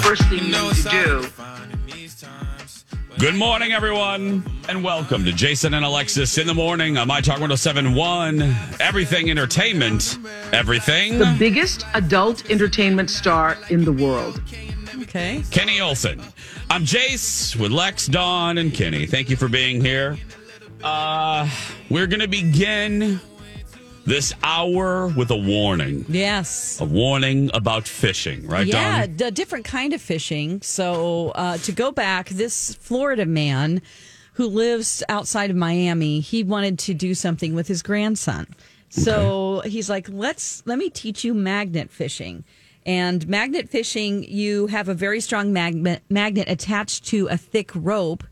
First 0.00 0.22
thing 0.28 0.38
you 0.38 0.52
need 0.52 0.74
to 0.74 0.90
do. 0.90 1.28
Good 3.18 3.34
morning, 3.34 3.72
everyone, 3.72 4.44
and 4.68 4.84
welcome 4.84 5.24
to 5.24 5.32
Jason 5.32 5.74
and 5.74 5.84
Alexis 5.84 6.38
in 6.38 6.46
the 6.46 6.54
morning 6.54 6.96
on 6.96 7.08
My 7.08 7.20
Talk 7.20 7.40
1071. 7.40 8.40
Everything 8.78 9.28
entertainment, 9.28 10.18
everything. 10.52 11.18
The 11.18 11.34
biggest 11.36 11.84
adult 11.94 12.48
entertainment 12.48 13.10
star 13.10 13.58
in 13.70 13.84
the 13.84 13.92
world. 13.92 14.40
Okay. 15.02 15.42
Kenny 15.50 15.80
Olson. 15.80 16.22
I'm 16.70 16.84
Jace 16.84 17.56
with 17.56 17.72
Lex, 17.72 18.06
Dawn, 18.06 18.58
and 18.58 18.72
Kenny. 18.72 19.06
Thank 19.06 19.30
you 19.30 19.36
for 19.36 19.48
being 19.48 19.80
here. 19.80 20.16
Uh, 20.84 21.48
we're 21.90 22.06
going 22.06 22.20
to 22.20 22.28
begin 22.28 23.20
this 24.08 24.32
hour 24.42 25.08
with 25.08 25.30
a 25.30 25.36
warning. 25.36 26.04
Yes. 26.08 26.80
A 26.80 26.84
warning 26.84 27.50
about 27.54 27.86
fishing, 27.86 28.46
right, 28.46 28.66
yeah, 28.66 29.04
a 29.04 29.30
different 29.30 29.64
kind 29.64 29.92
of 29.92 30.00
fishing. 30.00 30.62
So 30.62 31.30
uh, 31.34 31.58
to 31.58 31.72
go 31.72 31.92
back, 31.92 32.30
this 32.30 32.74
Florida 32.74 33.26
man 33.26 33.82
who 34.34 34.46
lives 34.46 35.02
outside 35.08 35.50
of 35.50 35.56
Miami, 35.56 36.20
he 36.20 36.42
wanted 36.42 36.78
to 36.80 36.94
do 36.94 37.14
something 37.14 37.54
with 37.54 37.68
his 37.68 37.82
grandson. 37.82 38.46
So 38.90 39.60
he's 39.66 39.90
like, 39.90 40.08
let's 40.08 40.62
let 40.64 40.78
me 40.78 40.88
teach 40.88 41.24
you 41.24 41.34
magnet 41.34 41.90
fishing. 41.90 42.44
And 42.86 43.28
magnet 43.28 43.68
fishing, 43.68 44.24
you 44.24 44.68
have 44.68 44.88
a 44.88 44.94
very 44.94 45.20
strong 45.20 45.52
magnet 45.52 46.02
magnet 46.08 46.48
attached 46.48 47.04
to 47.08 47.26
a 47.26 47.36
thick 47.36 47.70
rope, 47.74 48.24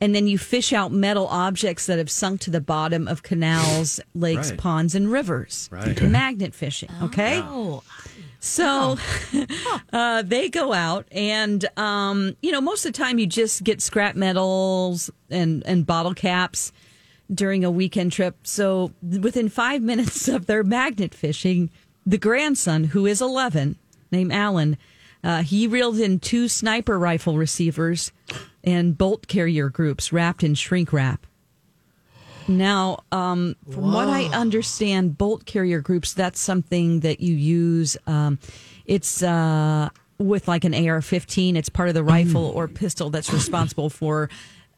and 0.00 0.14
then 0.14 0.26
you 0.26 0.38
fish 0.38 0.72
out 0.72 0.92
metal 0.92 1.26
objects 1.28 1.86
that 1.86 1.98
have 1.98 2.10
sunk 2.10 2.40
to 2.42 2.50
the 2.50 2.60
bottom 2.60 3.08
of 3.08 3.22
canals, 3.22 4.00
lakes, 4.14 4.50
Right. 4.50 4.58
ponds, 4.58 4.94
and 4.94 5.10
rivers. 5.10 5.68
Right. 5.72 6.00
Magnet 6.02 6.54
fishing. 6.54 6.90
Okay. 7.02 7.40
Oh, 7.42 7.82
So 8.40 8.96
uh, 9.92 10.22
they 10.22 10.48
go 10.48 10.72
out, 10.72 11.06
and 11.10 11.64
um, 11.78 12.36
you 12.42 12.52
know, 12.52 12.60
most 12.60 12.84
of 12.86 12.92
the 12.92 12.98
time 12.98 13.18
you 13.18 13.26
just 13.26 13.64
get 13.64 13.80
scrap 13.80 14.14
metals 14.16 15.10
and 15.30 15.62
and 15.66 15.86
bottle 15.86 16.14
caps 16.14 16.72
during 17.32 17.64
a 17.64 17.70
weekend 17.70 18.12
trip. 18.12 18.36
So 18.44 18.92
within 19.02 19.48
five 19.48 19.82
minutes 19.90 20.28
of 20.28 20.46
their 20.46 20.62
magnet 20.62 21.14
fishing, 21.14 21.70
the 22.04 22.18
grandson, 22.18 22.84
who 22.84 23.06
is 23.06 23.20
eleven, 23.20 23.76
named 24.12 24.32
Alan, 24.32 24.76
uh, 25.24 25.42
he 25.42 25.66
reeled 25.66 25.98
in 25.98 26.20
two 26.20 26.46
sniper 26.46 26.98
rifle 26.98 27.36
receivers 27.36 28.12
and 28.66 28.98
bolt 28.98 29.28
carrier 29.28 29.70
groups 29.70 30.12
wrapped 30.12 30.42
in 30.42 30.54
shrink 30.54 30.92
wrap. 30.92 31.26
Now, 32.48 33.00
um, 33.10 33.56
from 33.72 33.92
what 33.92 34.08
I 34.08 34.24
understand, 34.26 35.18
bolt 35.18 35.46
carrier 35.46 35.80
groups, 35.80 36.12
that's 36.12 36.38
something 36.40 37.00
that 37.00 37.20
you 37.20 37.34
use. 37.34 37.96
Um, 38.06 38.38
it's 38.84 39.20
uh, 39.22 39.88
with 40.18 40.46
like 40.46 40.64
an 40.64 40.72
AR 40.74 41.00
15, 41.02 41.56
it's 41.56 41.68
part 41.68 41.88
of 41.88 41.94
the 41.96 42.04
rifle 42.04 42.44
or 42.46 42.68
pistol 42.68 43.10
that's 43.10 43.32
responsible 43.32 43.90
for 43.90 44.30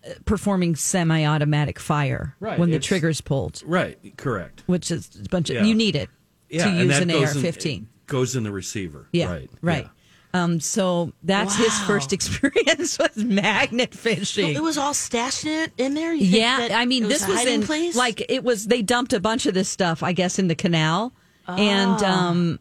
uh, 0.06 0.10
performing 0.24 0.76
semi 0.76 1.26
automatic 1.26 1.78
fire 1.78 2.34
Right, 2.40 2.58
when 2.58 2.70
the 2.70 2.78
trigger's 2.78 3.20
pulled, 3.20 3.62
Right, 3.66 3.98
correct. 4.16 4.62
which 4.66 4.90
is 4.90 5.10
a 5.26 5.28
bunch 5.28 5.50
of, 5.50 5.56
Yeah. 5.56 5.64
you 5.64 5.74
need 5.74 5.94
it 5.94 6.08
Yeah, 6.48 6.70
to 6.70 6.84
use 6.84 6.98
an 6.98 7.10
AR 7.10 7.26
15. 7.26 7.86
goes 8.06 8.34
in 8.34 8.44
the 8.44 8.50
receiver. 8.50 9.08
Yeah, 9.12 9.30
right, 9.30 9.50
right. 9.60 9.84
yeah. 9.84 9.90
Um, 10.34 10.60
so 10.60 11.12
that's 11.22 11.56
his 11.56 11.76
first 11.80 12.12
experience 12.12 12.98
with 12.98 13.16
magnet 13.16 13.94
fishing. 13.94 14.54
it 14.54 14.62
was 14.62 14.76
all 14.76 14.92
stashed 14.94 15.46
in, 15.46 15.70
in 15.78 15.94
there. 15.94 16.12
You 16.12 16.26
think 16.26 16.34
Yeah, 16.42 16.58
that 16.58 16.72
I 16.72 16.84
mean, 16.84 17.04
it 17.04 17.08
this 17.08 17.26
was 17.26 17.36
hiding 17.36 17.54
in 17.54 17.62
place. 17.62 17.96
like 17.96 18.24
it 18.28 18.44
was. 18.44 18.66
They 18.66 18.82
dumped 18.82 19.12
a 19.14 19.20
bunch 19.20 19.46
of 19.46 19.54
this 19.54 19.68
stuff, 19.70 20.02
I 20.02 20.12
guess, 20.12 20.38
in 20.38 20.48
the 20.48 20.54
canal, 20.54 21.12
and 21.46 22.02
Ah. 22.02 22.28
um, 22.28 22.58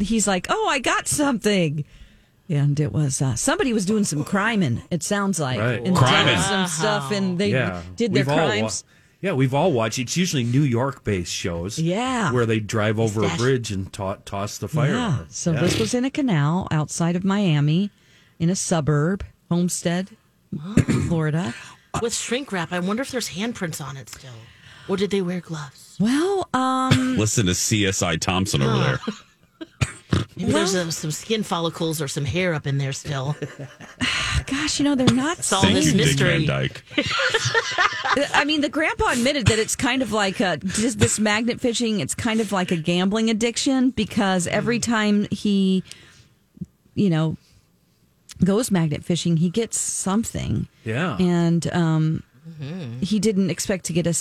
he's 0.00 0.26
like, 0.26 0.46
"Oh, 0.48 0.66
I 0.70 0.78
got 0.78 1.06
something," 1.08 1.84
and 2.48 2.80
it 2.80 2.90
was 2.92 3.20
uh, 3.20 3.34
somebody 3.34 3.74
was 3.74 3.84
doing 3.84 4.04
some 4.04 4.24
criming. 4.24 4.82
It 4.90 5.02
sounds 5.02 5.38
like 5.38 5.58
Right. 5.60 5.84
and 5.84 5.94
Criming. 5.94 6.40
some 6.40 6.66
stuff, 6.68 7.12
and 7.12 7.38
they 7.38 7.50
yeah, 7.50 7.82
did 7.96 8.14
their 8.14 8.24
We've 8.24 8.32
all 8.32 8.46
crimes. 8.48 8.84
Yeah, 9.20 9.32
we've 9.32 9.52
all 9.54 9.72
watched. 9.72 9.98
It's 9.98 10.16
usually 10.16 10.44
New 10.44 10.62
York-based 10.62 11.32
shows. 11.32 11.78
Yeah. 11.78 12.32
where 12.32 12.46
they 12.46 12.60
drive 12.60 12.98
over 12.98 13.22
a 13.24 13.28
bridge 13.36 13.70
and 13.70 13.92
ta- 13.92 14.18
toss 14.24 14.58
the 14.58 14.68
fire. 14.68 14.92
yeah. 14.92 15.18
So 15.28 15.52
Yeah. 15.52 15.60
this 15.60 15.78
was 15.78 15.94
in 15.94 16.04
a 16.04 16.10
canal 16.10 16.66
outside 16.70 17.16
of 17.16 17.24
Miami, 17.24 17.90
in 18.38 18.48
a 18.50 18.56
suburb, 18.56 19.24
Homestead, 19.50 20.08
Florida. 21.08 21.54
with 22.00 22.14
shrink 22.14 22.52
wrap. 22.52 22.72
I 22.72 22.78
wonder 22.80 23.02
if 23.02 23.10
there's 23.10 23.30
handprints 23.30 23.84
on 23.84 23.96
it 23.96 24.08
still, 24.08 24.30
or 24.88 24.96
did 24.96 25.10
they 25.10 25.20
wear 25.22 25.40
gloves? 25.40 25.96
Well, 26.00 26.48
um, 26.54 27.16
Listen 27.18 27.46
to 27.46 27.52
CSI 27.52 28.18
Thompson 28.20 28.62
over 28.62 28.78
there. 28.78 29.00
Maybe 30.40 30.52
there's 30.52 30.74
uh, 30.74 30.90
some 30.90 31.10
skin 31.10 31.42
follicles 31.42 32.00
or 32.00 32.08
some 32.08 32.24
hair 32.24 32.54
up 32.54 32.66
in 32.66 32.78
there 32.78 32.92
still. 32.92 33.36
gosh, 34.46 34.78
you 34.78 34.84
know 34.84 34.94
they're 34.94 35.14
not. 35.14 35.52
all 35.52 35.62
this 35.62 35.86
Dick 35.86 35.96
mystery. 35.96 36.44
Van 36.44 36.46
Dyke. 36.46 36.82
I 38.34 38.44
mean, 38.46 38.60
the 38.60 38.68
grandpa 38.68 39.12
admitted 39.12 39.46
that 39.46 39.58
it's 39.58 39.76
kind 39.76 40.02
of 40.02 40.12
like 40.12 40.40
a, 40.40 40.56
just 40.58 40.98
this 40.98 41.18
magnet 41.18 41.60
fishing. 41.60 42.00
It's 42.00 42.14
kind 42.14 42.40
of 42.40 42.52
like 42.52 42.70
a 42.70 42.76
gambling 42.76 43.30
addiction 43.30 43.90
because 43.90 44.46
every 44.46 44.78
time 44.78 45.26
he, 45.30 45.84
you 46.94 47.10
know, 47.10 47.36
goes 48.44 48.70
magnet 48.70 49.04
fishing, 49.04 49.36
he 49.36 49.50
gets 49.50 49.78
something. 49.78 50.68
Yeah. 50.84 51.16
and 51.18 51.70
um, 51.72 52.22
he 53.00 53.18
didn't 53.18 53.50
expect 53.50 53.84
to 53.86 53.92
get 53.92 54.06
a, 54.06 54.16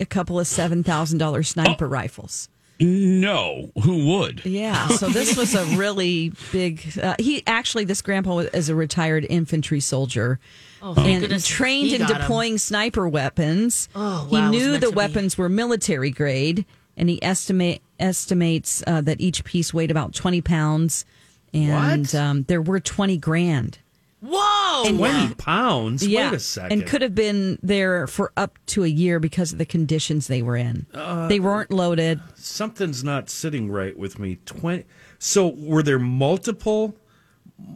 a 0.00 0.06
couple 0.06 0.38
of 0.38 0.46
seven 0.46 0.82
thousand 0.84 1.18
dollar 1.18 1.42
sniper 1.42 1.88
rifles. 1.88 2.48
No, 2.80 3.70
who 3.82 4.06
would? 4.18 4.44
Yeah, 4.46 4.86
so 4.88 5.08
this 5.08 5.36
was 5.36 5.54
a 5.54 5.64
really 5.76 6.32
big. 6.52 6.96
Uh, 7.02 7.16
he 7.18 7.42
actually, 7.46 7.84
this 7.84 8.02
grandpa 8.02 8.38
is 8.38 8.68
a 8.68 8.74
retired 8.74 9.26
infantry 9.28 9.80
soldier. 9.80 10.38
Oh, 10.80 10.94
and 10.96 11.22
goodness 11.22 11.46
trained 11.46 11.88
he 11.88 11.94
in 11.96 12.02
got 12.02 12.12
'em. 12.12 12.20
deploying 12.20 12.56
sniper 12.58 13.08
weapons. 13.08 13.88
Oh, 13.96 14.26
he 14.30 14.36
wow, 14.36 14.46
it 14.46 14.50
was 14.50 14.62
knew 14.62 14.72
the 14.74 14.86
to 14.86 14.90
be. 14.92 14.96
weapons 14.96 15.36
were 15.36 15.48
military 15.48 16.10
grade, 16.10 16.64
and 16.96 17.08
he 17.08 17.20
estimate 17.22 17.82
estimates 17.98 18.84
uh, 18.86 19.00
that 19.00 19.20
each 19.20 19.42
piece 19.44 19.74
weighed 19.74 19.90
about 19.90 20.14
twenty 20.14 20.40
pounds, 20.40 21.04
and 21.52 22.02
What? 22.06 22.14
um, 22.14 22.42
there 22.44 22.62
were 22.62 22.78
twenty 22.78 23.16
grand. 23.16 23.78
Whoa! 24.20 24.96
Twenty 24.96 25.34
pounds. 25.34 26.04
yeah, 26.06 26.30
Wait 26.30 26.36
a 26.36 26.40
second. 26.40 26.72
and 26.80 26.88
could 26.88 27.02
have 27.02 27.14
been 27.14 27.58
there 27.62 28.06
for 28.08 28.32
up 28.36 28.58
to 28.66 28.82
a 28.84 28.88
year 28.88 29.20
because 29.20 29.52
of 29.52 29.58
the 29.58 29.64
conditions 29.66 30.26
they 30.26 30.42
were 30.42 30.56
in. 30.56 30.86
Uh, 30.92 31.28
they 31.28 31.38
weren't 31.38 31.70
loaded. 31.70 32.20
Something's 32.34 33.04
not 33.04 33.30
sitting 33.30 33.70
right 33.70 33.96
with 33.96 34.18
me. 34.18 34.38
Twenty. 34.44 34.84
So 35.20 35.48
were 35.48 35.82
there 35.84 35.98
multiple? 36.00 36.96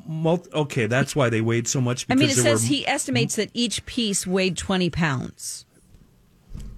Mul- 0.07 0.47
okay, 0.53 0.87
that's 0.87 1.15
why 1.17 1.29
they 1.29 1.41
weighed 1.41 1.67
so 1.69 1.81
much. 1.81 2.07
I 2.11 2.15
mean, 2.15 2.29
it 2.31 2.35
there 2.35 2.45
says 2.45 2.63
were, 2.63 2.69
he 2.69 2.87
estimates 2.87 3.37
that 3.37 3.51
each 3.55 3.85
piece 3.87 4.27
weighed 4.27 4.57
twenty 4.57 4.91
pounds. 4.91 5.65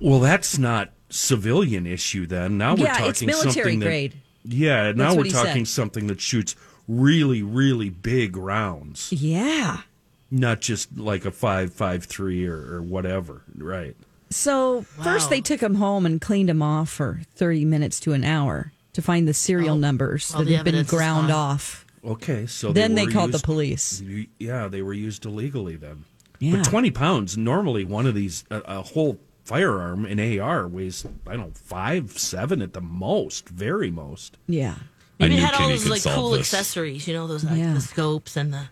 Well, 0.01 0.21
that's 0.21 0.59
not 0.59 0.93
civilian 1.09 1.87
issue 1.87 2.27
then. 2.27 2.59
Now 2.59 2.75
we're 2.75 2.87
talking 2.87 3.07
it's 3.07 3.23
military 3.23 3.53
something 3.73 3.81
that- 3.81 4.13
yeah, 4.47 4.93
now 4.93 5.15
That's 5.15 5.17
we're 5.17 5.25
talking 5.31 5.65
said. 5.65 5.73
something 5.73 6.07
that 6.09 6.21
shoots 6.21 6.55
really, 6.89 7.43
really 7.43 7.91
big 7.91 8.37
rounds, 8.37 9.13
Yeah. 9.13 9.83
not 10.31 10.61
just 10.61 10.97
like 10.97 11.25
a 11.25 11.31
five 11.31 11.73
five 11.73 12.05
three 12.05 12.47
or, 12.47 12.75
or 12.77 12.83
whatever. 12.83 13.43
Right. 13.57 13.97
So 14.31 14.83
first 14.83 15.31
they 15.31 15.41
took 15.41 15.61
him 15.63 15.77
home 15.77 16.05
and 16.07 16.21
cleaned 16.21 16.51
him 16.51 16.61
off 16.63 16.89
for 16.91 17.21
30 17.37 17.65
minutes 17.65 18.01
to 18.01 18.13
an 18.13 18.25
hour. 18.25 18.73
to 18.95 19.03
find 19.03 19.27
the 19.27 19.35
serial 19.35 19.77
numbers 19.77 20.29
that 20.31 20.47
had 20.47 20.65
been 20.65 20.85
ground 20.85 21.31
off. 21.33 21.85
Okay, 22.05 22.47
so 22.47 22.73
Then 22.73 22.95
they 22.95 23.07
were 23.07 23.11
called 23.13 23.33
the 23.33 23.39
police. 23.41 24.01
Yeah, 24.39 24.69
they 24.69 24.83
were 24.83 24.93
used 24.93 25.25
illegally 25.27 25.75
then. 25.77 26.05
Yeah. 26.39 26.57
But 26.57 26.65
twenty 26.65 26.91
pounds. 26.93 27.37
Normally, 27.39 27.85
one 27.85 28.07
of 28.07 28.15
these 28.15 28.45
a, 28.51 28.59
a 28.67 28.83
whole 28.83 29.19
firearm 29.45 30.05
in 30.07 30.39
AR 30.41 30.69
weighs 30.69 31.05
I 31.27 31.33
don't 31.37 31.41
know 31.41 31.53
five 31.55 32.19
seven 32.19 32.61
at 32.63 32.73
the 32.73 32.81
most, 32.81 33.49
very 33.49 33.91
most. 33.91 34.37
Yeah. 34.47 34.75
Maybe 35.19 35.35
I 35.35 35.37
it 35.37 35.41
knew 35.41 35.47
had 35.47 35.55
all 35.55 35.69
those 35.69 35.83
could 35.83 35.91
like 35.91 36.01
solve 36.01 36.17
cool 36.17 36.31
this. 36.31 36.41
accessories, 36.41 37.07
you 37.09 37.15
know, 37.15 37.27
those 37.27 37.45
like 37.45 37.57
Yeah. 37.59 37.75
the 37.75 37.81
scopes 37.81 38.37
and 38.37 38.53
the 38.53 38.63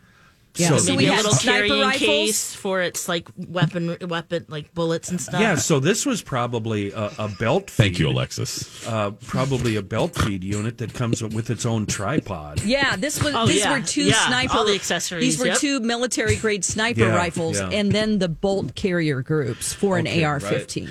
Yeah. 0.56 0.68
So- 0.68 0.78
So, 0.78 0.90
maybe 0.92 1.04
we 1.04 1.08
a 1.08 1.12
had 1.14 1.24
little 1.24 1.32
sniper 1.38 1.66
carrying 1.68 1.80
rifles. 1.82 1.98
case 2.00 2.54
for 2.54 2.82
its 2.82 3.08
like 3.08 3.26
weapon, 3.38 3.96
weapon 4.06 4.44
like 4.48 4.74
bullets 4.74 5.08
and 5.08 5.18
stuff. 5.18 5.40
Yeah, 5.40 5.54
so 5.54 5.80
this 5.80 6.04
was 6.04 6.20
probably 6.20 6.92
a, 6.92 7.10
a 7.18 7.28
belt. 7.28 7.70
Feed, 7.70 7.76
Thank 7.84 7.98
you, 7.98 8.08
Alexis. 8.10 8.86
Uh, 8.86 9.12
probably 9.12 9.76
a 9.76 9.82
belt 9.82 10.14
feed 10.14 10.44
unit 10.44 10.76
that 10.78 10.92
comes 10.92 11.22
with 11.22 11.48
its 11.48 11.64
own 11.64 11.86
tripod. 11.86 12.60
Yeah, 12.66 12.96
this 12.96 13.22
was 13.22 13.32
Oh, 13.34 13.46
these 13.46 13.60
yeah. 13.60 13.72
were 13.72 13.80
two 13.80 14.04
Yeah, 14.04 14.26
sniper 14.26 14.58
all 14.58 14.66
the 14.66 14.74
accessories, 14.74 15.22
These 15.24 15.38
were 15.38 15.46
yep. 15.46 15.58
two 15.58 15.80
military 15.80 16.36
grade 16.36 16.66
sniper 16.66 17.00
Yeah, 17.00 17.16
rifles 17.16 17.58
yeah. 17.58 17.70
and 17.70 17.90
then 17.90 18.18
the 18.18 18.28
bolt 18.28 18.74
carrier 18.74 19.22
groups 19.22 19.72
for 19.72 19.98
Okay, 19.98 20.18
an 20.20 20.24
AR-15. 20.26 20.90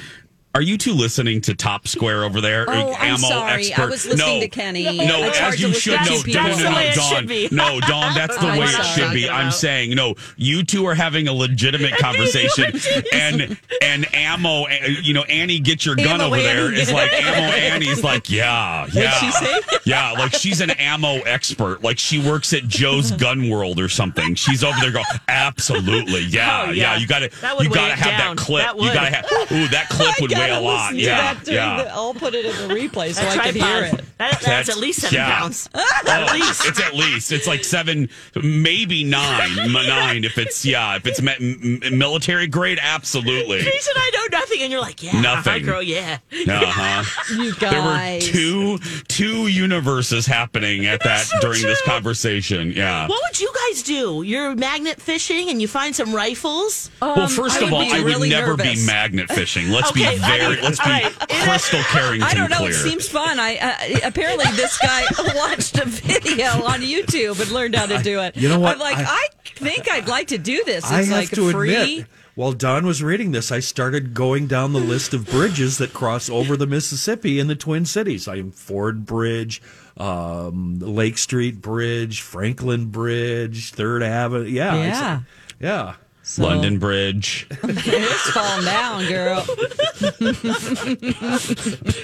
Are 0.53 0.61
you 0.61 0.77
two 0.77 0.91
listening 0.93 1.39
to 1.41 1.55
Top 1.55 1.87
Square 1.87 2.25
over 2.25 2.41
there? 2.41 2.65
Oh, 2.67 2.93
I'm 2.93 3.15
Ammo 3.15 3.17
sorry. 3.29 3.67
expert? 3.67 3.81
I 3.81 3.85
was 3.85 4.05
listening 4.05 4.35
no. 4.35 4.39
to 4.41 4.47
Kenny. 4.49 4.83
No, 4.97 5.23
I 5.23 5.29
tried 5.29 5.53
as 5.53 5.61
you 5.61 5.73
should 5.73 5.97
to 5.99 6.09
know. 6.09 6.21
two 6.21 6.31
No, 6.33 6.43
no, 6.43 6.55
people. 6.55 6.59
no, 6.59 6.59
That's 6.59 6.59
the 6.61 6.75
way 6.75 6.87
it 6.89 6.95
Dawn. 6.95 7.15
should 7.15 7.27
be. 7.29 7.47
No, 7.51 7.79
Dawn, 7.79 8.13
that's 8.15 8.35
the 8.37 8.47
I'm 8.47 8.59
way 8.59 8.65
it 8.65 8.85
should 8.85 9.13
be. 9.13 9.29
I'm 9.29 9.51
saying, 9.51 9.95
no, 9.95 10.15
you 10.35 10.63
two 10.65 10.85
are 10.87 10.93
having 10.93 11.29
a 11.29 11.33
legitimate 11.33 11.97
conversation, 11.99 12.73
and 13.13 13.57
and 13.81 14.13
ammo, 14.13 14.65
uh, 14.65 14.69
you 15.01 15.13
know, 15.13 15.23
Annie, 15.23 15.59
get 15.59 15.85
your 15.85 15.95
gun 15.95 16.19
Ammo 16.19 16.25
over 16.25 16.35
there 16.37 16.65
Annie. 16.67 16.91
like 16.91 17.13
ammo. 17.23 17.55
Annie's 17.55 18.03
like, 18.03 18.29
yeah, 18.29 18.87
yeah, 18.91 19.11
she 19.11 19.31
say? 19.31 19.59
yeah, 19.85 20.11
like 20.11 20.33
she's 20.33 20.59
an 20.59 20.71
ammo 20.71 21.19
expert. 21.21 21.81
Like 21.81 21.97
she 21.97 22.19
works 22.21 22.51
at 22.53 22.63
Joe's 22.67 23.11
Gun 23.11 23.49
World 23.49 23.79
or 23.79 23.87
something. 23.87 24.35
She's 24.35 24.65
over 24.65 24.77
there 24.81 24.91
going, 24.91 25.05
absolutely, 25.29 26.23
yeah, 26.23 26.65
Oh, 26.67 26.71
yeah. 26.71 26.93
yeah. 26.93 26.97
You 26.97 27.07
got 27.07 27.19
to, 27.19 27.29
you 27.63 27.69
got 27.69 27.87
to 27.87 27.95
have 27.95 28.19
down. 28.19 28.35
that 28.35 28.37
clip. 28.43 28.63
That 28.65 28.75
you 28.77 28.93
got 28.93 29.09
to 29.09 29.15
have. 29.15 29.25
Ooh, 29.53 29.67
that 29.69 29.87
clip 29.89 30.19
would 30.19 30.29
weigh 30.41 30.51
a 30.51 30.59
lot. 30.59 30.89
to 30.91 30.95
Yeah, 30.97 31.33
that 31.33 31.43
during 31.45 31.57
yeah. 31.59 31.83
the- 31.83 31.91
I'll 31.93 32.13
put 32.13 32.33
it 32.35 32.45
in 32.45 32.67
the 32.67 32.73
replay 32.73 33.13
so 33.13 33.21
That 33.21 33.37
I 33.39 33.51
can 33.51 33.55
hear 33.55 33.83
it. 33.85 33.91
That, 33.91 34.03
that's, 34.17 34.45
That's- 34.45 34.69
at 34.69 34.77
least 34.77 35.01
seven 35.01 35.15
yeah. 35.15 35.39
pounds. 35.39 35.69
at 36.07 36.33
least 36.33 36.65
it's 36.67 36.79
at 36.79 36.93
least 36.93 37.31
it's 37.31 37.47
like 37.47 37.63
seven, 37.63 38.09
maybe 38.41 39.03
nine, 39.03 39.71
nine 39.71 40.23
if 40.23 40.37
it's 40.37 40.63
yeah 40.65 40.95
if 40.95 41.05
it's 41.07 41.21
me- 41.21 41.79
m- 41.83 41.97
military 41.97 42.47
grade. 42.47 42.79
Absolutely. 42.81 43.59
Jason, 43.61 43.93
I 43.95 44.11
know 44.13 44.37
nothing, 44.39 44.61
and 44.61 44.71
you're 44.71 44.81
like, 44.81 45.01
yeah, 45.03 45.19
Nothing. 45.21 45.63
girl, 45.65 45.81
yeah. 45.81 46.19
Uh 46.47 46.65
huh. 46.65 47.03
You 47.41 47.53
There 47.53 47.81
were 47.81 48.19
two 48.19 48.77
two 49.07 49.47
universes 49.47 50.25
happening 50.25 50.85
at 50.85 51.01
that 51.03 51.21
so 51.25 51.39
during 51.39 51.61
this 51.63 51.81
conversation. 51.83 52.71
Yeah. 52.71 53.07
What 53.07 53.21
would 53.23 53.39
you 53.39 53.51
guys 53.69 53.83
do? 53.83 54.21
You're 54.23 54.55
magnet 54.55 55.01
fishing 55.01 55.49
and 55.49 55.61
you 55.61 55.67
find 55.67 55.95
some 55.95 56.13
rifles. 56.13 56.91
well, 57.01 57.27
first 57.27 57.55
I 57.61 57.65
of 57.65 57.71
would 57.71 57.73
all, 57.73 57.81
be 57.85 57.91
I 57.91 57.97
would 57.99 58.05
really 58.05 58.29
never 58.29 58.55
be 58.57 58.85
magnet 58.85 59.29
fishing. 59.29 59.69
Let's 59.71 59.89
Okay, 59.91 60.17
be 60.17 60.23
I 60.23 60.30
very, 60.39 60.61
let's 60.61 60.79
be 60.79 60.89
right. 60.89 61.13
crystal 61.43 61.79
Carrington 61.83 62.23
I 62.23 62.33
don't 62.33 62.49
know. 62.49 62.57
clear. 62.57 62.69
It 62.71 62.75
seems 62.75 63.07
fun. 63.07 63.39
I 63.39 63.57
uh, 63.57 64.07
apparently 64.07 64.45
this 64.55 64.77
guy 64.77 65.03
watched 65.35 65.77
a 65.79 65.85
video 65.85 66.45
on 66.65 66.81
YouTube 66.81 67.39
and 67.41 67.51
learned 67.51 67.75
how 67.75 67.85
to 67.87 67.97
do 68.01 68.19
it. 68.21 68.35
You 68.37 68.49
know 68.49 68.59
what? 68.59 68.73
I'm 68.73 68.79
like, 68.79 68.97
I, 68.97 69.03
I- 69.03 69.27
think 69.55 69.89
I'd 69.91 70.07
like 70.07 70.27
to 70.29 70.37
do 70.39 70.63
this. 70.65 70.83
It's 70.85 70.91
I 70.91 71.03
have 71.03 71.09
like 71.11 71.29
to 71.31 71.51
free. 71.51 71.75
admit, 71.75 72.07
while 72.33 72.51
Don 72.53 72.85
was 72.87 73.03
reading 73.03 73.31
this, 73.31 73.51
I 73.51 73.59
started 73.59 74.13
going 74.15 74.47
down 74.47 74.73
the 74.73 74.79
list 74.79 75.13
of 75.13 75.27
bridges 75.29 75.77
that 75.77 75.93
cross 75.93 76.29
over 76.29 76.55
the 76.57 76.65
Mississippi 76.65 77.39
in 77.39 77.47
the 77.47 77.55
Twin 77.55 77.85
Cities. 77.85 78.27
I 78.27 78.37
am 78.37 78.51
Ford 78.51 79.05
Bridge, 79.05 79.61
um, 79.97 80.79
Lake 80.79 81.17
Street 81.19 81.61
Bridge, 81.61 82.21
Franklin 82.21 82.85
Bridge, 82.87 83.71
Third 83.73 84.01
Avenue. 84.01 84.47
Yeah, 84.49 84.75
Yeah. 84.75 85.19
yeah. 85.59 85.93
So, 86.31 86.43
London 86.43 86.79
Bridge. 86.79 87.45
It's 87.63 88.31
falling 88.31 88.63
down, 88.63 89.05
girl. 89.09 89.41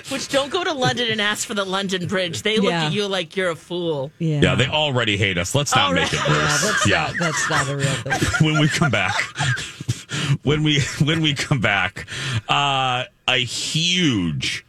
Which 0.10 0.28
don't 0.28 0.52
go 0.52 0.66
to 0.66 0.74
London 0.74 1.08
and 1.12 1.22
ask 1.22 1.48
for 1.48 1.54
the 1.54 1.64
London 1.64 2.08
Bridge. 2.08 2.42
They 2.42 2.58
look 2.58 2.72
Yeah. 2.72 2.88
at 2.88 2.92
you 2.94 3.08
like 3.08 3.38
you're 3.38 3.52
a 3.52 3.56
fool. 3.56 4.12
Yeah. 4.20 4.42
Yeah, 4.42 4.56
they 4.56 4.68
already 4.68 5.16
hate 5.16 5.38
us. 5.38 5.56
Let's 5.56 5.74
not 5.74 5.86
All 5.88 5.94
make 5.94 6.12
right. 6.12 6.14
it 6.14 6.20
Yeah, 6.28 6.44
worse. 6.44 6.62
that's 6.64 6.88
Yeah. 6.88 7.08
not 7.08 7.16
that's 7.20 7.50
not 7.50 7.70
a 7.70 7.78
real 7.78 7.88
thing. 7.88 8.20
when 8.52 8.60
we 8.60 8.68
come 8.68 8.92
back 8.92 9.16
when 10.44 10.64
we 10.64 10.82
when 11.06 11.22
we 11.22 11.34
come 11.34 11.62
back 11.62 12.06
uh 12.50 13.06
a 13.30 13.38
huge 13.38 14.66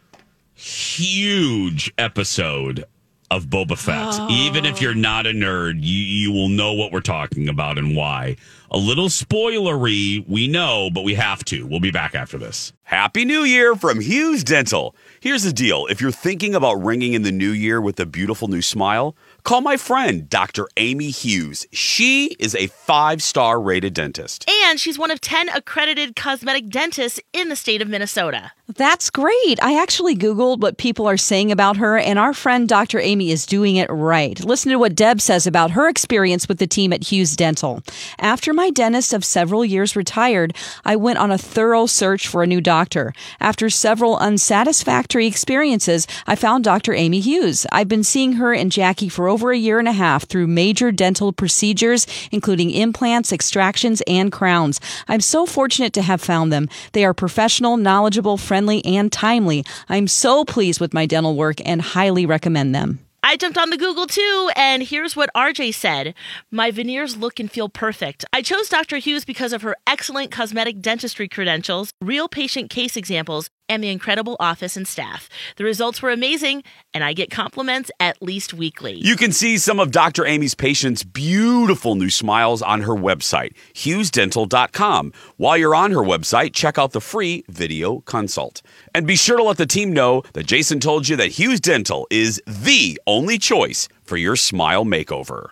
huge 0.54 1.92
episode 1.98 2.84
of 3.30 3.46
Boba 3.46 3.76
Fett. 3.76 4.30
Even 4.30 4.64
if 4.64 4.80
you're 4.80 4.94
not 4.94 5.26
a 5.26 5.32
nerd, 5.32 5.80
you, 5.82 6.02
you 6.02 6.32
will 6.32 6.48
know 6.48 6.72
what 6.72 6.92
we're 6.92 7.00
talking 7.00 7.46
about 7.48 7.76
and 7.76 7.94
why. 7.94 8.36
A 8.70 8.76
little 8.76 9.08
spoilery, 9.08 10.28
we 10.28 10.46
know, 10.46 10.90
but 10.92 11.02
we 11.02 11.14
have 11.14 11.42
to. 11.46 11.66
We'll 11.66 11.80
be 11.80 11.90
back 11.90 12.14
after 12.14 12.36
this. 12.36 12.74
Happy 12.82 13.24
New 13.24 13.40
Year 13.40 13.74
from 13.74 14.00
Hughes 14.00 14.44
Dental. 14.44 14.94
Here's 15.20 15.42
the 15.42 15.54
deal 15.54 15.86
if 15.86 16.02
you're 16.02 16.10
thinking 16.10 16.54
about 16.54 16.74
ringing 16.74 17.14
in 17.14 17.22
the 17.22 17.32
new 17.32 17.50
year 17.50 17.80
with 17.80 17.98
a 17.98 18.04
beautiful 18.04 18.46
new 18.46 18.60
smile, 18.60 19.16
call 19.42 19.62
my 19.62 19.78
friend, 19.78 20.28
Dr. 20.28 20.68
Amy 20.76 21.08
Hughes. 21.08 21.66
She 21.72 22.36
is 22.38 22.54
a 22.54 22.66
five 22.66 23.22
star 23.22 23.58
rated 23.58 23.94
dentist. 23.94 24.44
And 24.66 24.78
she's 24.78 24.98
one 24.98 25.10
of 25.10 25.22
10 25.22 25.48
accredited 25.48 26.14
cosmetic 26.14 26.68
dentists 26.68 27.20
in 27.32 27.48
the 27.48 27.56
state 27.56 27.80
of 27.80 27.88
Minnesota. 27.88 28.52
That's 28.76 29.08
great. 29.08 29.58
I 29.62 29.80
actually 29.80 30.14
Googled 30.14 30.60
what 30.60 30.76
people 30.76 31.06
are 31.08 31.16
saying 31.16 31.50
about 31.50 31.78
her, 31.78 31.96
and 31.96 32.18
our 32.18 32.34
friend 32.34 32.68
Dr. 32.68 33.00
Amy 33.00 33.30
is 33.30 33.46
doing 33.46 33.76
it 33.76 33.88
right. 33.88 34.38
Listen 34.44 34.70
to 34.72 34.78
what 34.78 34.94
Deb 34.94 35.22
says 35.22 35.46
about 35.46 35.70
her 35.70 35.88
experience 35.88 36.46
with 36.46 36.58
the 36.58 36.66
team 36.66 36.92
at 36.92 37.04
Hughes 37.04 37.34
Dental. 37.34 37.82
After 38.18 38.52
my 38.52 38.68
dentist 38.68 39.14
of 39.14 39.24
several 39.24 39.64
years 39.64 39.96
retired, 39.96 40.54
I 40.84 40.96
went 40.96 41.18
on 41.18 41.30
a 41.30 41.38
thorough 41.38 41.86
search 41.86 42.28
for 42.28 42.42
a 42.42 42.46
new 42.46 42.60
doctor. 42.60 43.14
After 43.40 43.70
several 43.70 44.18
unsatisfactory 44.18 45.26
experiences, 45.26 46.06
I 46.26 46.34
found 46.34 46.62
Dr. 46.64 46.92
Amy 46.92 47.20
Hughes. 47.20 47.66
I've 47.72 47.88
been 47.88 48.04
seeing 48.04 48.34
her 48.34 48.52
and 48.52 48.70
Jackie 48.70 49.08
for 49.08 49.30
over 49.30 49.50
a 49.50 49.56
year 49.56 49.78
and 49.78 49.88
a 49.88 49.92
half 49.92 50.24
through 50.24 50.46
major 50.46 50.92
dental 50.92 51.32
procedures, 51.32 52.06
including 52.30 52.70
implants, 52.70 53.32
extractions, 53.32 54.02
and 54.06 54.30
crowns. 54.30 54.78
I'm 55.08 55.22
so 55.22 55.46
fortunate 55.46 55.94
to 55.94 56.02
have 56.02 56.20
found 56.20 56.52
them. 56.52 56.68
They 56.92 57.06
are 57.06 57.14
professional, 57.14 57.78
knowledgeable, 57.78 58.36
friendly, 58.36 58.57
and 58.66 59.12
timely. 59.12 59.64
I'm 59.88 60.08
so 60.08 60.44
pleased 60.44 60.80
with 60.80 60.94
my 60.94 61.06
dental 61.06 61.36
work 61.36 61.56
and 61.64 61.80
highly 61.80 62.26
recommend 62.26 62.74
them. 62.74 63.00
I 63.22 63.36
jumped 63.36 63.58
on 63.58 63.68
the 63.68 63.76
Google 63.76 64.06
too, 64.06 64.50
and 64.56 64.82
here's 64.82 65.14
what 65.14 65.28
RJ 65.36 65.74
said 65.74 66.14
My 66.50 66.70
veneers 66.70 67.16
look 67.16 67.38
and 67.38 67.50
feel 67.50 67.68
perfect. 67.68 68.24
I 68.32 68.40
chose 68.40 68.68
Dr. 68.68 68.96
Hughes 68.96 69.24
because 69.26 69.52
of 69.52 69.60
her 69.62 69.76
excellent 69.86 70.30
cosmetic 70.30 70.80
dentistry 70.80 71.28
credentials, 71.28 71.90
real 72.00 72.28
patient 72.28 72.70
case 72.70 72.96
examples, 72.96 73.50
and 73.68 73.82
the 73.82 73.88
incredible 73.88 74.36
office 74.40 74.76
and 74.76 74.86
staff. 74.86 75.28
The 75.56 75.64
results 75.64 76.02
were 76.02 76.10
amazing, 76.10 76.62
and 76.94 77.04
I 77.04 77.12
get 77.12 77.30
compliments 77.30 77.90
at 78.00 78.22
least 78.22 78.54
weekly. 78.54 78.94
You 78.94 79.16
can 79.16 79.32
see 79.32 79.58
some 79.58 79.78
of 79.80 79.90
Dr. 79.90 80.26
Amy's 80.26 80.54
patients' 80.54 81.02
beautiful 81.02 81.94
new 81.94 82.10
smiles 82.10 82.62
on 82.62 82.82
her 82.82 82.94
website, 82.94 83.52
hughesdental.com. 83.74 85.12
While 85.36 85.56
you're 85.56 85.74
on 85.74 85.90
her 85.92 85.98
website, 85.98 86.52
check 86.52 86.78
out 86.78 86.92
the 86.92 87.00
free 87.00 87.44
video 87.48 88.00
consult. 88.00 88.62
And 88.94 89.06
be 89.06 89.16
sure 89.16 89.36
to 89.36 89.42
let 89.42 89.56
the 89.56 89.66
team 89.66 89.92
know 89.92 90.22
that 90.32 90.46
Jason 90.46 90.80
told 90.80 91.08
you 91.08 91.16
that 91.16 91.32
Hughes 91.32 91.60
Dental 91.60 92.06
is 92.10 92.42
the 92.46 93.00
only 93.06 93.38
choice 93.38 93.88
for 94.02 94.16
your 94.16 94.36
smile 94.36 94.84
makeover. 94.84 95.50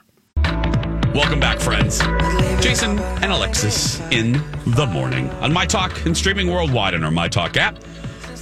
Welcome 1.17 1.41
back, 1.41 1.61
friends. 1.61 2.01
Jason 2.63 2.99
and 2.99 3.33
Alexis 3.33 4.01
in 4.11 4.33
the 4.67 4.87
morning 4.87 5.31
on 5.41 5.51
My 5.51 5.65
Talk 5.65 6.05
and 6.05 6.15
streaming 6.15 6.51
worldwide 6.51 6.95
on 6.95 7.05
our 7.05 7.11
My 7.11 7.27
Talk 7.27 7.57
app. 7.57 7.79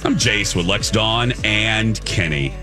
I'm 0.05 0.17
Jace 0.17 0.55
with 0.55 0.67
Lex 0.67 0.91
Dawn 0.91 1.33
and 1.43 1.99
Kenny. 2.05 2.53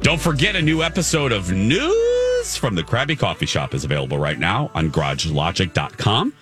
Don't 0.00 0.20
forget 0.20 0.56
a 0.56 0.60
new 0.60 0.82
episode 0.82 1.30
of 1.30 1.52
News 1.52 2.56
from 2.56 2.74
the 2.74 2.82
Krabby 2.82 3.16
Coffee 3.16 3.46
Shop 3.46 3.74
is 3.74 3.84
available 3.84 4.18
right 4.18 4.36
now 4.36 4.72
on 4.74 4.90
garagelogic.com. 4.90 6.32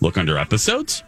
Look 0.00 0.16
under 0.16 0.38
episodes 0.38 1.04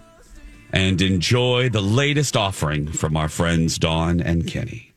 and 0.70 1.00
enjoy 1.00 1.70
the 1.70 1.80
latest 1.80 2.36
offering 2.36 2.88
from 2.88 3.16
our 3.16 3.30
friends 3.30 3.78
Dawn 3.78 4.20
and 4.20 4.46
Kenny. 4.46 4.92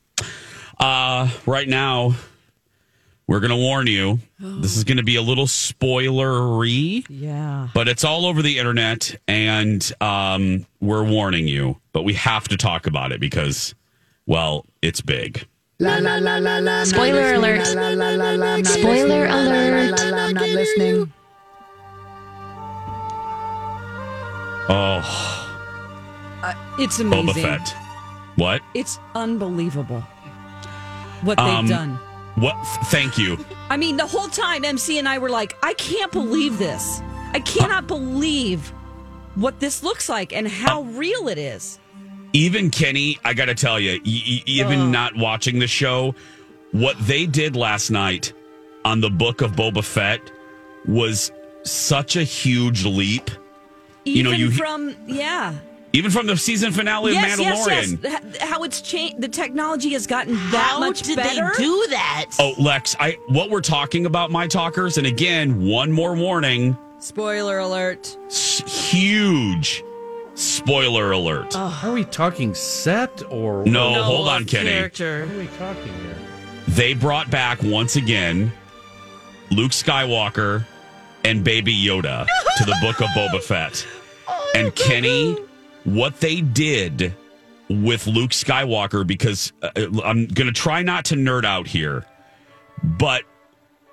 Uh, 0.78 1.30
right 1.46 1.70
now, 1.70 2.16
we're 3.28 3.40
going 3.40 3.52
to 3.52 3.56
warn 3.58 3.88
you. 3.88 4.20
This 4.40 4.76
is 4.76 4.84
going 4.84 4.98
to 4.98 5.04
be 5.04 5.16
a 5.16 5.22
little 5.22 5.46
spoilery, 5.46 7.06
Yeah. 7.10 7.70
but 7.74 7.88
it's 7.88 8.04
all 8.04 8.26
over 8.26 8.42
the 8.42 8.58
internet, 8.58 9.16
and 9.28 9.90
um, 10.02 10.66
we're 10.82 11.04
warning 11.04 11.48
you. 11.48 11.80
But 11.94 12.04
we 12.04 12.14
have 12.16 12.48
to 12.50 12.58
talk 12.58 12.88
about 12.88 13.12
it 13.12 13.20
because, 13.22 13.74
well, 14.26 14.66
it's 14.82 15.02
big. 15.02 15.46
La, 15.80 15.98
la, 15.98 16.16
la, 16.18 16.38
la, 16.38 16.58
la, 16.58 16.84
Spoiler 16.84 17.34
alert. 17.36 17.66
Spoiler 17.66 19.26
alert. 19.26 20.00
I'm 20.02 20.34
not 20.34 20.50
listening. 20.50 21.12
Oh, 24.74 25.02
It's 26.80 26.98
Boba 27.00 27.20
amazing. 27.22 27.44
Fett. 27.44 27.76
What? 28.36 28.62
It's 28.74 29.00
unbelievable 29.16 30.02
what 31.22 31.38
they've 31.38 31.48
Um, 31.48 31.68
done. 31.68 32.00
What? 32.36 32.56
Thank 32.86 33.18
you. 33.18 33.38
I 33.70 33.78
mean, 33.78 33.98
the 33.98 34.08
whole 34.08 34.28
time 34.28 34.64
MC 34.66 34.98
and 35.00 35.08
I 35.08 35.18
were 35.18 35.30
like, 35.30 35.56
I 35.64 35.74
can't 35.74 36.12
believe 36.12 36.58
this. 36.58 37.02
I 37.34 37.40
cannot 37.40 37.88
believe 37.88 38.72
what 39.36 39.60
this 39.60 39.84
looks 39.84 40.10
like 40.10 40.34
and 40.34 40.48
how 40.48 40.82
uh, 40.82 40.86
real 40.86 41.28
it 41.28 41.38
is. 41.38 41.80
Even 42.34 42.70
Kenny, 42.70 43.18
I 43.24 43.34
got 43.34 43.46
to 43.46 43.56
tell 43.56 43.80
you, 43.80 44.00
e- 44.04 44.44
even 44.46 44.80
oh. 44.80 44.90
not 44.90 45.16
watching 45.16 45.60
the 45.60 45.68
show, 45.68 46.16
what 46.72 46.98
they 47.00 47.26
did 47.26 47.56
last 47.56 47.92
night 47.92 48.34
on 48.86 49.02
the 49.02 49.10
book 49.10 49.42
of 49.42 49.52
Boba 49.52 49.84
Fett 49.84 50.32
was 50.86 51.32
such 51.64 52.16
a 52.16 52.24
huge 52.24 52.86
leap. 52.86 53.30
Even 54.06 54.18
You 54.18 54.24
know, 54.24 54.32
you- 54.32 54.52
from 54.52 54.96
yeah. 55.08 55.56
Even 55.94 56.10
from 56.10 56.26
the 56.26 56.38
season 56.38 56.72
finale 56.72 57.12
yes, 57.14 57.34
of 57.34 57.40
yes, 57.42 57.68
Mandalorian. 57.68 58.04
yes. 58.04 58.24
H- 58.36 58.38
How 58.42 58.64
it's 58.64 58.82
changed. 58.82 59.20
The 59.22 59.28
technology 59.28 59.90
has 59.90 60.08
gotten 60.08 60.36
that 60.52 60.70
How 60.72 60.80
much 60.80 61.02
did 61.02 61.18
better. 61.18 61.52
they 61.58 61.64
do 61.64 61.88
that? 61.90 62.28
Oh, 62.40 62.54
Lex, 62.58 62.96
I 63.00 63.18
what 63.28 63.50
we're 63.50 63.60
talking 63.62 64.06
about, 64.06 64.32
my 64.32 64.48
talkers, 64.48 64.98
and 64.98 65.06
again, 65.06 65.66
one 65.66 65.92
more 65.92 66.16
warning. 66.16 66.78
Spoiler 67.00 67.58
alert. 67.60 68.16
s- 68.28 68.64
huge 68.92 69.84
spoiler 70.36 71.12
alert. 71.12 71.56
Are 71.58 71.92
we 71.92 72.06
talking 72.06 72.54
set 72.54 73.22
or 73.30 73.66
No, 73.66 73.94
No, 73.94 74.04
hold 74.04 74.28
uh, 74.28 74.32
on, 74.32 74.46
Kenny. 74.46 74.70
Character. 74.70 75.26
What 75.26 75.36
are 75.36 75.40
we 75.40 75.48
talking 75.58 75.94
here? 76.04 76.16
They 76.70 76.94
brought 76.94 77.30
back 77.30 77.62
once 77.64 77.98
again 77.98 78.52
Luke 79.50 79.72
Skywalker 79.72 80.66
and 81.26 81.44
Baby 81.44 81.76
Yoda 81.76 82.26
to 82.58 82.64
the 82.66 82.78
book 82.82 83.02
of 83.02 83.08
Boba 83.10 83.44
Fett. 83.44 83.86
And 84.56 84.76
Kenny, 84.76 85.38
what 85.84 86.20
they 86.20 86.42
did 86.42 87.14
with 87.70 88.08
Luke 88.08 88.32
Skywalker, 88.32 89.06
because 89.06 89.54
uh, 89.62 89.70
I'm 90.04 90.28
going 90.28 90.48
to 90.48 90.54
try 90.54 90.82
not 90.84 91.06
to 91.06 91.16
nerd 91.16 91.46
out 91.46 91.68
here, 91.68 92.06
but 92.84 93.24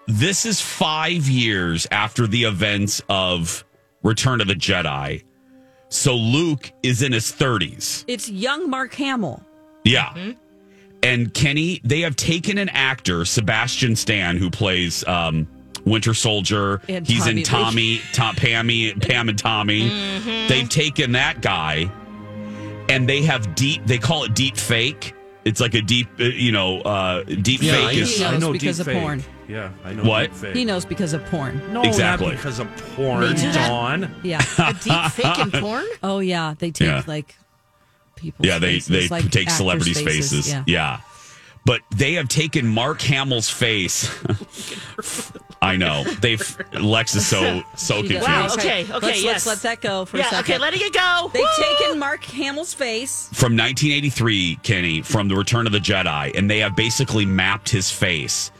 this 0.06 0.46
is 0.46 0.60
five 0.60 1.28
years 1.28 1.86
after 1.90 2.26
the 2.26 2.44
events 2.44 3.02
of 3.08 3.64
Return 4.02 4.40
of 4.40 4.48
the 4.48 4.54
Jedi. 4.54 5.24
So 5.90 6.14
Luke 6.14 6.70
is 6.82 7.02
in 7.02 7.12
his 7.12 7.32
30s. 7.32 8.04
It's 8.06 8.28
young 8.28 8.68
Mark 8.68 8.94
Hamill. 8.94 9.42
Yeah. 9.84 10.32
And 11.02 11.32
Kenny, 11.32 11.80
they 11.84 12.00
have 12.00 12.16
taken 12.16 12.58
an 12.58 12.68
actor, 12.70 13.24
Sebastian 13.24 13.96
Stan, 13.96 14.36
who 14.36 14.50
plays 14.50 15.06
um, 15.06 15.46
Winter 15.88 16.14
Soldier. 16.14 16.80
And 16.88 17.06
He's 17.06 17.20
Tommy 17.24 17.38
in 17.40 17.44
Tommy, 17.44 18.00
Tom, 18.12 18.34
Pammy, 18.36 19.00
Pam 19.00 19.28
and 19.28 19.38
Tommy. 19.38 19.88
They've 20.48 20.68
taken 20.68 21.12
that 21.12 21.40
guy, 21.40 21.90
and 22.88 23.08
they 23.08 23.22
have 23.22 23.54
deep. 23.54 23.84
They 23.86 23.98
call 23.98 24.24
it 24.24 24.34
deep 24.34 24.56
fake. 24.56 25.14
It's 25.44 25.60
like 25.60 25.74
a 25.74 25.80
deep, 25.80 26.08
uh, 26.20 26.24
you 26.24 26.52
know, 26.52 26.80
uh, 26.82 27.22
deep 27.22 27.62
Yeah, 27.62 27.72
fake 27.72 27.84
I, 27.86 27.92
is 27.92 28.16
He 28.18 28.22
knows 28.22 28.34
I 28.34 28.36
know 28.38 28.52
because 28.52 28.76
deep 28.76 28.86
of 28.86 28.92
fake. 28.92 29.02
porn. 29.02 29.24
Yeah, 29.48 29.70
I 29.82 29.92
know 29.94 30.02
What? 30.02 30.24
deep 30.24 30.34
fake. 30.34 30.56
He 30.56 30.64
knows 30.66 30.84
because 30.84 31.14
of 31.14 31.24
porn. 31.26 31.72
No, 31.72 31.80
Exactly. 31.82 32.26
not 32.28 32.36
because 32.36 32.58
of 32.58 32.76
porn, 32.94 33.34
They? 33.34 33.52
Dawn. 33.52 34.14
Yeah. 34.22 34.42
A 34.58 34.74
deep 34.74 35.12
fake 35.12 35.38
in 35.38 35.50
porn? 35.52 35.86
Oh 36.02 36.18
yeah. 36.18 36.54
They 36.58 36.70
take 36.70 36.88
Yeah. 36.88 37.02
like 37.06 37.34
people's 38.16 38.46
Yeah, 38.46 38.58
they 38.58 38.74
faces, 38.74 38.88
they 38.88 39.08
like 39.08 39.30
take 39.30 39.46
actors' 39.46 39.56
celebrities' 39.56 40.00
faces. 40.02 40.48
Yeah. 40.50 40.64
Yeah. 40.66 41.00
But 41.64 41.80
they 41.96 42.14
have 42.14 42.28
taken 42.28 42.66
Mark 42.66 43.00
Hamill's 43.00 43.48
face. 43.48 44.10
I 45.60 45.76
know. 45.76 46.04
They've 46.04 46.58
Lex 46.72 47.16
is 47.16 47.26
so 47.26 47.62
so 47.76 47.96
She 48.02 48.08
confused. 48.08 48.22
Wow, 48.28 48.46
okay, 48.52 48.82
okay, 48.84 48.92
let's, 48.92 49.22
yes. 49.22 49.24
let's 49.24 49.46
let 49.46 49.58
that 49.62 49.80
go 49.80 50.04
for 50.04 50.16
a 50.16 50.20
Yeah, 50.20 50.30
second. 50.30 50.52
okay, 50.54 50.58
letting 50.58 50.80
it 50.82 50.92
go. 50.92 51.30
They've 51.32 51.42
Woo! 51.42 51.64
taken 51.78 51.98
Mark 51.98 52.22
Hamill's 52.24 52.72
face. 52.74 53.28
From 53.32 53.56
1983, 53.56 54.60
Kenny, 54.62 55.02
from 55.02 55.26
the 55.28 55.34
Return 55.34 55.66
of 55.66 55.72
the 55.72 55.80
Jedi, 55.80 56.36
and 56.36 56.48
they 56.48 56.58
have 56.60 56.76
basically 56.76 57.26
mapped 57.26 57.68
his 57.68 57.90
face 57.90 58.52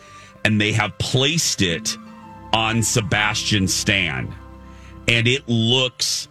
and 0.45 0.61
they 0.61 0.73
have 0.73 0.97
placed 0.99 1.63
it 1.63 1.97
on 2.53 2.83
Sebastian 2.83 3.69
Stan. 3.69 4.35
And 5.07 5.27
it 5.29 5.49
looks 5.49 6.29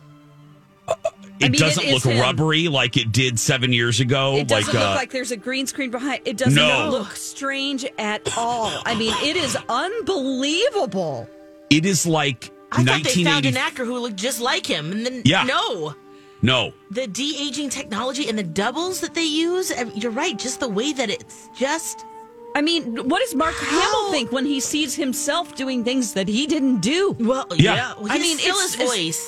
it 1.39 1.45
I 1.45 1.49
mean, 1.49 1.59
doesn't 1.61 1.83
is 1.83 1.93
look 2.05 2.13
him. 2.13 2.19
rubbery 2.21 2.67
like 2.67 2.97
it 2.97 3.11
did 3.11 3.39
seven 3.39 3.71
years 3.73 3.99
ago. 3.99 4.35
It 4.37 4.47
doesn't 4.47 4.73
like 4.73 4.81
look 4.81 4.91
uh, 4.91 4.95
like 4.95 5.11
there's 5.11 5.31
a 5.31 5.37
green 5.37 5.67
screen 5.67 5.91
behind. 5.91 6.21
It 6.25 6.37
doesn't 6.37 6.55
No. 6.55 6.89
look 6.89 7.11
strange 7.15 7.85
at 7.97 8.37
all. 8.37 8.71
I 8.85 8.95
mean, 8.95 9.13
it 9.23 9.35
is 9.37 9.55
unbelievable. 9.69 11.29
it 11.69 11.85
is 11.85 12.05
like 12.05 12.51
I 12.71 12.83
thought 12.83 13.03
they 13.03 13.23
found 13.23 13.45
an 13.45 13.57
actor 13.57 13.85
who 13.85 13.97
looked 13.99 14.15
just 14.17 14.41
like 14.41 14.65
him. 14.65 14.91
And 14.91 15.05
then, 15.05 15.21
Yeah. 15.25 15.43
no. 15.43 15.95
No, 16.43 16.71
The 16.91 17.07
de 17.07 17.35
aging 17.39 17.69
technology 17.69 18.29
and 18.29 18.37
the 18.37 18.43
doubles 18.43 18.99
that 19.01 19.15
they 19.15 19.23
use, 19.23 19.71
you're 19.95 20.11
right, 20.11 20.37
just 20.37 20.59
the 20.59 20.67
way 20.69 20.93
that 20.93 21.09
it's 21.09 21.49
just. 21.57 22.05
I 22.55 22.61
mean, 22.61 23.07
what 23.09 23.19
does 23.21 23.33
Mark 23.33 23.55
Hamill 23.57 24.11
think 24.11 24.31
when 24.31 24.45
he 24.45 24.59
sees 24.59 24.93
himself 24.93 25.55
doing 25.55 25.83
things 25.83 26.13
that 26.13 26.27
he 26.27 26.45
didn't 26.45 26.81
do? 26.81 27.15
Well, 27.19 27.47
Yeah. 27.55 27.75
yeah. 27.75 27.93
Well, 27.99 28.11
I 28.11 28.19
mean, 28.19 28.37
still 28.37 28.55
it's- 28.55 28.73
his 28.75 28.81
it's- 28.81 28.87
voice. 28.89 29.25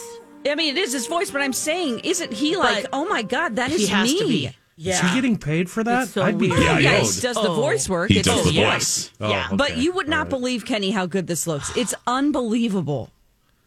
I 0.47 0.55
mean, 0.55 0.75
it 0.75 0.79
is 0.79 0.93
his 0.93 1.07
voice, 1.07 1.31
but 1.31 1.41
I'm 1.41 1.53
saying, 1.53 1.99
isn't 1.99 2.33
he 2.33 2.55
like, 2.57 2.83
But 2.83 2.89
oh 2.93 3.07
my 3.07 3.21
god, 3.21 3.57
that 3.57 3.71
is 3.71 3.81
he 3.81 3.87
has 3.87 4.11
me? 4.11 4.19
to 4.19 4.27
be. 4.27 4.55
Is 4.89 4.99
he 5.01 5.13
getting 5.13 5.37
paid 5.37 5.69
for 5.69 5.83
that? 5.83 6.03
It's 6.03 6.11
so 6.13 6.21
I'd 6.23 6.37
be 6.37 6.47
weird. 6.49 6.63
Yeah, 6.63 6.77
he 6.77 6.83
yeah, 6.85 7.01
is. 7.01 7.15
he 7.15 7.21
does 7.21 7.35
the 7.35 7.49
Oh. 7.49 7.55
voice 7.55 7.89
work. 7.89 8.09
he 8.09 8.19
It's 8.19 8.27
does 8.27 8.37
the 8.43 8.49
his 8.49 8.53
yeah. 8.53 8.71
voice. 8.73 9.11
Oh, 9.19 9.29
Yeah. 9.29 9.49
But 9.51 9.75
you 9.77 9.91
would 9.91 10.07
not 10.07 10.19
All 10.19 10.23
right. 10.23 10.29
believe, 10.29 10.65
Kenny, 10.65 10.91
how 10.91 11.05
good 11.05 11.27
this 11.27 11.45
looks. 11.45 11.75
It's 11.75 11.93
unbelievable. 12.07 13.11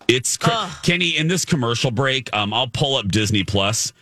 It's 0.09 0.37
cr- 0.38 0.50
Kenny 0.83 1.17
in 1.17 1.29
this 1.29 1.45
commercial 1.45 1.91
break. 1.91 2.35
Um, 2.35 2.52
I'll 2.55 2.67
pull 2.69 2.97
up 2.97 3.09
Disney 3.09 3.45
Plus 3.45 3.93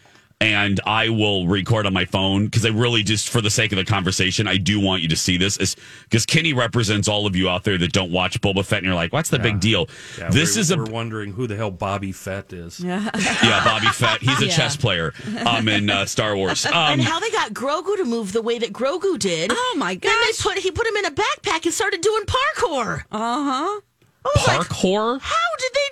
and 0.40 0.80
I 0.87 1.11
will 1.11 1.47
record 1.47 1.85
on 1.87 1.92
my 1.92 2.06
phone 2.06 2.47
because 2.47 2.64
I 2.64 2.70
really 2.70 3.02
just 3.02 3.28
for 3.28 3.40
the 3.40 3.50
sake 3.50 3.73
of 3.73 3.76
the 3.76 3.85
conversation, 3.85 4.49
I 4.49 4.56
do 4.56 4.80
want 4.80 5.02
you 5.02 5.09
to 5.09 5.16
see 5.16 5.37
this 5.37 5.76
because 6.04 6.25
Kenny 6.25 6.52
represents 6.54 7.09
all 7.09 7.26
of 7.26 7.37
you 7.37 7.49
out 7.49 7.64
there 7.64 7.76
that 7.76 7.92
don't 7.92 8.11
watch 8.11 8.40
Boba 8.40 8.64
Fett 8.64 8.78
and 8.78 8.87
you're 8.87 8.94
like, 8.94 9.12
what's 9.12 9.28
the 9.28 9.38
big 9.38 9.61
deal? 9.61 9.88
Yeah, 10.18 10.30
this 10.30 10.56
we're, 10.56 10.61
is 10.61 10.70
a 10.70 10.76
we're 10.78 10.85
wondering 10.85 11.32
who 11.32 11.47
the 11.47 11.56
hell 11.56 11.70
Bobby 11.70 12.12
Fett 12.12 12.52
is. 12.52 12.80
Yeah. 12.80 13.11
yeah 13.42 13.64
Bobby 13.64 13.88
Fett. 13.88 14.20
He's 14.23 14.40
a 14.40 14.47
Yeah. 14.47 14.56
chess 14.56 14.76
player 14.76 15.12
um, 15.47 15.68
in 15.68 15.90
uh, 15.90 16.06
Star 16.06 16.35
Wars. 16.35 16.64
Um, 16.66 16.73
and 16.75 17.02
how 17.02 17.20
they 17.20 17.30
got 17.30 17.52
Grogu 17.52 17.97
to 17.97 18.04
move 18.04 18.32
the 18.32 18.42
way 18.42 18.59
that 18.59 18.73
Grogu 18.73 19.18
did. 19.18 19.50
Oh, 19.54 19.75
my 19.76 19.94
Then 19.94 20.14
they 20.25 20.32
put 20.42 20.59
he 20.59 20.70
put 20.70 20.87
him 20.87 20.97
in 20.97 21.04
a 21.04 21.11
backpack 21.11 21.64
and 21.66 21.75
started 21.75 22.00
doing 22.00 22.23
parkour. 22.25 23.02
Uh 23.12 23.18
huh. 23.18 23.80
I 24.23 24.28
was 24.37 24.49
like, 24.49 24.61
parkour. 24.68 25.20
how 25.20 25.49
did 25.59 25.70
they 25.73 25.89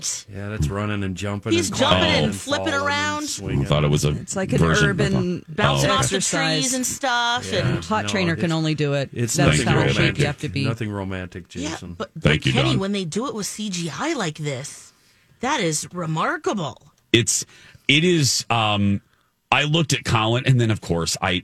do? 0.00 0.26
Yeah, 0.32 0.48
that's 0.48 0.68
running 0.68 1.02
and 1.04 1.16
jumping. 1.16 1.52
He's 1.52 1.68
and 1.70 1.78
jumping 1.78 1.98
climbing 2.00 2.24
and 2.24 2.34
flipping 2.34 2.66
falling 2.72 2.74
and 2.74 2.86
around. 2.86 3.62
I 3.62 3.64
thought 3.64 3.84
it 3.84 3.90
was 3.90 4.04
a 4.04 4.10
It's 4.10 4.36
like 4.36 4.52
an 4.52 4.58
version 4.58 4.88
urban 4.90 5.44
Bouncing 5.48 5.90
Oh, 5.90 5.94
off 5.94 6.08
the 6.10 6.20
trees 6.20 6.74
and 6.74 6.86
stuff. 6.86 7.50
Yeah. 7.52 7.66
And 7.66 7.84
Hot 7.84 8.04
No, 8.04 8.08
trainer 8.08 8.36
can 8.36 8.52
only 8.52 8.74
do 8.74 8.94
it. 8.94 9.10
It's 9.12 9.34
That's 9.34 9.58
nothing 9.58 9.64
the 9.66 9.70
kind 9.72 9.90
of 9.90 9.96
romantic. 9.96 10.06
shape 10.16 10.18
you 10.18 10.26
have 10.26 10.38
to 10.38 10.48
be. 10.48 10.64
Nothing 10.64 10.90
romantic, 10.90 11.54
yeah, 11.54 11.70
Jason. 11.70 11.94
but, 11.94 12.10
but 12.14 12.22
Thank 12.22 12.46
you, 12.46 12.52
Kenny, 12.52 12.70
Don. 12.70 12.78
when 12.80 12.92
they 12.92 13.04
do 13.04 13.26
it 13.28 13.34
with 13.34 13.46
CGI 13.46 14.14
like 14.16 14.38
this, 14.38 14.92
that 15.40 15.60
is 15.60 15.88
remarkable. 15.92 16.92
it's 17.12 17.44
it 17.88 18.04
is 18.04 18.46
um 18.48 19.00
i 19.50 19.64
looked 19.64 19.92
at 19.92 20.04
colin 20.04 20.44
and 20.46 20.60
then 20.60 20.70
of 20.70 20.80
course 20.80 21.16
i 21.20 21.42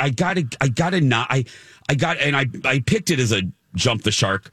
i 0.00 0.10
gotta 0.10 0.46
i 0.60 0.68
gotta 0.68 1.00
not 1.00 1.26
i 1.28 1.44
i 1.88 1.94
got 1.96 2.18
and 2.18 2.36
i 2.36 2.46
i 2.64 2.78
picked 2.78 3.10
it 3.10 3.18
as 3.18 3.32
a 3.32 3.42
jump 3.74 4.02
the 4.02 4.10
shark 4.10 4.50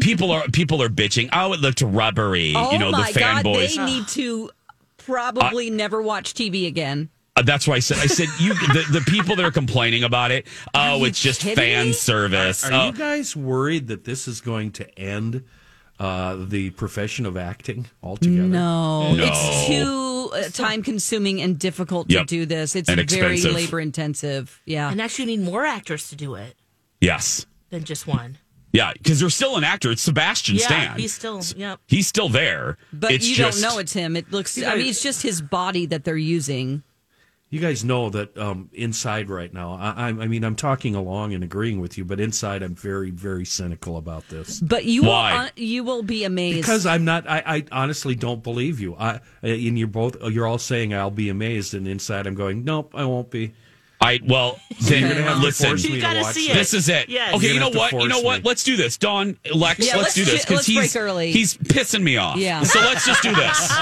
people 0.00 0.30
are 0.30 0.46
people 0.48 0.82
are 0.82 0.88
bitching 0.88 1.28
oh 1.32 1.52
it 1.52 1.60
looked 1.60 1.80
rubbery 1.82 2.52
Oh 2.54 2.70
you 2.72 2.78
know 2.78 2.90
my 2.90 3.10
the 3.12 3.18
god, 3.20 3.44
fanboys 3.44 3.76
they 3.76 3.84
need 3.84 4.08
to 4.08 4.50
probably 4.98 5.70
never 5.70 6.02
watch 6.02 6.34
TV 6.34 6.66
again. 6.66 7.08
Uh, 7.36 7.42
that's 7.42 7.66
why 7.68 7.76
i 7.76 7.78
said 7.78 7.98
i 7.98 8.06
said 8.06 8.28
you 8.40 8.52
the, 8.54 8.84
the 8.90 9.00
people 9.10 9.36
that 9.36 9.44
are 9.44 9.50
complaining 9.52 10.02
about 10.04 10.30
it 10.32 10.46
oh 10.74 10.96
you 10.98 11.04
it's 11.06 11.22
just 11.22 11.40
kidding 11.40 11.56
fan 11.56 11.92
service 11.92 12.64
Are 12.64 12.72
Oh, 12.72 12.86
you 12.86 12.92
guys 12.92 13.34
worried 13.36 13.86
that 13.88 14.04
this 14.04 14.26
is 14.28 14.40
going 14.40 14.72
to 14.72 14.98
end 14.98 15.44
uh, 16.00 16.36
the 16.46 16.70
profession 16.70 17.26
of 17.26 17.36
acting 17.36 17.86
altogether? 18.02 18.42
No, 18.46 19.14
No. 19.14 19.24
it's 19.24 19.66
too 19.66 20.30
uh, 20.32 20.48
time 20.64 20.82
consuming 20.82 21.40
and 21.40 21.58
difficult 21.58 22.08
to 22.10 22.24
do 22.24 22.46
this. 22.46 22.76
It's 22.76 22.88
And 22.88 22.98
very 23.10 23.34
expensive. 23.34 23.52
labor 23.52 23.80
intensive. 23.80 24.60
Yeah. 24.64 24.90
And 24.92 25.00
actually, 25.00 25.32
you 25.32 25.38
need 25.38 25.44
more 25.50 25.64
actors 25.66 26.08
to 26.10 26.14
do 26.16 26.36
it 26.36 26.54
yes 27.00 27.46
than 27.70 27.82
just 27.82 28.06
one. 28.06 28.38
Yeah 28.72 28.92
because 28.92 29.20
there's 29.20 29.34
still 29.34 29.56
an 29.56 29.64
actor 29.64 29.90
it's 29.90 30.02
sebastian 30.02 30.56
Yeah, 30.56 30.66
stan 30.66 30.98
he's 30.98 31.14
still. 31.14 31.42
Yep. 31.56 31.80
he's 31.86 32.06
still 32.06 32.28
there 32.28 32.76
but 32.92 33.10
it's 33.12 33.26
you 33.28 33.34
just, 33.34 33.62
don't 33.62 33.70
know 33.72 33.78
it's 33.78 33.92
him. 33.92 34.16
It 34.16 34.30
looks. 34.30 34.56
You 34.56 34.66
I 34.66 34.76
mean, 34.76 34.86
it's 34.86 35.02
just 35.02 35.22
his 35.22 35.40
body 35.40 35.86
that 35.86 36.04
they're 36.04 36.16
using. 36.16 36.82
You 37.50 37.60
guys 37.60 37.82
know 37.82 38.10
that 38.10 38.36
um, 38.36 38.68
inside 38.74 39.30
right 39.30 39.50
now, 39.50 39.72
I, 39.72 39.94
I 39.96 40.06
I 40.08 40.26
mean, 40.28 40.44
I'm 40.44 40.54
talking 40.54 40.94
along 40.94 41.32
and 41.32 41.42
agreeing 41.42 41.80
with 41.80 41.96
you, 41.96 42.04
but 42.04 42.20
inside 42.20 42.62
I'm 42.62 42.74
very, 42.74 43.10
very 43.10 43.46
cynical 43.46 43.96
about 43.96 44.28
this. 44.28 44.60
But 44.60 44.84
you 44.84 45.04
Why? 45.04 45.32
will. 45.32 45.40
Uh, 45.40 45.48
you 45.56 45.82
will 45.82 46.02
be 46.02 46.24
amazed 46.24 46.60
Because 46.60 46.84
I'm 46.84 47.06
not, 47.06 47.26
I, 47.26 47.42
I 47.46 47.64
honestly 47.72 48.14
don't 48.14 48.42
believe 48.42 48.80
you. 48.80 48.96
I, 48.96 49.20
and 49.40 49.78
you're 49.78 49.88
both, 49.88 50.22
you're 50.22 50.46
all 50.46 50.58
saying 50.58 50.92
I'll 50.92 51.10
be 51.10 51.30
amazed, 51.30 51.72
and 51.72 51.88
inside 51.88 52.26
I'm 52.26 52.34
going, 52.34 52.64
nope, 52.64 52.92
I 52.94 53.06
won't 53.06 53.30
be. 53.30 53.54
I 54.00 54.20
well 54.24 54.60
then 54.82 55.00
You're 55.02 55.08
gonna 55.10 55.22
have 55.22 55.38
to 55.38 55.42
listen. 55.44 55.66
force 55.70 55.84
You 55.84 55.94
to 55.96 56.00
gotta 56.00 56.20
watch 56.20 56.34
see 56.34 56.48
this. 56.48 56.50
it. 56.50 56.54
This 56.58 56.74
is 56.74 56.88
it. 56.88 57.08
Yes. 57.08 57.34
Okay, 57.34 57.50
You're 57.52 57.60
know 57.60 57.70
what? 57.70 57.92
You 57.92 58.08
know 58.08 58.20
what? 58.20 58.42
me. 58.44 58.48
Let's 58.48 58.62
do 58.62 58.76
this. 58.76 58.96
Don, 58.96 59.36
Lex, 59.52 59.80
Yeah, 59.86 59.96
let's, 59.96 59.98
let's 60.02 60.14
do 60.14 60.24
this 60.24 60.44
because 60.44 60.66
he's 60.66 60.92
break 60.92 61.02
early. 61.02 61.32
he's 61.32 61.56
pissing 61.56 62.02
me 62.02 62.16
off. 62.16 62.36
Yeah. 62.36 62.62
So 62.62 62.80
let's 62.80 63.04
just 63.04 63.22
do 63.22 63.34
this. 63.34 63.72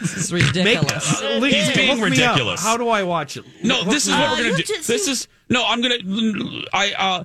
This 0.00 0.16
is 0.18 0.32
Make, 0.32 0.44
ridiculous. 0.54 1.22
uh, 1.22 1.38
Lee, 1.40 1.52
He's 1.52 1.74
being 1.74 1.96
hook 1.96 2.04
ridiculous. 2.04 2.62
How 2.62 2.76
do 2.76 2.88
I 2.88 3.02
watch 3.04 3.38
it? 3.38 3.44
No, 3.62 3.76
Hook 3.82 3.92
this 3.94 4.06
is 4.06 4.12
me 4.14 4.20
what 4.20 4.30
we're 4.38 4.44
gonna 4.44 4.56
do. 4.58 4.62
just- 4.62 4.86
This 4.88 5.08
is 5.08 5.28
no. 5.48 5.64
I'm 5.66 5.80
gonna. 5.80 5.96
I 6.72 6.92
uh. 6.92 7.24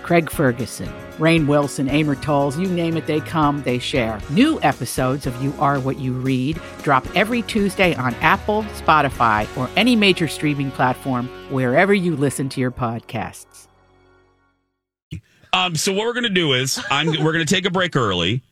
Craig 0.11 0.29
Ferguson, 0.29 0.89
Rainn 1.19 1.47
Wilson, 1.47 1.87
Amor 1.87 2.15
Towles, 2.15 2.59
you 2.59 2.67
name 2.67 2.97
it, 2.97 3.07
they 3.07 3.21
come, 3.21 3.63
they 3.63 3.79
share. 3.79 4.19
New 4.29 4.59
episodes 4.61 5.25
of 5.25 5.41
You 5.41 5.53
Are 5.57 5.79
What 5.79 5.99
You 5.99 6.11
Read 6.11 6.59
drop 6.83 7.07
every 7.15 7.43
Tuesday 7.43 7.95
on 7.95 8.13
Apple, 8.15 8.63
Spotify, 8.73 9.47
or 9.55 9.69
any 9.77 9.95
major 9.95 10.27
streaming 10.27 10.69
platform 10.69 11.29
wherever 11.49 11.93
you 11.93 12.17
listen 12.17 12.49
to 12.49 12.59
your 12.59 12.71
podcasts. 12.71 13.69
Um. 15.53 15.77
So 15.77 15.93
what 15.93 16.05
we're 16.05 16.13
gonna 16.13 16.27
do 16.27 16.55
is 16.55 16.83
I'm 16.91 17.07
we're 17.23 17.31
gonna 17.31 17.45
take 17.45 17.65
a 17.65 17.71
break 17.71 17.95
early. 17.95 18.43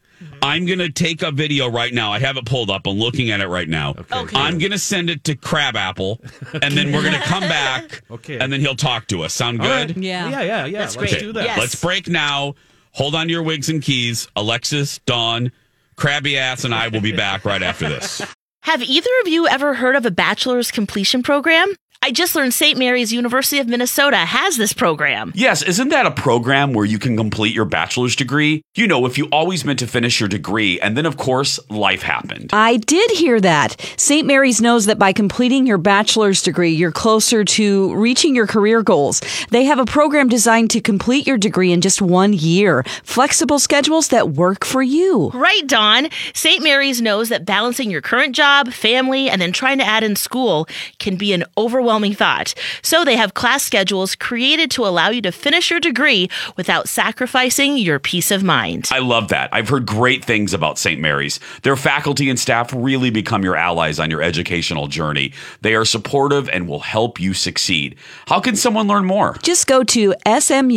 I'm 0.41 0.65
gonna 0.65 0.89
take 0.89 1.21
a 1.21 1.31
video 1.31 1.69
right 1.69 1.93
now. 1.93 2.11
I 2.11 2.19
have 2.19 2.37
it 2.37 2.45
pulled 2.45 2.69
up. 2.69 2.87
I'm 2.87 2.97
looking 2.97 3.31
at 3.31 3.41
it 3.41 3.47
right 3.47 3.67
now. 3.67 3.95
Okay. 4.11 4.35
I'm 4.37 4.57
gonna 4.57 4.77
send 4.77 5.09
it 5.09 5.23
to 5.25 5.35
Crab 5.35 5.75
Apple, 5.75 6.21
and 6.61 6.73
then 6.75 6.91
we're 6.91 7.03
gonna 7.03 7.21
come 7.21 7.41
back. 7.43 8.03
Okay. 8.11 8.39
And 8.39 8.51
then 8.51 8.59
he'll 8.59 8.75
talk 8.75 9.07
to 9.07 9.21
us. 9.23 9.33
Sound 9.33 9.61
All 9.61 9.67
good? 9.67 9.89
right. 9.95 9.97
Yeah. 9.97 10.29
Yeah, 10.29 10.41
yeah, 10.41 10.65
yeah. 10.65 10.79
That's 10.79 10.95
Let's 10.97 11.11
great. 11.13 11.21
do 11.21 11.33
that. 11.33 11.43
Yes. 11.43 11.59
Let's 11.59 11.75
break 11.75 12.07
now. 12.07 12.55
Hold 12.91 13.13
on 13.15 13.27
to 13.27 13.31
your 13.31 13.43
wigs 13.43 13.69
and 13.69 13.81
keys. 13.83 14.27
Alexis, 14.35 14.99
Dawn, 15.05 15.51
Crabby 15.95 16.37
Ass, 16.37 16.63
and 16.63 16.73
I 16.73 16.87
will 16.87 17.01
be 17.01 17.11
back 17.11 17.45
right 17.45 17.61
after 17.61 17.87
this. 17.87 18.21
Have 18.61 18.81
either 18.81 19.09
of 19.21 19.27
you 19.27 19.47
ever 19.47 19.73
heard 19.75 19.95
of 19.95 20.05
a 20.05 20.11
bachelor's 20.11 20.71
completion 20.71 21.21
program? 21.23 21.73
I 22.01 22.11
just 22.11 22.33
learned 22.33 22.53
St. 22.53 22.79
Mary's 22.79 23.11
University 23.11 23.59
of 23.59 23.67
Minnesota 23.67 24.15
has 24.15 24.55
this 24.55 24.71
program. 24.71 25.33
Yes, 25.35 25.61
isn't 25.61 25.89
that 25.89 26.05
a 26.05 26.11
program 26.11 26.71
where 26.71 26.85
you 26.85 26.97
can 26.97 27.17
complete 27.17 27.53
your 27.53 27.65
bachelor's 27.65 28.15
degree? 28.15 28.61
You 28.73 28.87
know, 28.87 29.05
if 29.05 29.17
you 29.17 29.27
always 29.33 29.65
meant 29.65 29.79
to 29.79 29.87
finish 29.87 30.17
your 30.17 30.29
degree, 30.29 30.79
and 30.79 30.95
then 30.95 31.05
of 31.05 31.17
course, 31.17 31.59
life 31.69 32.01
happened. 32.01 32.51
I 32.53 32.77
did 32.77 33.11
hear 33.11 33.41
that. 33.41 33.75
St. 33.97 34.25
Mary's 34.25 34.61
knows 34.61 34.85
that 34.85 34.97
by 34.97 35.11
completing 35.11 35.67
your 35.67 35.77
bachelor's 35.77 36.41
degree, 36.41 36.69
you're 36.69 36.93
closer 36.93 37.43
to 37.43 37.93
reaching 37.95 38.33
your 38.33 38.47
career 38.47 38.81
goals. 38.81 39.21
They 39.49 39.65
have 39.65 39.77
a 39.77 39.85
program 39.85 40.29
designed 40.29 40.71
to 40.71 40.79
complete 40.79 41.27
your 41.27 41.37
degree 41.37 41.73
in 41.73 41.81
just 41.81 42.01
one 42.01 42.31
year. 42.31 42.85
Flexible 43.03 43.59
schedules 43.59 44.07
that 44.07 44.29
work 44.29 44.63
for 44.63 44.81
you. 44.81 45.31
Right, 45.31 45.67
Dawn. 45.67 46.07
St. 46.33 46.63
Mary's 46.63 47.01
knows 47.01 47.27
that 47.27 47.43
balancing 47.43 47.91
your 47.91 48.01
current 48.01 48.33
job, 48.33 48.71
family, 48.71 49.29
and 49.29 49.41
then 49.41 49.51
trying 49.51 49.79
to 49.79 49.85
add 49.85 50.05
in 50.05 50.15
school 50.15 50.65
can 50.97 51.17
be 51.17 51.33
an 51.33 51.43
overwhelming 51.57 51.88
thought. 51.89 52.53
So 52.83 53.03
they 53.03 53.17
have 53.17 53.33
class 53.33 53.63
schedules 53.63 54.15
created 54.15 54.69
to 54.71 54.85
allow 54.85 55.09
you 55.09 55.21
to 55.23 55.31
finish 55.31 55.71
your 55.71 55.79
degree 55.79 56.29
without 56.55 56.87
sacrificing 56.87 57.77
your 57.77 57.97
peace 57.99 58.29
of 58.29 58.43
mind. 58.43 58.89
I 58.91 58.99
love 58.99 59.29
that. 59.29 59.49
I've 59.51 59.69
heard 59.69 59.87
great 59.87 60.23
things 60.23 60.53
about 60.53 60.77
St. 60.77 61.01
Mary's. 61.01 61.39
Their 61.63 61.75
faculty 61.75 62.29
and 62.29 62.39
staff 62.39 62.71
really 62.73 63.09
become 63.09 63.43
your 63.43 63.55
allies 63.55 63.99
on 63.99 64.11
your 64.11 64.21
educational 64.21 64.87
journey. 64.87 65.33
They 65.61 65.73
are 65.73 65.85
supportive 65.85 66.47
and 66.49 66.67
will 66.67 66.81
help 66.81 67.19
you 67.19 67.33
succeed. 67.33 67.95
How 68.27 68.39
can 68.39 68.55
someone 68.55 68.87
learn 68.87 69.05
more? 69.05 69.35
Just 69.41 69.65
go 69.65 69.83
to 69.83 70.13
smumn.edu 70.25 70.69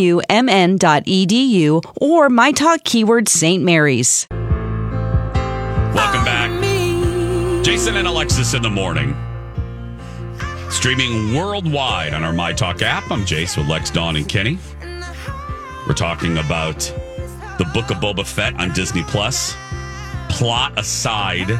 or 2.00 2.30
my 2.30 2.52
talk 2.52 2.84
keyword 2.84 3.28
St. 3.28 3.62
Mary's. 3.62 4.26
Welcome 5.94 6.24
back. 6.24 6.50
Jason 7.62 7.96
and 7.96 8.08
Alexis 8.08 8.54
in 8.54 8.62
the 8.62 8.70
morning. 8.70 9.14
Streaming 10.72 11.34
worldwide 11.34 12.12
on 12.12 12.24
our 12.24 12.32
My 12.32 12.52
Talk 12.52 12.82
app. 12.82 13.08
I'm 13.10 13.24
Jace 13.24 13.56
with 13.56 13.68
Lex, 13.68 13.90
Dawn, 13.90 14.16
and 14.16 14.28
Kenny. 14.28 14.58
We're 15.86 15.94
talking 15.94 16.38
about 16.38 16.78
the 17.58 17.70
Book 17.72 17.90
of 17.90 17.98
Boba 17.98 18.26
Fett 18.26 18.58
on 18.58 18.72
Disney 18.72 19.02
Plus. 19.04 19.54
Plot 20.28 20.76
aside, 20.78 21.50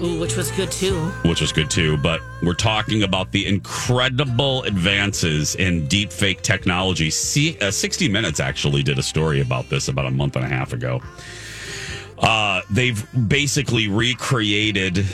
Ooh, 0.00 0.20
which 0.20 0.36
was 0.36 0.50
good 0.52 0.70
too. 0.70 1.00
which 1.24 1.40
was 1.40 1.50
good 1.50 1.70
too, 1.70 1.96
but 1.96 2.20
we're 2.42 2.54
talking 2.54 3.02
about 3.02 3.32
the 3.32 3.46
incredible 3.46 4.62
advances 4.64 5.54
in 5.56 5.86
deep 5.88 6.12
fake 6.12 6.42
technology. 6.42 7.10
See, 7.10 7.58
uh, 7.60 7.70
60 7.70 8.08
Minutes 8.08 8.38
actually 8.38 8.82
did 8.82 8.98
a 8.98 9.02
story 9.02 9.40
about 9.40 9.70
this 9.70 9.88
about 9.88 10.06
a 10.06 10.10
month 10.10 10.36
and 10.36 10.44
a 10.44 10.48
half 10.48 10.72
ago. 10.72 11.02
Uh, 12.18 12.62
they've 12.70 13.04
basically 13.28 13.88
recreated 13.88 15.04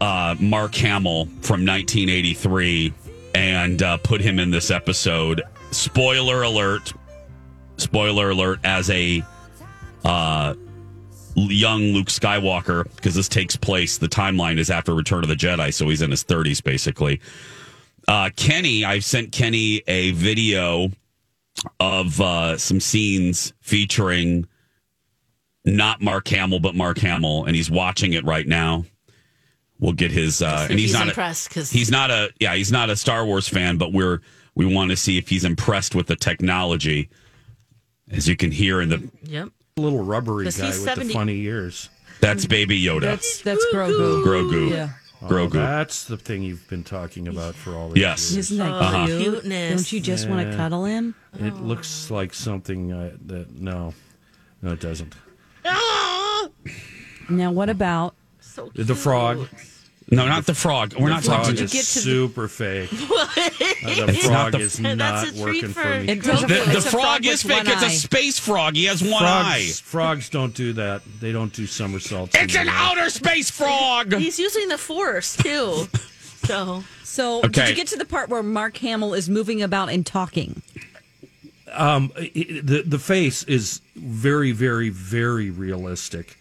uh, 0.00 0.34
Mark 0.40 0.74
Hamill 0.76 1.26
from 1.42 1.64
1983 1.66 2.92
and 3.34 3.82
uh, 3.82 3.96
put 3.98 4.20
him 4.20 4.38
in 4.38 4.50
this 4.50 4.70
episode. 4.70 5.42
Spoiler 5.70 6.42
alert! 6.42 6.92
Spoiler 7.76 8.30
alert! 8.30 8.60
As 8.64 8.88
a 8.90 9.22
uh, 10.04 10.54
young 11.34 11.82
Luke 11.82 12.06
Skywalker, 12.06 12.84
because 12.96 13.14
this 13.14 13.28
takes 13.28 13.56
place. 13.56 13.98
The 13.98 14.08
timeline 14.08 14.58
is 14.58 14.70
after 14.70 14.94
Return 14.94 15.22
of 15.22 15.28
the 15.28 15.34
Jedi, 15.34 15.72
so 15.72 15.88
he's 15.88 16.02
in 16.02 16.10
his 16.10 16.24
30s 16.24 16.62
basically. 16.62 17.20
Uh, 18.06 18.30
Kenny, 18.36 18.84
I've 18.84 19.04
sent 19.04 19.32
Kenny 19.32 19.82
a 19.86 20.12
video 20.12 20.90
of 21.80 22.20
uh, 22.20 22.58
some 22.58 22.80
scenes 22.80 23.52
featuring 23.60 24.46
not 25.64 26.00
Mark 26.02 26.28
Hamill, 26.28 26.60
but 26.60 26.74
Mark 26.74 26.98
Hamill, 26.98 27.44
and 27.46 27.54
he's 27.56 27.70
watching 27.70 28.12
it 28.12 28.24
right 28.24 28.46
now. 28.46 28.84
We'll 29.80 29.92
get 29.92 30.10
his, 30.12 30.40
uh, 30.40 30.66
and 30.70 30.78
he's, 30.78 30.90
he's 30.90 30.92
not 30.98 31.08
impressed, 31.08 31.48
because 31.48 31.70
he's 31.70 31.90
not 31.90 32.10
a, 32.10 32.30
yeah, 32.38 32.54
he's 32.54 32.70
not 32.72 32.90
a 32.90 32.96
Star 32.96 33.24
Wars 33.26 33.48
fan, 33.48 33.76
but 33.76 33.92
we're 33.92 34.20
we 34.54 34.66
want 34.72 34.90
to 34.90 34.96
see 34.96 35.18
if 35.18 35.28
he's 35.28 35.44
impressed 35.44 35.94
with 35.94 36.06
the 36.06 36.16
technology. 36.16 37.08
As 38.10 38.28
you 38.28 38.36
can 38.36 38.50
hear 38.52 38.80
in 38.82 38.90
the, 38.90 39.10
Yep. 39.24 39.48
little 39.76 40.04
rubbery 40.04 40.44
guy 40.50 40.66
with 40.66 40.74
70 40.76 41.08
the 41.08 41.12
funny 41.12 41.40
ears. 41.42 41.88
that's 42.20 42.44
Baby 42.46 42.80
Yoda, 42.80 43.00
That's 43.00 43.40
that's 43.42 43.64
Grogu. 43.74 44.22
Grogu, 44.24 44.70
Yeah. 44.70 44.90
Grogu. 45.22 45.46
Oh, 45.46 45.48
that's 45.58 46.04
the 46.04 46.18
thing 46.18 46.42
you've 46.42 46.68
been 46.68 46.84
talking 46.84 47.26
about 47.28 47.54
for 47.54 47.74
all 47.74 47.88
these 47.88 48.00
Yes. 48.02 48.30
years. 48.32 48.50
Isn't 48.52 48.58
that 48.58 48.70
Uh-huh. 48.70 49.06
cute? 49.06 49.22
Cuteness. 49.22 49.70
Don't 49.74 49.92
you 49.92 50.00
just 50.00 50.28
want 50.28 50.50
to 50.50 50.56
cuddle 50.56 50.84
him? 50.84 51.14
It 51.40 51.56
looks 51.56 52.10
like 52.10 52.32
something 52.34 52.92
uh, 52.92 53.12
that 53.26 53.58
no, 53.58 53.94
no, 54.62 54.72
it 54.72 54.80
doesn't. 54.80 55.14
Now, 57.28 57.52
what 57.52 57.70
about 57.70 58.14
So 58.40 58.70
The 58.74 58.94
frog. 58.94 59.48
No, 60.10 60.26
not 60.28 60.44
the 60.44 60.54
frog. 60.54 60.94
We're 60.98 61.08
not 61.08 61.24
frog 61.24 61.44
talking. 61.46 61.64
is 61.64 61.72
get 61.72 61.84
to 61.86 61.94
the- 61.94 62.00
super 62.00 62.46
fake. 62.48 62.92
Uh, 62.92 62.96
the 63.06 64.04
It's 64.08 64.28
not 64.28 64.50
frog 64.50 64.52
the- 64.52 64.58
is 64.60 64.76
That's 64.76 64.96
not 64.98 65.26
a 65.28 65.30
treat 65.32 65.40
working 65.40 65.68
for, 65.70 65.82
for- 65.82 66.00
me. 66.00 66.08
It 66.12 66.22
does- 66.22 66.40
The, 66.42 66.46
the 66.48 66.54
It's 66.76 66.86
a 66.86 66.90
frog, 66.90 67.02
frog 67.02 67.26
is 67.26 67.42
fake. 67.42 67.62
It's 67.66 67.82
a 67.82 67.88
space 67.90 68.38
frog. 68.38 68.76
He 68.76 68.84
has 68.84 69.02
one 69.02 69.24
eye. 69.24 69.60
Frogs, 69.64 69.80
frogs 69.80 70.28
don't 70.28 70.54
do 70.54 70.74
that. 70.74 71.00
They 71.20 71.32
don't 71.32 71.52
do 71.54 71.66
somersaults. 71.66 72.34
It's 72.38 72.54
an 72.54 72.68
outer 72.68 73.08
space 73.08 73.50
frog. 73.50 74.14
He's 74.18 74.38
using 74.38 74.68
the 74.68 74.78
force 74.78 75.34
too. 75.36 75.88
So 76.44 76.84
So, 77.02 77.40
did 77.42 77.70
you 77.70 77.74
get 77.74 77.86
to 77.88 77.96
the 77.96 78.04
part 78.04 78.28
where 78.28 78.42
Mark 78.42 78.76
Hamill 78.76 79.14
is 79.14 79.30
moving 79.30 79.62
about 79.62 79.88
and 79.88 80.04
talking? 80.04 80.60
Um, 81.76 82.12
the 82.16 82.82
the 82.86 82.98
face 82.98 83.42
is 83.44 83.80
very, 83.96 84.52
very, 84.52 84.88
very 84.90 85.50
realistic, 85.50 86.36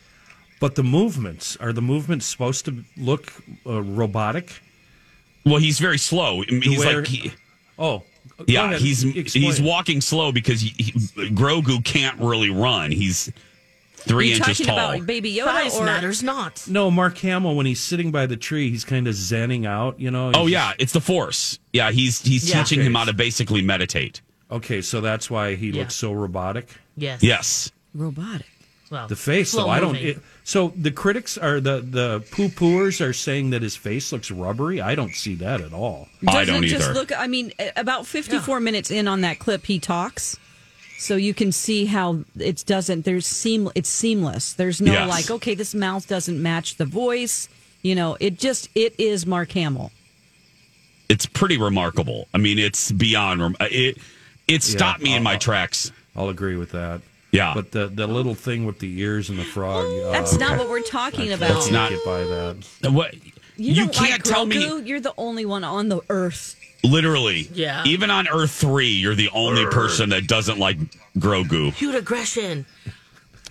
but 0.59 0.75
the 0.75 0.83
movements 0.83 1.57
are 1.57 1.73
the 1.73 1.81
movements 1.81 2.25
supposed 2.25 2.65
to 2.65 2.83
look 2.97 3.33
uh, 3.65 3.81
robotic? 3.81 4.61
Well, 5.45 5.57
he's 5.57 5.79
very 5.79 5.97
slow. 5.97 6.41
He's 6.47 6.79
Where- 6.79 6.99
like, 6.99 7.07
he, 7.07 7.31
Oh, 7.77 8.03
yeah, 8.47 8.75
he's 8.77 9.03
Explain. 9.03 9.43
he's 9.43 9.59
walking 9.61 9.99
slow 9.99 10.31
because 10.31 10.61
he, 10.61 10.69
he, 10.77 10.91
Grogu 11.31 11.83
can't 11.83 12.19
really 12.19 12.49
run. 12.51 12.91
He's 12.91 13.31
three 13.95 14.27
Are 14.27 14.29
you 14.29 14.35
inches 14.35 14.57
talking 14.59 14.65
tall. 14.67 14.91
about 14.93 15.07
Baby 15.07 15.33
Yoda 15.33 15.45
size 15.45 15.75
or 15.79 15.85
matters 15.85 16.21
not. 16.23 16.63
No, 16.69 16.91
Mark 16.91 17.17
Hamill 17.17 17.55
when 17.55 17.65
he's 17.65 17.81
sitting 17.81 18.11
by 18.11 18.25
the 18.27 18.37
tree, 18.37 18.69
he's 18.69 18.85
kind 18.85 19.07
of 19.07 19.15
zenning 19.15 19.65
out. 19.65 19.99
You 19.99 20.11
know. 20.11 20.31
oh 20.35 20.43
He's 20.43 20.51
yeah, 20.53 20.73
it's 20.77 20.93
the 20.93 21.01
Force. 21.01 21.57
Yeah, 21.73 21.91
he's 21.91 22.21
he's 22.21 22.47
Yeah. 22.49 22.61
teaching 22.63 22.81
him 22.85 22.93
how 22.95 23.05
to 23.05 23.13
basically 23.13 23.61
meditate. 23.63 24.21
Okay, 24.51 24.81
so 24.81 25.01
that's 25.01 25.29
why 25.29 25.55
he 25.55 25.69
Yeah. 25.69 25.81
looks 25.81 25.95
so 25.95 26.11
robotic. 26.13 26.67
Yes. 26.95 27.23
Yes. 27.23 27.71
robotic? 27.95 28.47
Well, 28.91 29.07
The 29.07 29.15
face, 29.15 29.51
slow 29.51 29.63
though, 29.63 29.69
I 29.69 29.79
don't. 29.79 29.95
It, 29.95 30.19
so 30.43 30.71
the 30.75 30.91
critics 30.91 31.35
are 31.37 31.59
the 31.59 31.81
the 31.81 32.23
poo 32.29 32.49
pooers 32.49 33.01
are 33.01 33.13
saying 33.13 33.49
that 33.49 33.63
his 33.63 33.75
face 33.75 34.11
looks 34.11 34.29
rubbery. 34.29 34.81
I 34.81 34.93
don't 34.93 35.15
see 35.15 35.33
that 35.35 35.61
at 35.61 35.73
all. 35.73 36.09
I 36.27 36.41
Doesn't 36.45 36.53
don't 36.53 36.63
it 36.63 36.67
just 36.67 36.89
either. 36.89 36.93
look. 36.93 37.11
I 37.11 37.25
mean, 37.25 37.53
about 37.75 38.05
fifty-four 38.05 38.59
minutes 38.59 38.91
in 38.91 39.07
on 39.07 39.21
that 39.21 39.39
clip, 39.39 39.65
he 39.65 39.79
talks, 39.79 40.37
so 40.99 41.15
you 41.15 41.33
can 41.33 41.51
see 41.51 41.85
how 41.85 42.23
it 42.37 42.63
doesn't. 42.67 43.03
There's 43.05 43.25
seam. 43.25 43.69
It's 43.73 43.89
seamless. 43.89 44.53
There's 44.53 44.79
no 44.79 44.91
Yes. 44.93 45.09
like, 45.09 45.31
okay, 45.31 45.55
this 45.55 45.73
mouth 45.73 46.07
doesn't 46.07 46.39
match 46.39 46.75
the 46.75 46.85
voice. 46.85 47.49
You 47.81 47.95
know, 47.95 48.15
it 48.19 48.37
just 48.37 48.69
it 48.75 48.93
is 48.99 49.25
Mark 49.25 49.53
Hamill. 49.53 49.91
it's 51.09 51.25
pretty 51.25 51.57
remarkable. 51.57 52.27
I 52.33 52.37
mean, 52.37 52.59
it's 52.59 52.91
beyond 52.91 53.41
uh, 53.59 53.67
it. 53.71 53.97
It 54.47 54.63
stopped 54.63 55.01
me 55.01 55.11
in 55.11 55.17
I'll- 55.17 55.23
my 55.23 55.37
tracks. 55.37 55.91
I'll 56.15 56.29
agree 56.29 56.55
with 56.57 56.71
that. 56.71 57.01
Yeah. 57.31 57.53
But 57.55 57.71
the 57.71 57.87
the 57.87 58.05
little 58.05 58.35
thing 58.35 58.65
with 58.65 58.77
the 58.79 58.99
ears 58.99 59.29
and 59.29 59.39
the 59.39 59.43
frog. 59.43 59.85
That's 60.11 60.35
uh, 60.35 60.37
not 60.37 60.59
what 60.59 60.69
we're 60.69 60.81
talking 60.99 61.31
I 61.31 61.35
about. 61.35 61.47
can't 61.47 61.53
That's 61.59 61.71
not- 61.71 61.89
get 61.89 62.05
by 62.05 62.23
that. 62.23 62.91
What 62.91 63.13
You, 63.57 63.73
you 63.73 63.87
can't 63.89 64.11
like 64.11 64.23
tell 64.23 64.45
me 64.45 64.81
You're 64.83 64.99
the 64.99 65.13
only 65.17 65.45
one 65.45 65.63
on 65.63 65.89
the 65.89 66.01
earth. 66.09 66.55
literally. 66.83 67.49
Yeah. 67.53 67.83
Even 67.85 68.11
on 68.11 68.27
Earth 68.27 68.51
three, 68.51 68.89
you're 68.89 69.15
the 69.15 69.29
only 69.29 69.65
person 69.67 70.09
that 70.09 70.27
doesn't 70.27 70.59
like 70.59 70.77
Grogu. 71.17 71.73
Cute 71.75 71.95
aggression. 71.95 72.65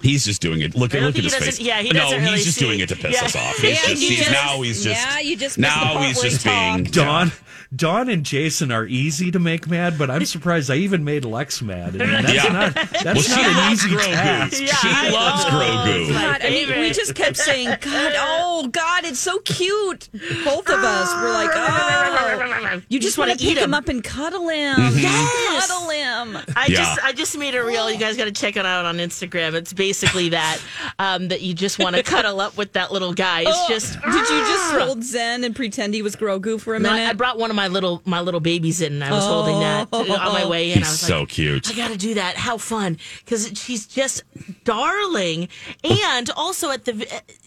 He's 0.00 0.24
just 0.24 0.42
doing 0.42 0.61
it. 0.62 0.74
Look, 0.74 0.94
I 0.94 0.98
don't 0.98 1.07
look 1.07 1.18
at 1.18 1.24
his 1.24 1.35
face. 1.35 1.61
yeah, 1.61 1.81
he 1.81 1.90
no, 1.90 2.00
doesn't 2.00 2.20
he's 2.20 2.28
really 2.28 2.42
just 2.42 2.59
see- 2.59 2.64
doing 2.64 2.81
it 2.81 2.88
to 2.90 2.96
piss 2.96 3.14
yeah. 3.14 3.24
us 3.24 3.37
off. 3.37 3.57
He's 3.59 3.70
Yeah, 3.83 3.88
just, 3.88 4.02
he's 4.02 4.18
just- 4.18 4.31
now 4.33 4.61
he's 4.62 4.85
just 4.85 5.00
yeah, 5.07 5.18
you 5.20 5.37
just 5.37 5.59
now 5.59 5.98
he's 6.02 6.16
where 6.16 6.24
he 6.24 6.31
just 6.31 6.44
being 6.44 6.85
talked. 6.87 7.40
Dawn, 7.74 7.92
Dawn 7.92 8.08
and 8.08 8.24
Jason 8.24 8.72
are 8.72 8.87
easy 8.87 9.30
to 9.30 9.38
make 9.38 9.68
mad, 9.68 9.96
but 9.98 10.11
I'm 10.11 10.24
surprised 10.24 10.70
I 10.70 10.76
even 10.76 11.04
made 11.04 11.24
Lex 11.24 11.61
mad. 11.62 11.94
And 11.94 12.24
that's 12.24 12.32
Yeah. 12.32 12.52
not 12.52 12.74
that's 12.74 13.04
Well, 13.04 13.14
not 13.54 13.64
an 13.66 13.72
easy 13.72 13.88
Grogu. 13.90 14.12
task. 14.12 14.56
She 14.56 14.66
I 14.88 15.11
loves 15.11 15.44
know. 15.44 15.50
Grogu. 15.50 16.12
God, 16.12 16.40
I 16.42 16.50
mean, 16.50 16.80
we 16.80 16.90
just 16.90 17.14
kept 17.14 17.37
saying, 17.37 17.68
God, 17.80 18.12
oh, 18.18 18.68
God, 18.68 19.04
it's 19.04 19.18
so 19.18 19.38
cute. 19.40 20.08
Both 20.44 20.68
of 20.68 20.82
us 20.82 21.14
were 21.22 21.30
like, 21.32 21.50
oh, 21.54 22.80
you 22.88 22.98
just 23.00 23.18
want 23.18 23.28
wanna 23.28 23.38
pick 23.38 23.46
eat 23.52 23.58
him 23.58 23.64
him. 23.64 23.74
up 23.74 23.88
and 23.88 24.02
cuddle 24.02 24.48
him. 24.48 24.76
Mm-hmm. 24.76 24.98
Yes. 24.98 25.66
Cuddle 25.68 25.90
him. 25.90 26.38
I 26.56 26.66
Yeah. 26.66 26.76
just 26.76 27.04
I 27.04 27.12
just 27.12 27.38
made 27.38 27.54
a 27.54 27.62
reel. 27.64 27.90
You 27.90 27.98
guys 27.98 28.16
got 28.16 28.24
to 28.24 28.32
check 28.32 28.56
it 28.56 28.64
out 28.66 28.85
on 28.85 28.96
Instagram. 28.98 29.54
It's 29.54 29.72
basically 29.72 30.30
that 30.30 30.58
um, 30.98 31.28
that 31.28 31.42
you 31.42 31.54
just 31.54 31.78
want 31.78 31.96
to 31.96 32.02
cuddle 32.02 32.40
up 32.40 32.56
with 32.56 32.72
that 32.72 32.92
little 32.92 33.12
guy. 33.12 33.42
It's 33.46 33.66
just 33.68 33.94
Did 34.00 34.14
you 34.14 34.22
just 34.46 34.72
hold 34.74 35.02
Zen 35.04 35.44
and 35.44 35.54
pretend 35.54 35.94
he 35.94 36.02
was 36.02 36.16
Grogu 36.16 36.61
for 36.61 36.74
a 36.74 36.80
minute? 36.80 36.96
I 37.06 37.11
I 37.11 37.12
brought 37.14 37.38
one 37.38 37.50
of 37.50 37.56
my 37.56 37.62
little 37.68 38.03
my 38.05 38.20
little 38.20 38.40
babies 38.40 38.81
in, 38.81 38.94
and 38.94 39.05
I 39.05 39.11
was 39.12 39.25
holding 39.25 39.59
that 39.61 39.88
on 39.92 40.09
my 40.09 40.46
way 40.46 40.72
in. 40.72 40.79
He's 40.79 40.87
I 40.87 40.90
was 40.90 41.01
so 41.01 41.20
like, 41.20 41.29
cute. 41.31 41.70
I 41.70 41.75
got 41.77 41.90
to 41.90 41.96
do 41.96 42.14
that. 42.14 42.37
How 42.37 42.59
fun! 42.59 42.98
Because 43.25 43.51
she's 43.59 43.87
just 43.87 44.22
darling, 44.64 45.48
and 45.85 46.31
also 46.37 46.70
at 46.70 46.85
the 46.85 46.92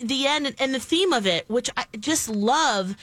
the 0.03 0.27
end 0.27 0.55
and 0.59 0.73
the 0.73 0.79
theme 0.79 1.13
of 1.13 1.25
it, 1.27 1.49
which 1.49 1.69
I 1.77 1.85
just 1.99 2.29
love, 2.29 2.95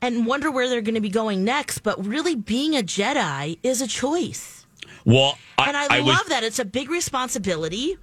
and 0.00 0.26
wonder 0.26 0.50
where 0.50 0.68
they're 0.68 0.80
going 0.82 0.94
to 0.94 1.00
be 1.00 1.08
going 1.08 1.44
next. 1.44 1.80
But 1.80 2.04
really, 2.04 2.34
being 2.34 2.74
a 2.76 2.82
Jedi 2.82 3.58
is 3.62 3.80
a 3.80 3.86
choice, 3.86 4.66
Well, 5.04 5.38
I, 5.58 5.68
and 5.68 5.76
I, 5.76 5.86
I 5.96 5.98
love 6.00 6.20
was, 6.20 6.28
that. 6.28 6.42
It's 6.44 6.58
a 6.58 6.64
big 6.64 6.90
responsibility, 6.90 7.96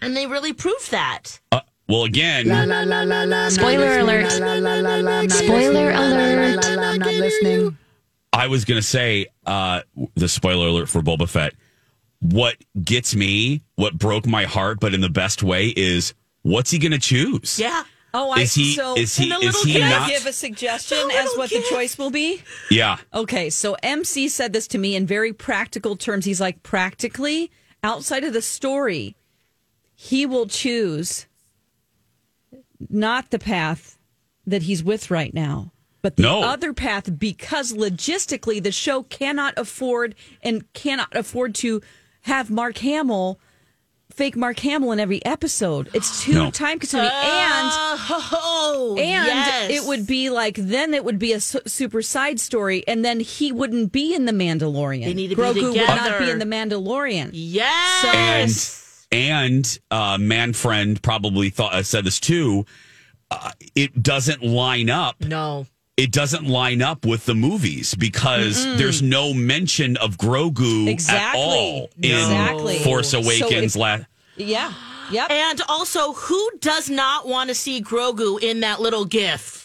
and 0.00 0.16
they 0.16 0.26
really 0.26 0.52
proved 0.52 0.90
that. 0.90 1.40
uh, 1.52 1.60
well, 1.88 2.04
again, 2.04 2.46
Spoiler 3.50 3.98
alert. 3.98 4.30
Spoiler 4.30 5.90
alert. 5.90 6.64
I'm 6.66 6.98
not 6.98 7.14
listening. 7.14 7.76
I 8.32 8.46
was 8.46 8.64
going 8.64 8.80
to 8.80 8.86
say 8.86 9.26
uh, 9.44 9.82
the 10.14 10.28
spoiler 10.28 10.68
alert 10.68 10.88
for 10.88 11.02
Boba 11.02 11.28
Fett. 11.28 11.54
What 12.20 12.56
gets 12.82 13.14
me, 13.14 13.62
what 13.74 13.98
broke 13.98 14.26
my 14.26 14.44
heart, 14.44 14.80
but 14.80 14.94
in 14.94 15.00
the 15.00 15.10
best 15.10 15.42
way, 15.42 15.66
is 15.76 16.14
what's 16.42 16.70
he 16.70 16.78
going 16.78 16.92
to 16.92 16.98
choose? 16.98 17.58
Yeah. 17.58 17.82
oh, 18.14 18.30
I 18.30 18.42
Is 18.42 18.54
he? 18.54 18.74
so 18.74 18.94
is 18.96 19.16
he? 19.16 19.24
Is 19.30 19.40
little 19.42 19.64
he 19.64 19.72
can 19.72 19.90
not? 19.90 20.02
I 20.02 20.08
give 20.08 20.26
a 20.26 20.32
suggestion 20.32 20.98
as 20.98 21.10
little 21.10 21.38
what 21.38 21.50
kid. 21.50 21.64
the 21.64 21.68
choice 21.68 21.98
will 21.98 22.10
be? 22.10 22.42
yeah. 22.70 22.96
Okay, 23.12 23.50
so 23.50 23.76
MC 23.82 24.28
said 24.28 24.52
this 24.52 24.66
to 24.68 24.78
me 24.78 24.94
in 24.96 25.06
very 25.06 25.32
practical 25.32 25.96
terms. 25.96 26.24
He's 26.24 26.40
like, 26.40 26.62
practically, 26.62 27.50
outside 27.82 28.24
of 28.24 28.32
the 28.32 28.42
story, 28.42 29.16
he 29.94 30.24
will 30.24 30.46
choose 30.46 31.26
not 32.90 33.30
the 33.30 33.38
path 33.38 33.98
that 34.46 34.62
he's 34.62 34.82
with 34.82 35.10
right 35.10 35.32
now, 35.32 35.72
but 36.02 36.16
the 36.16 36.22
No. 36.24 36.42
other 36.42 36.72
path 36.72 37.18
because 37.18 37.72
logistically 37.72 38.62
the 38.62 38.72
show 38.72 39.02
cannot 39.04 39.54
afford 39.56 40.14
and 40.42 40.70
cannot 40.72 41.14
afford 41.14 41.54
to 41.56 41.80
have 42.22 42.50
Mark 42.50 42.78
Hamill 42.78 43.38
fake 44.12 44.36
Mark 44.36 44.58
Hamill 44.58 44.92
in 44.92 45.00
every 45.00 45.24
episode. 45.24 45.88
It's 45.94 46.22
too 46.22 46.34
No. 46.34 46.50
time 46.50 46.78
consuming 46.78 47.06
and 47.06 47.70
Oh, 48.10 48.94
and 48.98 49.26
yes. 49.26 49.70
it 49.70 49.86
would 49.88 50.06
be 50.06 50.28
like 50.28 50.56
then 50.56 50.92
it 50.92 51.02
would 51.04 51.18
be 51.18 51.32
a 51.32 51.40
su- 51.40 51.60
super 51.66 52.02
side 52.02 52.38
story, 52.38 52.84
and 52.86 53.02
then 53.04 53.20
he 53.20 53.52
wouldn't 53.52 53.90
be 53.90 54.14
in 54.14 54.26
the 54.26 54.32
Mandalorian. 54.32 55.04
They 55.04 55.14
need 55.14 55.28
to 55.28 55.36
be 55.36 55.40
Grogu 55.42 55.68
would 55.70 55.76
not 55.76 56.18
be 56.18 56.28
in 56.30 56.38
the 56.38 56.44
Mandalorian. 56.44 57.30
Yes. 57.32 58.04
and 58.04 58.81
and 59.12 59.78
uh, 59.90 60.18
man 60.18 60.52
friend 60.52 61.00
probably 61.02 61.50
thought 61.50 61.74
uh, 61.74 61.82
said 61.82 62.04
this 62.04 62.18
too. 62.18 62.64
Uh, 63.30 63.50
it 63.74 64.02
doesn't 64.02 64.42
line 64.42 64.90
up. 64.90 65.20
no. 65.20 65.66
It 65.98 66.10
doesn't 66.10 66.46
line 66.46 66.80
up 66.80 67.04
with 67.04 67.26
the 67.26 67.34
movies 67.34 67.94
because 67.94 68.64
there's 68.78 69.02
no 69.02 69.34
mention 69.34 69.98
of 69.98 70.16
Grogu 70.16 70.88
Exactly. 70.88 71.40
at 71.40 71.46
all 71.46 71.90
in 72.02 72.10
Exactly. 72.12 72.78
Force 72.78 73.10
So 73.10 73.18
Awakens. 73.20 73.76
if- 73.76 73.80
la- 73.80 73.98
Yeah. 74.38 74.72
Yep. 75.10 75.30
And 75.30 75.60
also, 75.68 76.14
who 76.14 76.50
does 76.60 76.88
not 76.88 77.28
want 77.28 77.48
to 77.50 77.54
see 77.54 77.82
Grogu 77.82 78.42
in 78.42 78.60
that 78.60 78.80
little 78.80 79.04
gif? 79.04 79.61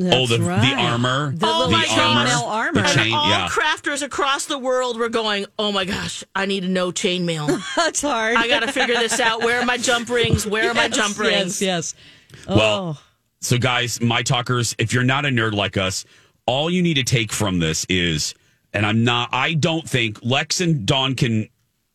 Oh, 0.00 0.26
the 0.26 0.38
That's 0.38 0.68
the 0.70 0.74
armor, 0.76 1.32
The 1.36 1.46
Oh 1.46 1.58
little 1.58 1.72
my 1.72 1.86
armor, 1.90 2.28
chainmail 2.30 2.46
armor. 2.46 2.82
the 2.82 3.00
And 3.00 3.14
all 3.14 3.28
Yeah, 3.28 3.48
crafters 3.48 4.02
across 4.02 4.46
the 4.46 4.58
world 4.58 4.98
were 4.98 5.08
going, 5.08 5.46
"Oh 5.58 5.70
my 5.72 5.84
gosh, 5.84 6.24
I 6.34 6.46
need 6.46 6.60
to 6.62 6.68
know 6.68 6.90
chainmail. 6.92 7.60
That's 7.76 8.02
hard. 8.02 8.36
I 8.36 8.48
got 8.48 8.60
to 8.60 8.72
figure 8.72 8.94
this 8.96 9.20
out. 9.20 9.40
Where 9.42 9.60
are 9.60 9.64
my 9.66 9.76
jump 9.76 10.08
rings? 10.08 10.46
Where 10.46 10.70
are 10.70 10.74
my 10.74 10.88
jump 10.88 11.18
rings?" 11.18 11.62
Yes. 11.62 11.94
Yes. 12.34 12.46
Well, 12.48 12.98
Oh. 12.98 13.02
so 13.40 13.58
guys, 13.58 14.00
my 14.00 14.22
talkers, 14.22 14.74
if 14.78 14.92
you're 14.92 15.04
not 15.04 15.24
a 15.24 15.28
nerd 15.28 15.52
like 15.52 15.76
us, 15.76 16.04
all 16.46 16.68
you 16.70 16.82
need 16.82 16.94
to 16.94 17.04
take 17.04 17.32
from 17.32 17.58
this 17.60 17.86
is, 17.88 18.34
and 18.72 18.84
I'm 18.84 19.04
not, 19.04 19.28
I 19.32 19.54
don't 19.54 19.88
think 19.88 20.18
Lex 20.22 20.60
and 20.60 20.84
Dawn 20.84 21.14
can 21.14 21.48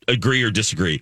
agree 0.07 0.41
or 0.41 0.49
disagree. 0.51 1.01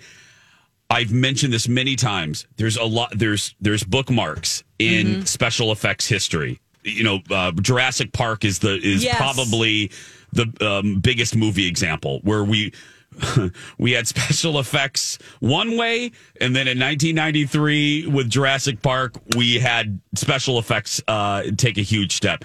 I've 0.89 1.11
mentioned 1.11 1.53
this 1.53 1.67
many 1.67 1.95
times. 1.95 2.47
There's 2.55 2.77
a 2.77 2.83
lot. 2.85 3.11
There's 3.15 3.53
there's 3.61 3.83
bookmarks 3.83 4.63
in 4.79 5.07
Mm-hmm. 5.07 5.21
special 5.23 5.71
effects 5.71 6.07
history. 6.07 6.59
You 6.87 7.03
know, 7.03 7.19
uh, 7.29 7.51
Jurassic 7.51 8.13
Park 8.13 8.45
is 8.45 8.59
the 8.59 8.75
is 8.75 9.03
Yes. 9.03 9.17
probably 9.17 9.91
the 10.33 10.47
um, 10.61 10.99
biggest 10.99 11.35
movie 11.35 11.67
example 11.67 12.19
where 12.23 12.43
we 12.43 12.73
we 13.77 13.91
had 13.93 14.07
special 14.07 14.59
effects 14.59 15.17
one 15.39 15.77
way, 15.77 16.11
and 16.41 16.55
then 16.55 16.67
in 16.67 16.77
1993 16.79 18.07
with 18.07 18.29
Jurassic 18.29 18.81
Park, 18.81 19.13
we 19.35 19.55
had 19.59 19.99
special 20.15 20.59
effects 20.59 21.01
uh, 21.07 21.43
take 21.57 21.77
a 21.77 21.81
huge 21.81 22.15
step. 22.15 22.43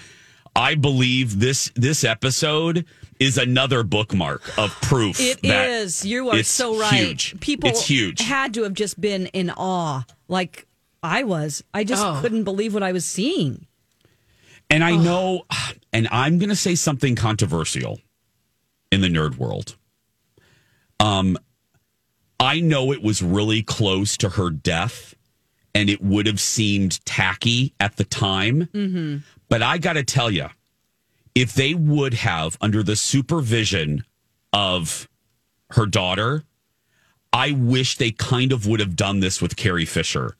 I 0.54 0.74
believe 0.74 1.40
this 1.40 1.70
this 1.74 2.04
episode 2.04 2.84
is 3.18 3.38
another 3.38 3.82
bookmark 3.82 4.58
of 4.58 4.70
proof. 4.82 5.18
It 5.20 5.40
that 5.42 5.68
is. 5.70 6.04
You 6.04 6.30
are 6.30 6.38
it's 6.38 6.48
so 6.48 6.78
right. 6.78 6.92
Huge. 6.92 7.40
People 7.40 7.70
it's 7.70 7.86
huge. 7.86 8.20
had 8.20 8.52
to 8.54 8.62
have 8.64 8.74
just 8.74 9.00
been 9.00 9.26
in 9.28 9.50
awe, 9.50 10.02
like 10.28 10.66
I 11.02 11.24
was. 11.24 11.64
I 11.72 11.84
just 11.84 12.04
Oh. 12.04 12.18
couldn't 12.20 12.44
believe 12.44 12.74
what 12.74 12.82
I 12.82 12.92
was 12.92 13.04
seeing. 13.04 13.66
And 14.72 14.82
I 14.82 14.96
know, 14.96 15.44
and 15.92 16.08
I'm 16.10 16.38
going 16.38 16.48
to 16.48 16.56
say 16.56 16.74
something 16.74 17.14
controversial 17.14 18.00
in 18.90 19.02
the 19.02 19.08
nerd 19.08 19.36
world. 19.36 19.76
Um, 20.98 21.38
I 22.40 22.60
know 22.60 22.92
it 22.92 23.02
was 23.02 23.22
really 23.22 23.62
close 23.62 24.16
to 24.18 24.30
her 24.30 24.50
death, 24.50 25.14
and 25.74 25.88
it 25.88 26.02
would 26.02 26.26
have 26.26 26.40
seemed 26.40 27.04
tacky 27.04 27.74
at 27.78 27.96
the 27.96 28.04
time. 28.04 28.68
Mm-hmm. 28.72 29.18
But 29.48 29.62
I 29.62 29.78
got 29.78 29.94
to 29.94 30.02
tell 30.02 30.30
you, 30.30 30.48
if 31.34 31.54
they 31.54 31.74
would 31.74 32.14
have, 32.14 32.56
under 32.60 32.82
the 32.82 32.96
supervision 32.96 34.04
of 34.52 35.08
her 35.70 35.86
daughter, 35.86 36.44
I 37.32 37.52
wish 37.52 37.96
they 37.96 38.10
kind 38.10 38.52
of 38.52 38.66
would 38.66 38.80
have 38.80 38.96
done 38.96 39.20
this 39.20 39.40
with 39.40 39.56
Carrie 39.56 39.86
Fisher 39.86 40.36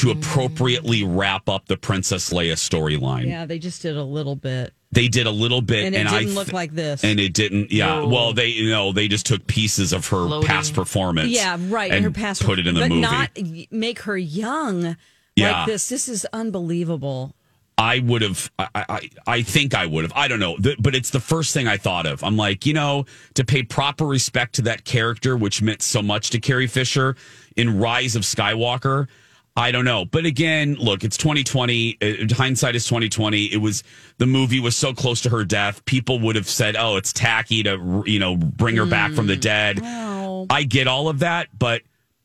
to 0.00 0.10
appropriately 0.10 1.04
wrap 1.04 1.48
up 1.48 1.66
the 1.66 1.76
Princess 1.76 2.30
Leia 2.30 2.52
storyline. 2.54 3.26
Yeah, 3.26 3.46
they 3.46 3.58
just 3.58 3.82
did 3.82 3.96
a 3.96 4.02
little 4.04 4.36
bit, 4.36 4.72
They 4.92 5.08
did 5.08 5.26
a 5.26 5.30
little 5.30 5.60
bit, 5.62 5.84
and 5.86 5.94
and, 5.96 6.08
it 6.08 6.12
I 6.12 6.18
didn't 6.20 6.34
th- 6.34 6.38
look 6.46 6.52
like 6.52 6.72
this. 6.74 7.04
and 7.04 7.18
it 7.20 7.32
didn't. 7.34 7.70
Yeah, 7.72 8.00
No. 8.00 8.08
well, 8.08 8.32
they 8.32 8.48
you 8.48 8.70
know 8.70 8.92
they 8.92 9.08
just 9.08 9.26
took 9.26 9.46
pieces 9.46 9.92
of 9.92 10.06
her 10.08 10.26
Floating. 10.26 10.48
past 10.48 10.74
performance. 10.74 11.30
yeah, 11.30 11.56
right. 11.68 11.90
and 11.92 12.04
her 12.04 12.10
past, 12.10 12.42
put 12.44 12.58
it 12.58 12.66
in 12.66 12.74
the 12.74 12.80
but 12.82 12.88
movie. 12.90 13.00
not 13.00 13.30
make 13.70 14.00
her 14.00 14.16
young 14.18 14.96
Yeah. 15.36 15.52
like 15.60 15.66
this. 15.66 15.88
This 15.88 16.08
is 16.08 16.26
unbelievable. 16.32 17.34
I 17.78 17.98
would 18.00 18.20
have. 18.20 18.50
I, 18.58 18.68
I 18.74 19.10
I 19.26 19.42
think 19.42 19.74
I 19.74 19.86
would 19.86 20.04
have. 20.04 20.12
I 20.14 20.28
don't 20.28 20.38
know, 20.40 20.56
Th- 20.58 20.76
but 20.78 20.94
it's 20.94 21.08
the 21.10 21.20
first 21.20 21.54
thing 21.54 21.66
I 21.66 21.78
thought 21.78 22.04
of. 22.06 22.22
I'm 22.22 22.36
like, 22.36 22.66
you 22.66 22.74
know, 22.74 23.06
to 23.34 23.44
pay 23.44 23.62
proper 23.62 24.04
respect 24.06 24.54
to 24.56 24.62
that 24.62 24.84
character, 24.84 25.34
which 25.36 25.62
meant 25.62 25.80
so 25.80 26.02
much 26.02 26.28
to 26.30 26.40
Carrie 26.40 26.66
Fisher 26.66 27.16
in 27.56 27.78
Rise 27.78 28.16
of 28.16 28.22
Skywalker. 28.22 29.08
I 29.56 29.72
don't 29.72 29.84
know, 29.84 30.04
but 30.04 30.24
again, 30.26 30.74
look, 30.74 31.02
it's 31.02 31.16
2020. 31.16 31.98
Uh, 32.00 32.34
hindsight 32.34 32.76
is 32.76 32.84
2020. 32.86 33.46
It 33.46 33.56
was 33.56 33.82
the 34.18 34.26
movie 34.26 34.60
was 34.60 34.76
so 34.76 34.94
close 34.94 35.20
to 35.22 35.30
her 35.30 35.44
death. 35.44 35.84
People 35.84 36.20
would 36.20 36.36
have 36.36 36.48
said, 36.48 36.76
"Oh, 36.76 36.96
it's 36.96 37.12
tacky 37.12 37.62
to 37.64 38.02
you 38.06 38.18
know 38.18 38.36
bring 38.36 38.76
her 38.76 38.86
back 38.86 39.12
from 39.12 39.26
the 39.26 39.36
dead." 39.36 39.80
I 39.82 40.62
get 40.62 40.86
all 40.86 41.08
of 41.08 41.18
that, 41.18 41.48
but 41.58 41.82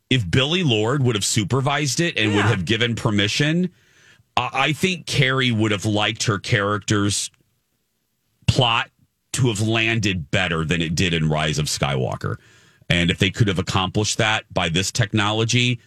if 0.10 0.30
Billie 0.30 0.64
Lourd 0.64 1.04
would 1.04 1.16
have 1.16 1.26
supervised 1.26 2.00
it 2.00 2.18
and 2.18 2.36
would 2.36 2.46
have 2.46 2.64
given 2.64 2.96
permission, 2.96 3.72
I 4.38 4.50
I 4.54 4.74
think 4.74 5.06
Carrie 5.08 5.52
would 5.52 5.72
have 5.72 5.86
liked 5.86 6.24
her 6.26 6.38
characters 6.38 7.32
plot 8.48 8.92
to 9.34 9.48
have 9.48 9.62
landed 9.62 10.32
better 10.32 10.64
than 10.64 10.82
it 10.82 10.96
did 10.96 11.14
in 11.14 11.28
Rise 11.28 11.60
of 11.60 11.66
Skywalker. 11.66 12.38
And 12.90 13.10
if 13.10 13.18
they 13.18 13.32
could 13.32 13.48
have 13.48 13.60
accomplished 13.60 14.18
that 14.20 14.46
by 14.54 14.70
this 14.70 14.92
technology, 14.92 15.80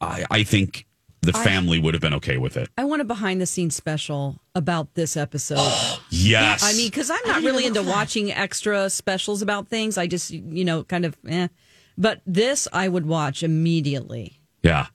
I, 0.00 0.24
I 0.30 0.42
think 0.44 0.86
the 1.22 1.32
I- 1.36 1.44
family 1.44 1.78
would 1.78 1.94
have 1.94 2.00
been 2.00 2.14
okay 2.14 2.36
with 2.38 2.56
it. 2.56 2.68
I 2.78 2.84
want 2.84 3.02
a 3.02 3.04
behind 3.04 3.40
the 3.40 3.46
scenes 3.46 3.74
special 3.74 4.40
about 4.54 4.94
this 4.94 5.16
episode. 5.16 5.58
Yes. 6.10 6.62
I 6.64 6.72
mean, 6.72 6.88
because 6.88 7.10
I'm 7.10 7.18
not 7.26 7.42
really 7.42 7.66
into 7.66 7.82
watching 7.82 8.32
extra 8.32 8.88
specials 8.88 9.42
about 9.42 9.68
things. 9.68 9.98
I 9.98 10.06
just, 10.06 10.30
you 10.30 10.64
know, 10.64 10.82
kind 10.84 11.04
of, 11.04 11.16
eh. 11.28 11.48
But 11.98 12.22
this 12.26 12.66
I 12.72 12.88
would 12.88 13.04
watch 13.04 13.42
immediately. 13.42 14.40
Yeah. 14.62 14.86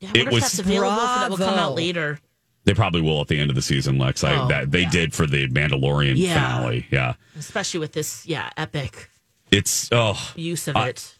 Yeah, 0.00 0.08
I 0.08 0.12
wonder 0.12 0.20
It 0.20 0.26
if 0.28 0.32
was- 0.32 0.42
that's 0.44 0.58
available 0.60 0.92
if 0.92 0.96
that 0.98 1.30
will 1.30 1.36
come 1.36 1.58
out 1.58 1.74
later. 1.74 2.18
They 2.64 2.72
probably 2.74 3.02
will 3.02 3.20
at 3.20 3.28
the 3.28 3.38
end 3.38 3.50
of 3.50 3.56
the 3.56 3.62
season, 3.62 3.98
Lex. 3.98 4.24
I, 4.24 4.34
Oh, 4.36 4.48
that 4.48 4.70
they 4.70 4.84
did 4.86 5.12
for 5.12 5.26
the 5.26 5.48
Mandalorian 5.48 6.14
Yeah. 6.16 6.34
finale. 6.56 6.86
Yeah. 6.90 7.14
Especially 7.38 7.80
with 7.80 7.92
this, 7.92 8.24
yeah, 8.24 8.50
epic 8.56 9.10
It's, 9.50 9.88
oh, 9.92 10.32
use 10.36 10.68
of 10.68 10.76
Uh, 10.76 10.80
it. 10.88 11.18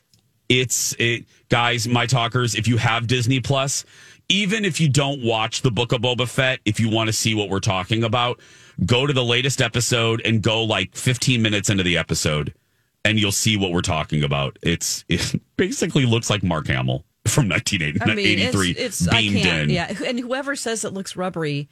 It's 0.52 0.94
it 0.98 1.24
guys 1.48 1.88
my 1.88 2.06
talkers 2.06 2.54
if 2.54 2.68
you 2.68 2.76
have 2.76 3.06
disney 3.06 3.40
plus 3.40 3.84
even 4.28 4.64
if 4.64 4.80
you 4.80 4.88
don't 4.88 5.22
watch 5.22 5.62
the 5.62 5.70
book 5.70 5.92
of 5.92 6.00
boba 6.02 6.28
fett 6.28 6.60
if 6.64 6.78
you 6.78 6.88
want 6.88 7.08
to 7.08 7.12
see 7.12 7.34
what 7.34 7.48
we're 7.48 7.60
talking 7.60 8.04
about 8.04 8.38
go 8.84 9.06
to 9.06 9.12
the 9.12 9.24
latest 9.24 9.60
episode 9.62 10.20
and 10.24 10.42
go 10.42 10.62
like 10.62 10.94
15 10.94 11.40
minutes 11.40 11.70
into 11.70 11.82
the 11.82 11.96
episode 11.96 12.52
and 13.04 13.18
you'll 13.18 13.32
see 13.32 13.56
what 13.56 13.72
we're 13.72 13.80
talking 13.80 14.22
about 14.22 14.58
it's 14.62 15.04
it 15.08 15.34
basically 15.56 16.04
looks 16.04 16.28
like 16.28 16.42
mark 16.42 16.66
hamill 16.66 17.04
from 17.26 17.44
I 17.44 17.62
mean, 17.64 18.40
1983 18.40 18.70
it's, 18.70 19.00
it's 19.00 19.10
beamed 19.10 19.46
in 19.46 19.70
Yeah, 19.70 19.92
and 20.04 20.18
whoever 20.18 20.56
says 20.56 20.84
it 20.84 20.92
looks 20.92 21.16
rubbery, 21.16 21.68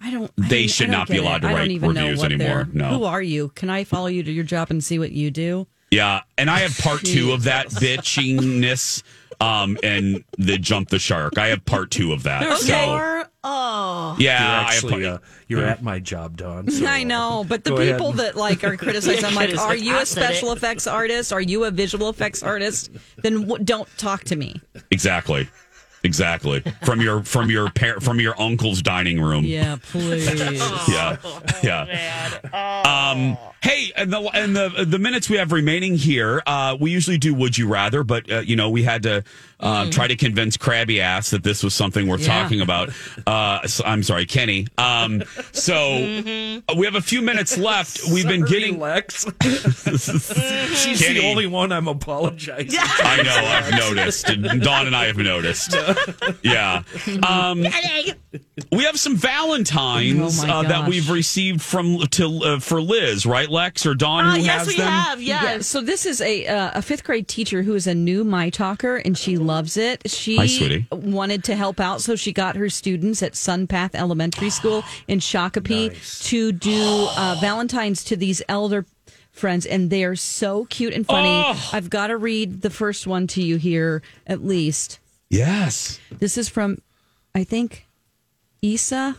I 0.00 0.10
don't. 0.10 0.30
I 0.42 0.48
They 0.48 0.66
should 0.66 0.86
don't 0.86 0.92
not 0.92 1.08
be 1.08 1.18
allowed 1.18 1.36
it. 1.36 1.40
to 1.40 1.46
I 1.48 1.50
don't 1.66 1.82
write 1.82 1.96
reviews 1.96 2.24
anymore. 2.24 2.68
No. 2.72 2.88
Who 2.88 3.04
are 3.04 3.22
you? 3.22 3.50
Can 3.50 3.70
I 3.70 3.84
follow 3.84 4.06
you 4.06 4.22
to 4.22 4.32
your 4.32 4.44
job 4.44 4.70
and 4.70 4.82
see 4.82 4.98
what 4.98 5.12
you 5.12 5.30
do? 5.30 5.66
Yeah, 5.94 6.22
and 6.36 6.50
I 6.50 6.58
have 6.58 6.76
part 6.78 7.04
two 7.04 7.32
of 7.32 7.44
that 7.44 7.68
bitchingness, 7.68 9.04
um, 9.40 9.78
and 9.84 10.24
the 10.38 10.58
jump 10.58 10.88
the 10.88 10.98
shark. 10.98 11.38
I 11.38 11.48
have 11.48 11.64
part 11.64 11.92
two 11.92 12.12
of 12.12 12.24
that. 12.24 12.58
So 12.58 13.24
oh. 13.44 14.16
yeah, 14.18 14.40
You're 14.40 14.50
I 14.50 14.62
have 14.62 14.66
actually, 14.66 14.92
part- 15.04 15.04
uh, 15.04 15.18
you're 15.46 15.60
yeah. 15.60 15.70
at 15.70 15.82
my 15.84 16.00
job, 16.00 16.36
Don. 16.36 16.68
so, 16.68 16.86
I 16.88 17.04
know, 17.04 17.44
but 17.48 17.62
the 17.62 17.70
go 17.70 17.76
ahead. 17.76 17.96
people 17.96 18.12
that 18.12 18.34
like 18.34 18.64
are 18.64 18.76
criticizing, 18.76 19.24
I'm 19.24 19.36
like, 19.36 19.56
are 19.58 19.76
you 19.76 19.96
a 19.96 20.06
special 20.06 20.50
effects 20.52 20.88
artist? 20.88 21.32
Are 21.32 21.40
you 21.40 21.64
a 21.64 21.70
visual 21.70 22.08
effects 22.08 22.42
artist? 22.42 22.90
Then 23.18 23.42
w- 23.42 23.64
don't 23.64 23.88
talk 23.96 24.24
to 24.24 24.36
me. 24.36 24.60
Exactly. 24.90 25.48
Exactly. 26.04 26.60
From 26.84 27.00
your 27.00 27.22
from 27.24 27.50
your 27.50 27.70
par- 27.70 28.00
from 28.00 28.20
your 28.20 28.40
uncle's 28.40 28.82
dining 28.82 29.20
room. 29.20 29.44
Yeah, 29.44 29.76
please. 29.90 30.28
Yeah. 30.88 31.16
Yeah. 31.62 32.38
Um 32.84 33.38
hey, 33.62 33.90
and 33.96 34.12
the 34.12 34.20
and 34.34 34.54
the 34.54 34.84
the 34.86 34.98
minutes 34.98 35.30
we 35.30 35.38
have 35.38 35.50
remaining 35.52 35.96
here, 35.96 36.42
uh 36.46 36.76
we 36.78 36.90
usually 36.90 37.18
do 37.18 37.34
would 37.34 37.56
you 37.56 37.66
rather, 37.68 38.04
but 38.04 38.30
uh, 38.30 38.40
you 38.40 38.54
know, 38.56 38.68
we 38.70 38.82
had 38.82 39.02
to 39.04 39.24
uh, 39.60 39.90
try 39.90 40.06
to 40.06 40.14
convince 40.16 40.58
Krabby 40.58 40.98
Ass 40.98 41.30
that 41.30 41.42
this 41.42 41.62
was 41.62 41.74
something 41.74 42.06
worth 42.06 42.20
Yeah. 42.20 42.42
talking 42.42 42.60
about. 42.60 42.90
Uh 43.26 43.66
so- 43.66 43.84
I'm 43.84 44.02
sorry, 44.02 44.26
Kenny. 44.26 44.66
Um 44.76 45.22
so 45.52 45.74
uh, 45.74 46.74
we 46.76 46.84
have 46.84 46.96
a 46.96 47.00
few 47.00 47.22
minutes 47.22 47.56
left. 47.70 48.00
We've 48.12 48.28
been 48.28 48.44
getting 48.44 48.78
Lex. 48.78 49.24
She's 49.42 51.00
Kenny. 51.00 51.20
the 51.20 51.26
only 51.30 51.46
one 51.46 51.72
I'm 51.72 51.88
apologizing. 51.88 52.78
I 52.78 53.22
know, 53.22 53.36
I've 53.36 53.70
noticed. 53.94 54.28
And 54.28 54.60
Dawn 54.62 54.86
and 54.86 54.94
I 54.94 55.06
have 55.06 55.16
noticed. 55.16 55.74
Yeah. 56.42 56.82
Um, 57.26 57.64
we 58.70 58.84
have 58.84 58.98
some 58.98 59.16
Valentines 59.16 60.42
Oh, 60.44 60.48
uh, 60.48 60.62
that 60.62 60.88
we've 60.88 61.10
received 61.10 61.62
from 61.62 61.98
to 62.12 62.26
uh, 62.44 62.58
for 62.60 62.80
Liz, 62.80 63.24
right, 63.26 63.48
Lex 63.48 63.86
or 63.86 63.94
Dawn? 63.94 64.24
Uh, 64.24 64.32
who 64.36 64.42
yes, 64.42 64.58
has 64.60 64.68
we 64.68 64.76
them? 64.76 64.88
have. 64.88 65.22
Yeah, 65.22 65.42
Yes. 65.42 65.66
so 65.66 65.80
this 65.80 66.06
is 66.06 66.20
a 66.20 66.46
uh, 66.46 66.70
a 66.74 66.82
fifth 66.82 67.04
grade 67.04 67.28
teacher 67.28 67.62
who 67.62 67.74
is 67.74 67.86
a 67.86 67.94
new 67.94 68.24
my 68.24 68.50
talker 68.50 68.96
and 68.96 69.16
she 69.16 69.36
loves 69.38 69.76
it. 69.76 70.08
She 70.10 70.36
Hi, 70.36 70.86
wanted 70.92 71.44
to 71.44 71.56
help 71.56 71.80
out, 71.80 72.00
so 72.00 72.16
she 72.16 72.32
got 72.32 72.56
her 72.56 72.68
students 72.68 73.22
at 73.22 73.32
Sunpath 73.32 73.94
Elementary 73.94 74.50
School 74.50 74.82
in 75.08 75.18
Shakopee 75.20 76.24
to 76.28 76.52
do 76.52 77.08
uh, 77.16 77.36
Valentines 77.40 78.04
to 78.04 78.16
these 78.16 78.42
elder 78.48 78.86
friends, 79.32 79.66
and 79.66 79.90
they 79.90 80.04
are 80.04 80.14
so 80.16 80.64
cute 80.66 80.94
and 80.94 81.06
funny. 81.06 81.28
Oh. 81.28 81.70
I've 81.72 81.90
got 81.90 82.06
to 82.08 82.16
read 82.16 82.62
the 82.62 82.70
first 82.70 83.06
one 83.06 83.26
to 83.28 83.42
you 83.42 83.56
here, 83.56 84.02
at 84.26 84.44
least. 84.44 85.00
Yes. 85.34 85.98
This 86.12 86.38
is 86.38 86.48
from, 86.48 86.80
I 87.34 87.42
think, 87.42 87.86
Isa. 88.62 89.16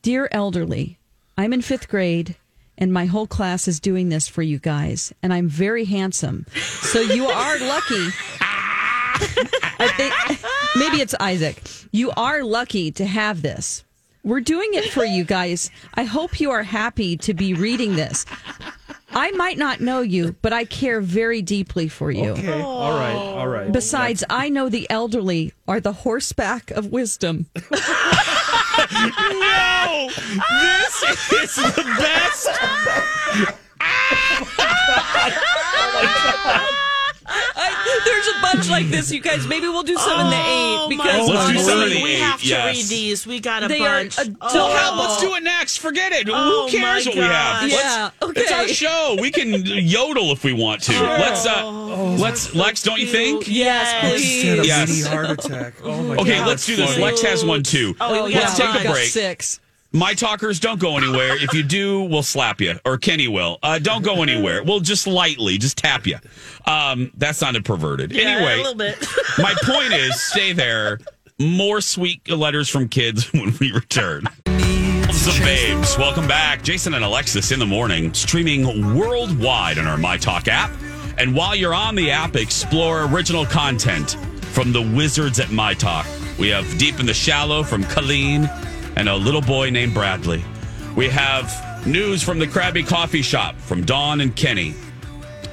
Dear 0.00 0.28
elderly, 0.30 0.98
I'm 1.36 1.52
in 1.52 1.62
fifth 1.62 1.88
grade 1.88 2.36
and 2.78 2.92
my 2.92 3.06
whole 3.06 3.26
class 3.26 3.66
is 3.66 3.80
doing 3.80 4.08
this 4.08 4.28
for 4.28 4.42
you 4.42 4.58
guys, 4.58 5.12
and 5.22 5.32
I'm 5.32 5.48
very 5.48 5.84
handsome. 5.84 6.46
So 6.56 7.00
you 7.00 7.26
are 7.26 7.58
lucky. 7.60 8.08
I 9.78 9.88
think 9.96 10.14
maybe 10.76 11.02
it's 11.02 11.14
Isaac. 11.20 11.62
You 11.92 12.12
are 12.16 12.42
lucky 12.42 12.90
to 12.92 13.04
have 13.04 13.42
this. 13.42 13.84
We're 14.24 14.40
doing 14.40 14.70
it 14.74 14.90
for 14.90 15.04
you 15.04 15.24
guys. 15.24 15.70
I 15.94 16.04
hope 16.04 16.40
you 16.40 16.50
are 16.50 16.62
happy 16.62 17.16
to 17.18 17.34
be 17.34 17.54
reading 17.54 17.96
this. 17.96 18.24
I 19.14 19.30
might 19.32 19.58
not 19.58 19.80
know 19.80 20.00
you, 20.00 20.34
but 20.42 20.52
I 20.52 20.64
care 20.64 21.00
very 21.00 21.42
deeply 21.42 21.88
for 21.88 22.10
you. 22.10 22.30
Okay. 22.30 22.60
All 22.60 22.92
right. 22.98 23.14
All 23.14 23.48
right. 23.48 23.70
Besides, 23.70 24.24
I 24.30 24.48
know 24.48 24.68
the 24.68 24.88
elderly 24.90 25.52
are 25.68 25.80
the 25.80 25.92
horseback 25.92 26.70
of 26.70 26.86
wisdom. 26.92 27.46
No, 28.92 30.08
this 30.08 31.02
is 31.32 31.54
the 31.56 31.84
best. 31.98 32.48
Oh 35.84 36.91
I, 37.64 38.02
there's 38.04 38.26
a 38.28 38.40
bunch 38.42 38.70
like 38.70 38.88
this, 38.88 39.12
you 39.12 39.20
guys. 39.20 39.46
Maybe 39.46 39.68
we'll 39.68 39.82
do 39.82 39.96
seven 39.96 40.26
in 40.26 40.30
the 40.30 40.36
my 40.36 40.86
because 40.88 41.28
Let's 41.28 41.46
do 41.48 41.54
God. 41.54 41.64
seven 41.64 41.88
to 41.90 42.02
we 42.02 42.12
eight, 42.14 42.18
have 42.20 42.40
to 42.40 42.46
yes. 42.46 42.76
read 42.76 42.84
these. 42.86 43.26
We 43.26 43.40
got 43.40 43.62
a 43.62 43.68
They 43.68 43.80
are 43.80 44.00
bunch. 44.00 44.18
adorable. 44.18 44.48
So 44.48 44.58
how, 44.70 44.98
let's 45.00 45.20
do 45.20 45.34
it 45.34 45.42
next. 45.42 45.78
Forget 45.78 46.12
it. 46.12 46.28
Oh, 46.30 46.68
Who 46.68 46.76
cares 46.78 47.06
what 47.06 47.14
we 47.14 47.20
have? 47.22 47.68
Yeah, 47.70 48.10
Let's- 48.20 48.38
It's 48.40 48.52
our 48.52 48.68
show. 48.68 49.16
We 49.20 49.30
can 49.30 49.52
yodel 49.64 50.32
if 50.32 50.44
we 50.44 50.52
want 50.52 50.82
to. 50.84 50.92
Let's 50.92 51.46
uh 51.46 51.70
let's 52.18 52.54
Lex, 52.54 52.82
don't 52.82 52.98
you 53.00 53.06
think? 53.06 53.44
yes, 53.48 54.12
Instead 54.12 54.18
please. 54.20 54.58
of 54.58 54.66
Yes. 54.66 54.88
mini 54.88 55.02
heart 55.08 55.30
attack. 55.30 55.74
Oh 55.84 56.02
my 56.02 56.16
Okay, 56.16 56.38
God. 56.38 56.48
let's 56.48 56.66
do 56.66 56.76
this. 56.76 56.98
Lex 56.98 57.22
has 57.22 57.44
one 57.44 57.62
too. 57.62 57.94
Oh, 58.00 58.24
we 58.26 58.34
let's 58.34 58.58
got 58.58 58.74
take 58.74 58.84
a 58.86 58.92
break. 58.92 59.06
Six. 59.08 59.60
My 59.94 60.14
talkers 60.14 60.58
don't 60.58 60.80
go 60.80 60.96
anywhere. 60.96 61.36
If 61.36 61.52
you 61.52 61.62
do, 61.62 62.04
we'll 62.04 62.22
slap 62.22 62.62
you, 62.62 62.80
or 62.82 62.96
Kenny 62.96 63.28
will. 63.28 63.58
Uh, 63.62 63.78
don't 63.78 64.02
go 64.02 64.22
anywhere. 64.22 64.64
We'll 64.64 64.80
just 64.80 65.06
lightly, 65.06 65.58
just 65.58 65.76
tap 65.76 66.06
you. 66.06 66.16
Um, 66.66 67.12
that 67.18 67.36
sounded 67.36 67.66
perverted. 67.66 68.10
Yeah, 68.10 68.22
anyway, 68.22 68.54
a 68.54 68.56
little 68.56 68.74
bit. 68.74 69.06
my 69.38 69.54
point 69.62 69.92
is, 69.92 70.18
stay 70.18 70.54
there. 70.54 70.98
More 71.38 71.82
sweet 71.82 72.30
letters 72.30 72.70
from 72.70 72.88
kids 72.88 73.30
when 73.34 73.52
we 73.60 73.70
return. 73.72 74.24
The 74.44 75.40
babes, 75.44 75.98
welcome 75.98 76.26
back. 76.26 76.62
Jason 76.62 76.94
and 76.94 77.04
Alexis 77.04 77.52
in 77.52 77.58
the 77.58 77.66
morning, 77.66 78.14
streaming 78.14 78.96
worldwide 78.96 79.78
on 79.78 79.86
our 79.86 79.98
My 79.98 80.16
Talk 80.16 80.48
app. 80.48 80.70
And 81.18 81.34
while 81.36 81.54
you're 81.54 81.74
on 81.74 81.96
the 81.96 82.10
app, 82.10 82.34
explore 82.34 83.04
original 83.04 83.44
content 83.44 84.12
from 84.40 84.72
the 84.72 84.80
wizards 84.80 85.38
at 85.38 85.50
My 85.50 85.74
Talk. 85.74 86.06
We 86.38 86.48
have 86.48 86.78
Deep 86.78 86.98
in 86.98 87.04
the 87.04 87.14
Shallow 87.14 87.62
from 87.62 87.84
Colleen 87.84 88.48
and 88.96 89.08
a 89.08 89.16
little 89.16 89.40
boy 89.40 89.70
named 89.70 89.94
Bradley. 89.94 90.44
We 90.96 91.08
have 91.08 91.86
news 91.86 92.22
from 92.22 92.38
the 92.38 92.46
Krabby 92.46 92.86
Coffee 92.86 93.22
Shop 93.22 93.56
from 93.56 93.84
Dawn 93.84 94.20
and 94.20 94.34
Kenny. 94.34 94.74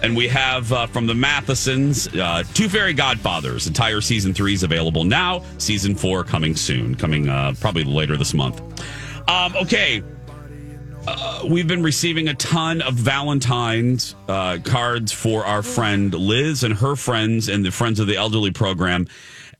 And 0.01 0.15
we 0.15 0.29
have 0.29 0.71
uh, 0.71 0.87
from 0.87 1.07
the 1.07 1.13
Mathesons, 1.13 2.07
uh, 2.15 2.43
Two 2.53 2.69
Fairy 2.69 2.93
Godfathers. 2.93 3.67
Entire 3.67 3.99
season 3.99 4.33
three 4.33 4.53
is 4.53 4.63
available 4.63 5.03
now. 5.03 5.43
Season 5.57 5.93
four 5.93 6.23
coming 6.23 6.55
soon, 6.55 6.95
coming 6.95 7.27
uh, 7.27 7.53
probably 7.59 7.83
later 7.83 8.15
this 8.15 8.33
month. 8.33 8.61
Um, 9.29 9.55
okay. 9.57 10.01
Uh, 11.07 11.43
we've 11.49 11.67
been 11.67 11.83
receiving 11.83 12.27
a 12.27 12.33
ton 12.35 12.81
of 12.81 12.93
Valentine's 12.93 14.15
uh, 14.27 14.59
cards 14.63 15.11
for 15.11 15.45
our 15.45 15.63
friend 15.63 16.13
Liz 16.13 16.63
and 16.63 16.73
her 16.75 16.95
friends 16.95 17.49
and 17.49 17.65
the 17.65 17.71
Friends 17.71 17.99
of 17.99 18.07
the 18.07 18.15
Elderly 18.15 18.51
program. 18.51 19.07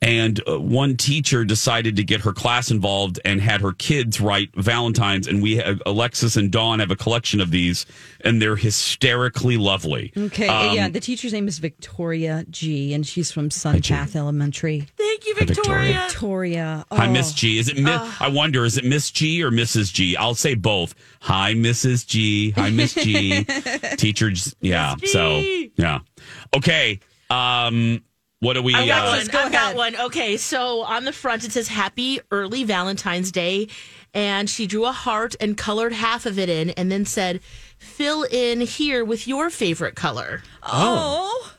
And 0.02 0.40
uh, 0.48 0.58
one 0.58 0.96
teacher 0.96 1.44
decided 1.44 1.96
to 1.96 2.02
get 2.04 2.22
her 2.22 2.32
class 2.32 2.70
involved 2.70 3.20
and 3.22 3.38
had 3.38 3.60
her 3.60 3.72
kids 3.72 4.18
write 4.18 4.48
Valentine's. 4.56 5.26
And 5.26 5.42
we 5.42 5.56
have 5.56 5.82
Alexis 5.84 6.36
and 6.36 6.50
Dawn 6.50 6.78
have 6.78 6.90
a 6.90 6.96
collection 6.96 7.38
of 7.38 7.50
these, 7.50 7.84
and 8.22 8.40
they're 8.40 8.56
hysterically 8.56 9.58
lovely. 9.58 10.10
Okay, 10.16 10.48
Um, 10.48 10.74
yeah. 10.74 10.88
The 10.88 11.00
teacher's 11.00 11.34
name 11.34 11.46
is 11.48 11.58
Victoria 11.58 12.46
G, 12.48 12.94
and 12.94 13.06
she's 13.06 13.30
from 13.30 13.50
Sunpath 13.50 14.16
Elementary. 14.16 14.86
Thank 14.96 15.26
you, 15.26 15.34
Hi, 15.38 15.44
Victoria. 15.44 15.82
Victoria. 15.82 16.06
Victoria. 16.08 16.84
Hi, 16.92 17.06
oh. 17.06 17.12
Miss 17.12 17.32
G. 17.34 17.58
Is 17.58 17.68
it? 17.68 17.76
Mi- 17.78 17.90
I 18.20 18.28
wonder. 18.28 18.64
Is 18.64 18.78
it 18.78 18.84
Miss 18.86 19.10
G 19.10 19.42
or 19.44 19.50
Mrs. 19.50 19.92
G? 19.92 20.16
I'll 20.16 20.34
say 20.34 20.54
both. 20.54 20.94
Hi, 21.20 21.52
Mrs. 21.52 22.06
G. 22.06 22.52
Hi, 22.52 22.70
Miss 22.70 22.94
G. 22.94 23.44
Teachers. 23.98 24.56
Yeah. 24.62 24.94
Miss 24.98 25.12
So 25.12 25.40
yeah. 25.76 25.98
Okay. 26.56 27.00
Um. 27.28 28.02
What 28.40 28.54
do 28.54 28.62
we? 28.62 28.74
I 28.74 28.86
got 28.86 29.06
Uh, 29.06 29.10
one. 29.10 29.36
I 29.36 29.48
got 29.50 29.76
one. 29.76 29.96
Okay, 29.96 30.36
so 30.38 30.80
on 30.80 31.04
the 31.04 31.12
front 31.12 31.44
it 31.44 31.52
says 31.52 31.68
"Happy 31.68 32.20
Early 32.30 32.64
Valentine's 32.64 33.30
Day," 33.30 33.68
and 34.14 34.48
she 34.48 34.66
drew 34.66 34.86
a 34.86 34.92
heart 34.92 35.36
and 35.40 35.58
colored 35.58 35.92
half 35.92 36.24
of 36.24 36.38
it 36.38 36.48
in, 36.48 36.70
and 36.70 36.90
then 36.90 37.04
said, 37.04 37.40
"Fill 37.78 38.22
in 38.22 38.62
here 38.62 39.04
with 39.04 39.28
your 39.28 39.50
favorite 39.50 39.94
color." 39.94 40.42
Oh, 40.62 41.52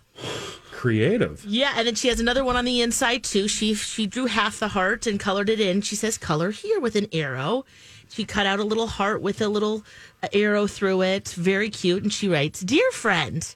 Creative. 0.72 1.46
Yeah, 1.46 1.74
and 1.78 1.86
then 1.86 1.94
she 1.94 2.08
has 2.08 2.20
another 2.20 2.44
one 2.44 2.56
on 2.56 2.66
the 2.66 2.82
inside 2.82 3.24
too. 3.24 3.48
She 3.48 3.76
she 3.76 4.08
drew 4.08 4.26
half 4.26 4.58
the 4.58 4.70
heart 4.70 5.06
and 5.06 5.20
colored 5.20 5.50
it 5.52 5.60
in. 5.60 5.82
She 5.82 5.96
says, 5.96 6.18
"Color 6.18 6.50
here 6.50 6.80
with 6.80 6.96
an 6.96 7.06
arrow." 7.14 7.64
She 8.10 8.26
cut 8.26 8.48
out 8.48 8.60
a 8.60 8.64
little 8.64 8.88
heart 8.88 9.22
with 9.22 9.40
a 9.40 9.48
little 9.48 9.86
uh, 10.24 10.28
arrow 10.34 10.66
through 10.66 11.04
it. 11.04 11.28
Very 11.30 11.70
cute. 11.70 12.02
And 12.02 12.12
she 12.12 12.28
writes, 12.28 12.62
"Dear 12.62 12.90
friend, 12.92 13.48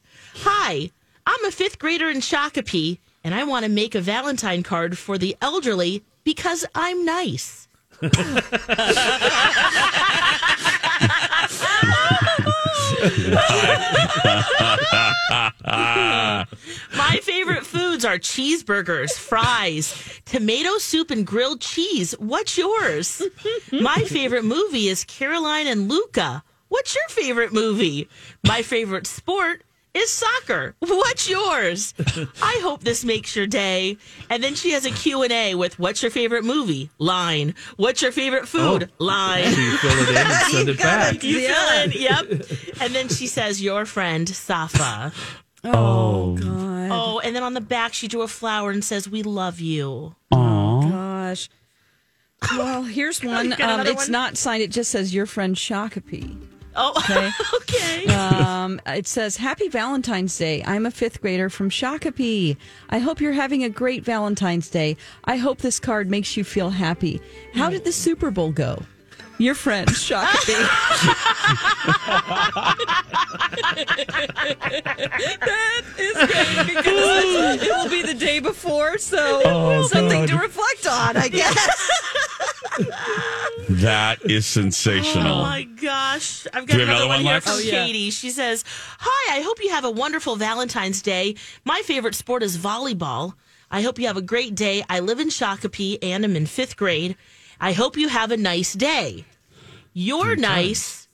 hi, 0.44 0.92
I'm 1.26 1.44
a 1.46 1.50
fifth 1.52 1.80
grader 1.80 2.08
in 2.12 2.18
Shakopee, 2.22 3.00
and 3.26 3.34
I 3.34 3.44
want 3.44 3.66
to 3.66 3.70
make 3.70 3.96
a 3.96 4.02
Valentine 4.02 4.62
card 4.62 4.98
for 4.98 5.18
the 5.18 5.36
elderly 5.42 6.04
because 6.24 6.64
I'm 6.76 7.04
nice." 7.04 7.68
My 16.96 17.20
favorite 17.22 17.66
foods 17.66 18.06
are 18.06 18.18
cheeseburgers, 18.18 19.18
fries, 19.18 20.22
tomato 20.26 20.78
soup, 20.78 21.10
and 21.12 21.26
grilled 21.26 21.62
cheese. 21.62 22.14
What's 22.20 22.58
yours? 22.58 23.22
My 23.72 24.04
favorite 24.08 24.46
movie 24.46 24.88
is 24.88 25.04
Caroline 25.06 25.68
and 25.68 25.90
Luca. 25.90 26.44
What's 26.68 26.94
your 26.96 27.08
favorite 27.10 27.54
movie? 27.54 28.08
My 28.46 28.62
favorite 28.62 29.08
sport 29.08 29.64
is 29.96 30.12
soccer. 30.12 30.76
What's 30.80 31.30
yours? 31.30 31.94
I 32.42 32.60
hope 32.62 32.82
this 32.84 33.06
makes 33.06 33.36
your 33.36 33.48
day. 33.48 33.98
And 34.30 34.44
then 34.44 34.56
she 34.56 34.72
has 34.72 34.86
a 34.86 34.92
Q&A 34.92 35.56
with 35.56 35.80
what's 35.80 36.02
your 36.02 36.12
favorite 36.12 36.44
movie? 36.44 36.90
Line. 37.00 37.56
What's 37.78 38.02
your 38.02 38.12
favorite 38.12 38.48
food? 38.48 38.92
Oh. 39.00 39.04
Line. 39.06 39.52
So 39.52 39.60
you 39.62 39.78
fill 39.78 39.92
it 39.92 40.10
in 40.10 40.18
and 40.18 40.34
send 40.52 40.70
it 40.70 40.78
back. 40.78 41.24
You 41.24 41.48
fill 41.48 41.84
in, 41.84 41.92
yep. 41.94 42.26
And 42.82 42.94
then 42.94 43.08
she 43.08 43.28
says, 43.28 43.62
your 43.62 43.86
friend, 43.86 44.28
Safa. 44.28 45.14
Oh. 45.64 46.36
God. 46.36 46.66
Oh, 46.92 47.20
and 47.20 47.36
then 47.36 47.44
on 47.44 47.54
the 47.54 47.62
back, 47.62 47.94
she 47.94 48.08
drew 48.08 48.22
a 48.22 48.28
flower 48.28 48.70
and 48.72 48.84
says, 48.84 49.10
"We 49.10 49.24
love 49.24 49.60
you." 49.60 50.16
Oh, 50.32 50.82
gosh. 50.90 51.50
Well, 52.52 52.84
here's 52.84 53.24
one. 53.24 53.54
Um, 53.60 53.88
it's 53.88 54.06
one? 54.06 54.12
not 54.12 54.38
signed. 54.38 54.62
It 54.62 54.72
just 54.72 54.92
says 54.92 55.14
your 55.14 55.26
friend 55.26 55.56
Shakopee. 55.56 56.38
Oh, 56.76 56.94
Okay. 57.06 57.32
okay. 58.06 58.14
Um, 58.14 58.82
it 58.86 59.08
says 59.08 59.38
Happy 59.38 59.68
Valentine's 59.70 60.38
Day. 60.38 60.64
I'm 60.66 60.86
a 60.86 60.92
fifth 60.92 61.22
grader 61.22 61.50
from 61.50 61.70
Shakopee. 61.70 62.58
I 62.90 63.00
hope 63.00 63.22
you're 63.22 63.32
having 63.34 63.64
a 63.64 63.70
great 63.70 64.04
Valentine's 64.04 64.70
Day. 64.70 64.98
I 65.24 65.38
hope 65.38 65.60
this 65.60 65.80
card 65.80 66.10
makes 66.10 66.36
you 66.36 66.44
feel 66.44 66.70
happy. 66.72 67.22
How 67.54 67.70
did 67.70 67.84
the 67.86 67.92
Super 67.92 68.32
Bowl 68.32 68.52
go? 68.52 68.84
Your 69.38 69.56
friend 69.56 69.88
Shakopee. 69.90 70.66
that 74.56 75.84
is 75.98 76.14
great 76.14 76.68
because 76.76 77.62
it 77.64 77.72
will 77.72 77.90
be 77.90 78.02
the 78.02 78.14
day 78.14 78.40
before, 78.40 78.98
so 78.98 79.42
Oh, 79.46 79.88
something 79.88 80.22
God. 80.26 80.30
to 80.30 80.38
reflect 80.38 80.88
on, 80.88 81.18
I 81.18 81.28
guess. 81.28 81.90
that 83.70 84.18
is 84.24 84.46
sensational. 84.46 85.40
Oh 85.40 85.42
my 85.44 85.64
gosh. 85.64 86.48
I've 86.54 86.66
Do 86.66 86.74
got 86.74 86.78
you 86.78 86.84
another 86.84 87.06
another 87.06 87.08
one 87.08 87.16
one, 87.18 87.22
here 87.26 87.34
Lex? 87.34 87.46
from 87.46 87.56
Oh, 87.56 87.60
yeah. 87.60 87.86
Katie. 87.86 88.10
She 88.12 88.30
says, 88.30 88.64
Hi, 89.00 89.38
I 89.38 89.42
hope 89.42 89.62
you 89.64 89.70
have 89.72 89.86
a 89.86 89.92
wonderful 89.92 90.36
Valentine's 90.36 91.02
Day. 91.02 91.36
My 91.64 91.82
favorite 91.86 92.16
sport 92.16 92.44
is 92.44 92.58
volleyball. 92.58 93.34
I 93.72 93.82
hope 93.82 94.00
you 94.00 94.08
have 94.08 94.18
a 94.18 94.22
great 94.22 94.56
day. 94.56 94.84
I 94.90 95.00
live 95.00 95.20
in 95.20 95.30
Shakopee 95.30 95.98
and 96.02 96.24
I'm 96.24 96.36
in 96.36 96.46
fifth 96.46 96.78
grade. 96.78 97.16
I 97.60 97.74
hope 97.74 97.98
you 97.98 98.08
have 98.10 98.32
a 98.32 98.38
nice 98.38 98.74
day. 98.74 99.26
You're 99.94 100.36
nice. 100.36 101.08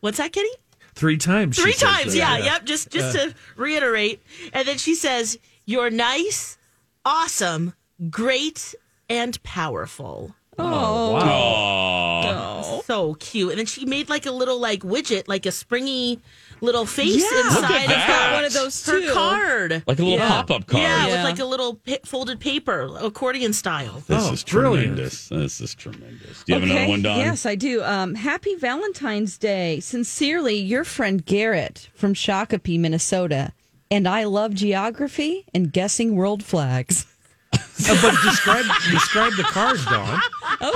What's 0.00 0.18
that, 0.18 0.32
Kitty? 0.32 0.48
Three 0.94 1.16
times. 1.16 1.58
Three 1.58 1.72
times, 1.72 2.12
that, 2.12 2.18
yeah, 2.18 2.36
yep. 2.38 2.64
Just 2.64 2.90
just 2.90 3.14
Yeah. 3.14 3.24
to 3.24 3.30
uh. 3.30 3.32
reiterate. 3.56 4.22
And 4.52 4.66
then 4.68 4.76
she 4.78 4.94
says, 4.94 5.38
You're 5.64 5.90
nice, 5.90 6.58
awesome, 7.04 7.74
great, 8.10 8.74
and 9.08 9.42
powerful. 9.42 10.34
Oh, 10.62 11.12
wow. 11.12 12.82
So 12.86 13.14
cute. 13.14 13.50
And 13.50 13.58
then 13.58 13.66
she 13.66 13.84
made 13.86 14.08
like 14.08 14.26
a 14.26 14.30
little 14.32 14.58
like 14.58 14.80
widget, 14.80 15.28
like 15.28 15.46
a 15.46 15.52
springy 15.52 16.20
little 16.60 16.84
face 16.84 17.16
Yeah. 17.22 17.40
inside 17.46 17.60
Look 17.62 17.70
at 17.70 17.82
of 17.84 17.88
that. 17.88 18.28
her, 18.30 18.34
one 18.34 18.44
of 18.44 18.52
those 18.52 18.84
her 18.86 19.00
too. 19.00 19.12
card. 19.12 19.82
Like 19.86 19.98
a 19.98 20.02
little 20.02 20.18
Yeah. 20.18 20.28
pop-up 20.28 20.66
card. 20.66 20.82
Yeah, 20.82 21.06
Yeah. 21.06 21.12
with 21.14 21.24
like 21.24 21.38
a 21.38 21.44
little 21.46 21.76
pa- 21.76 21.96
folded 22.04 22.38
paper, 22.40 22.90
accordion 23.00 23.52
style. 23.54 24.02
This 24.06 24.24
Oh, 24.28 24.32
is 24.32 24.44
brilliant. 24.44 24.88
tremendous. 24.96 25.28
This 25.28 25.60
is 25.60 25.74
tremendous. 25.74 26.44
Do 26.44 26.52
you 26.52 26.60
have 26.60 26.68
another 26.68 26.88
one, 26.88 27.02
Dawn? 27.02 27.18
Yes, 27.18 27.46
I 27.46 27.54
do. 27.54 27.82
Um, 27.82 28.14
happy 28.14 28.56
Valentine's 28.56 29.38
Day. 29.38 29.80
Sincerely, 29.80 30.56
your 30.56 30.84
friend 30.84 31.24
Garrett 31.24 31.88
from 31.94 32.12
Shakopee, 32.14 32.78
Minnesota. 32.78 33.52
And 33.90 34.06
I 34.06 34.24
love 34.24 34.52
geography 34.54 35.46
and 35.54 35.72
guessing 35.72 36.14
world 36.14 36.44
flags. 36.44 37.06
Uh, 37.52 37.58
but 38.02 38.14
describe 38.22 38.64
describe 38.90 39.32
the 39.34 39.42
card, 39.42 39.80
Dawn. 39.86 40.20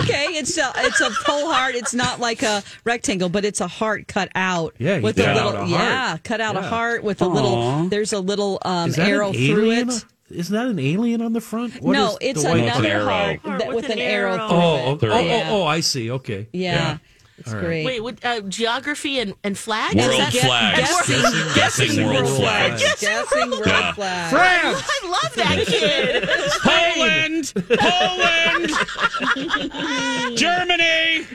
Okay, 0.00 0.24
it's 0.30 0.56
a 0.58 0.72
it's 0.78 1.00
a 1.00 1.10
full 1.10 1.52
heart. 1.52 1.74
It's 1.74 1.94
not 1.94 2.18
like 2.18 2.42
a 2.42 2.62
rectangle, 2.84 3.28
but 3.28 3.44
it's 3.44 3.60
a 3.60 3.68
heart 3.68 4.08
cut 4.08 4.30
out. 4.34 4.74
Yeah, 4.78 4.98
with 5.00 5.18
a 5.18 5.34
little 5.34 5.52
a 5.62 5.68
yeah, 5.68 6.16
cut 6.24 6.40
out 6.40 6.56
a 6.56 6.62
heart 6.62 7.04
with 7.04 7.22
a 7.22 7.26
little. 7.28 7.88
There's 7.88 8.12
a 8.12 8.20
little 8.20 8.58
um, 8.64 8.88
Is 8.90 8.96
that 8.96 9.08
arrow 9.08 9.28
an 9.28 9.34
through 9.34 9.70
alien? 9.70 9.90
it. 9.90 10.04
Isn't 10.30 10.54
that 10.56 10.66
an 10.66 10.78
alien 10.78 11.20
on 11.20 11.34
the 11.34 11.40
front? 11.40 11.80
What 11.82 11.92
no, 11.92 12.12
is 12.12 12.16
it's 12.22 12.44
white- 12.44 12.56
It's 12.60 12.76
an 12.78 12.84
another 12.86 12.88
arrow. 12.88 13.04
heart, 13.04 13.40
Heart 13.40 13.66
with 13.66 13.74
with 13.76 13.84
an 13.86 13.92
an 13.92 13.98
arrow. 13.98 14.32
arrow. 14.34 14.96
through 14.96 15.10
Oh, 15.12 15.18
it. 15.18 15.30
oh, 15.30 15.42
oh, 15.58 15.62
oh, 15.62 15.66
I 15.66 15.80
see. 15.80 16.10
Okay. 16.10 16.48
Yeah, 16.52 16.98
it's 17.38 17.48
All 17.48 17.54
right. 17.56 17.64
great. 17.64 17.84
Wait, 17.84 18.00
what, 18.02 18.24
uh, 18.24 18.40
geography 18.42 19.18
and, 19.18 19.34
and 19.42 19.58
flags? 19.58 19.96
World 19.96 20.12
Is 20.12 20.18
that- 20.18 20.32
flags. 20.32 20.78
Guessing, 20.78 21.22
Guessing, 21.22 21.54
guessing 21.86 22.06
world 22.06 22.24
world 22.26 22.36
flags. 22.36 22.80
flags. 22.82 23.00
Guessing 23.00 23.50
world 23.50 23.66
Yeah. 23.66 23.92
flags. 23.92 24.30
France. 24.32 24.82
I 24.88 25.00
love 25.08 25.34
that 25.34 25.66
kid. 25.66 26.28
Poland, 26.62 27.52
Poland, 27.80 28.70
Germany. 30.36 31.26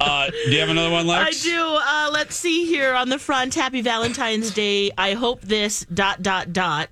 Uh, 0.00 0.30
do 0.30 0.50
you 0.50 0.60
have 0.60 0.68
another 0.70 0.90
one, 0.90 1.06
left? 1.06 1.28
I 1.28 1.32
do. 1.32 1.78
Uh, 1.80 2.08
let's 2.12 2.36
see 2.36 2.66
here 2.66 2.94
on 2.94 3.08
the 3.08 3.18
front. 3.18 3.54
Happy 3.54 3.80
Valentine's 3.82 4.50
Day. 4.52 4.90
I 4.96 5.14
hope 5.14 5.40
this 5.42 5.84
dot 5.92 6.22
dot 6.22 6.52
dot 6.52 6.88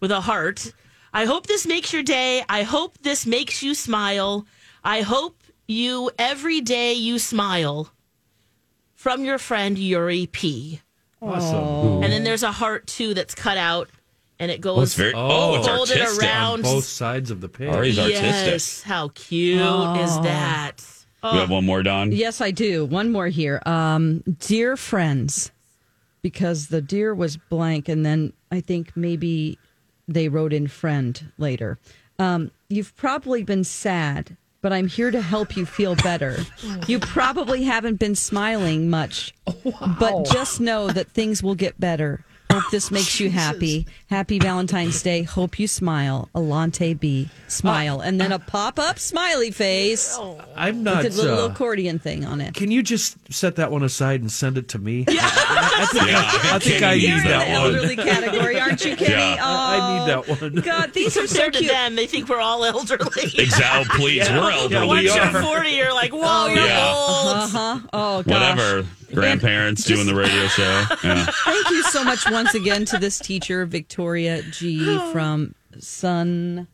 with 0.00 0.10
a 0.10 0.20
heart. 0.22 0.72
I 1.12 1.26
hope 1.26 1.46
this 1.46 1.66
makes 1.66 1.92
your 1.92 2.02
day. 2.02 2.42
I 2.48 2.62
hope 2.62 2.96
this 3.02 3.26
makes 3.26 3.62
you 3.62 3.74
smile. 3.74 4.46
I 4.82 5.02
hope 5.02 5.36
you 5.66 6.10
every 6.18 6.60
day 6.60 6.92
you 6.94 7.18
smile. 7.18 7.90
From 8.94 9.24
your 9.24 9.36
friend 9.38 9.78
Yuri 9.78 10.26
P. 10.26 10.80
Awesome. 11.20 12.02
And 12.02 12.12
then 12.12 12.24
there's 12.24 12.42
a 12.42 12.52
heart 12.52 12.86
too 12.86 13.12
that's 13.12 13.34
cut 13.34 13.58
out, 13.58 13.90
and 14.38 14.50
it 14.50 14.60
goes. 14.62 14.78
Oh, 14.78 14.82
it's 14.82 14.94
very. 14.94 15.12
Oh, 15.14 15.56
it's 15.56 15.66
Fold 15.68 15.90
it 15.90 16.00
artistic. 16.00 16.22
around. 16.22 16.62
Both 16.62 16.84
sides 16.84 17.30
of 17.30 17.40
the 17.42 17.48
page. 17.48 17.68
Ari's 17.68 17.98
artistic. 17.98 18.22
yes, 18.24 18.82
how 18.82 19.08
cute 19.08 19.60
is 19.60 20.20
that? 20.20 20.76
You 21.22 21.38
have 21.38 21.50
one 21.50 21.64
more, 21.64 21.82
Dawn. 21.82 22.12
Yes, 22.12 22.40
I 22.42 22.50
do. 22.50 22.84
One 22.84 23.10
more 23.10 23.28
here. 23.28 23.62
Um, 23.64 24.22
dear 24.40 24.76
friends, 24.76 25.50
because 26.22 26.68
the 26.68 26.82
dear 26.82 27.14
was 27.14 27.36
blank, 27.36 27.88
and 27.88 28.04
then 28.04 28.32
I 28.50 28.60
think 28.60 28.94
maybe 28.96 29.58
they 30.06 30.28
wrote 30.28 30.52
in 30.52 30.66
friend 30.68 31.32
later. 31.38 31.78
Um, 32.18 32.50
you've 32.68 32.94
probably 32.96 33.42
been 33.42 33.64
sad, 33.64 34.36
but 34.64 34.72
I'm 34.72 34.86
here 34.86 35.10
to 35.10 35.20
help 35.20 35.58
you 35.58 35.66
feel 35.66 35.94
better. 35.96 36.38
You 36.86 36.98
probably 36.98 37.64
haven't 37.64 37.96
been 37.96 38.14
smiling 38.14 38.88
much, 38.88 39.34
but 40.00 40.24
just 40.32 40.58
know 40.58 40.88
that 40.88 41.10
things 41.10 41.42
will 41.42 41.54
get 41.54 41.78
better. 41.78 42.24
Hope 42.54 42.70
this 42.70 42.90
makes 42.90 43.18
you 43.20 43.30
happy. 43.44 43.86
Happy 44.10 44.38
Valentine's 44.38 45.02
Day. 45.02 45.22
Hope 45.22 45.58
you 45.58 45.66
smile. 45.66 46.28
Alante 46.34 46.98
B. 46.98 47.28
Smile. 47.48 48.00
And 48.00 48.20
then 48.20 48.30
a 48.32 48.38
pop 48.38 48.78
up 48.78 48.98
smiley 48.98 49.50
face 49.50 50.16
I'm 50.56 50.82
not. 50.84 51.04
with 51.04 51.14
a 51.18 51.22
little 51.22 51.38
uh, 51.40 51.48
accordion 51.48 51.98
thing 51.98 52.24
on 52.24 52.40
it. 52.40 52.54
can 52.54 52.70
you 52.70 52.82
just 52.82 53.16
set 53.32 53.56
that 53.56 53.70
one 53.70 53.82
aside 53.82 54.20
and 54.20 54.30
send 54.30 54.56
it 54.58 54.68
to 54.68 54.78
me? 54.78 55.04
I, 55.08 55.12
I 55.82 55.86
think, 55.86 56.06
Yeah, 56.08 56.18
I, 56.54 56.58
think 56.58 56.76
I 56.76 56.78
Kenny 56.80 57.00
need 57.00 57.08
You're 57.08 57.18
in 57.18 57.24
that 57.24 57.46
the 57.46 57.52
one. 57.60 57.74
elderly 57.74 57.96
category, 57.96 58.60
aren't 58.60 58.84
you, 58.84 58.96
Kenny? 58.96 59.10
Yeah. 59.34 59.36
I 59.40 59.78
Oh, 59.80 59.98
need 59.98 60.10
that 60.12 60.40
one. 60.40 60.54
God, 60.62 60.92
these 60.94 61.16
are 61.16 61.26
so 61.26 61.34
Compared 61.34 61.52
to 61.54 61.58
cute. 61.60 61.70
them, 61.72 61.96
they 61.96 62.06
think 62.06 62.28
we're 62.28 62.40
all 62.40 62.64
elderly. 62.64 63.10
Exactly. 63.38 63.98
Please, 63.98 64.16
Yeah. 64.28 64.40
we're 64.40 64.50
Yeah, 64.50 64.58
elderly. 64.60 64.86
Once 64.86 65.00
we 65.02 65.14
you're 65.14 65.20
are. 65.24 65.42
40, 65.42 65.68
you're 65.70 65.94
like, 65.94 66.12
whoa, 66.12 66.46
you're 66.46 66.64
Yeah. 66.64 66.94
old. 66.94 67.36
Uh-huh. 67.36 67.78
Oh, 67.92 68.22
gosh. 68.22 68.26
Whatever. 68.26 68.86
Grandparents 69.12 69.84
doing 69.84 70.06
the 70.06 70.14
radio 70.14 70.48
show. 70.48 70.84
Yeah. 71.04 71.26
Thank 71.44 71.70
you 71.70 71.82
so 71.84 72.02
much 72.02 72.28
once 72.28 72.43
again 72.52 72.84
to 72.86 72.98
this 72.98 73.18
teacher, 73.18 73.64
Victoria 73.64 74.42
G. 74.42 74.84
from 75.12 75.54
Sun 75.78 76.66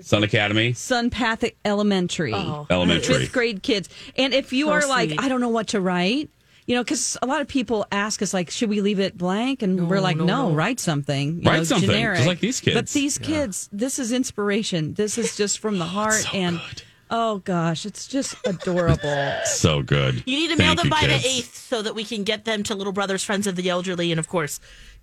Sun 0.00 0.24
Academy. 0.24 0.72
Sun 0.72 1.10
Pathic 1.10 1.56
Elementary. 1.64 2.34
Oh. 2.34 2.66
Elementary. 2.70 3.14
Fifth 3.20 3.32
grade 3.32 3.62
kids. 3.62 3.88
And 4.16 4.34
if 4.34 4.52
you 4.52 4.66
So 4.66 4.72
are 4.72 4.86
like, 4.86 5.10
sweet. 5.10 5.20
I 5.20 5.28
don't 5.28 5.40
know 5.40 5.48
what 5.48 5.68
to 5.68 5.80
write, 5.80 6.28
you 6.66 6.74
know, 6.74 6.82
because 6.82 7.16
a 7.22 7.26
lot 7.26 7.40
of 7.40 7.48
people 7.48 7.86
ask 7.92 8.20
us 8.22 8.34
like, 8.34 8.50
should 8.50 8.68
we 8.68 8.80
leave 8.80 8.98
it 9.00 9.16
blank? 9.16 9.62
And 9.62 9.88
we're 9.88 10.00
like, 10.00 10.16
no, 10.16 10.52
write 10.52 10.80
something. 10.80 11.40
you 11.42 11.48
Write 11.48 11.58
know, 11.58 11.64
something, 11.64 11.88
just 11.88 11.96
generic. 11.98 12.26
like 12.26 12.40
these 12.40 12.60
kids. 12.60 12.74
But 12.74 12.88
these 12.88 13.18
kids, 13.18 13.68
this 13.72 13.98
is 13.98 14.12
inspiration. 14.12 14.94
This 14.94 15.18
is 15.18 15.36
just 15.36 15.58
from 15.60 15.78
the 15.78 15.84
oh, 15.84 15.88
heart, 15.88 16.34
and 16.34 16.60
oh 17.12 17.38
gosh, 17.44 17.86
it's 17.86 18.08
just 18.08 18.34
adorable. 18.44 19.32
So 19.44 19.82
good. 19.82 20.22
You 20.26 20.36
need 20.38 20.48
to 20.50 20.56
mail 20.56 20.68
Thank 20.74 20.80
them 20.80 20.88
by 20.90 21.00
kids. 21.00 21.22
the 21.22 21.28
eighth 21.28 21.56
so 21.56 21.82
that 21.82 21.94
we 21.94 22.02
can 22.04 22.24
get 22.24 22.44
them 22.44 22.62
to 22.64 22.74
Little 22.74 22.92
Brothers 22.92 23.22
Friends 23.22 23.46
of 23.46 23.54
the 23.54 23.68
Elderly, 23.68 24.10
and 24.10 24.18
of 24.18 24.28
course 24.28 24.58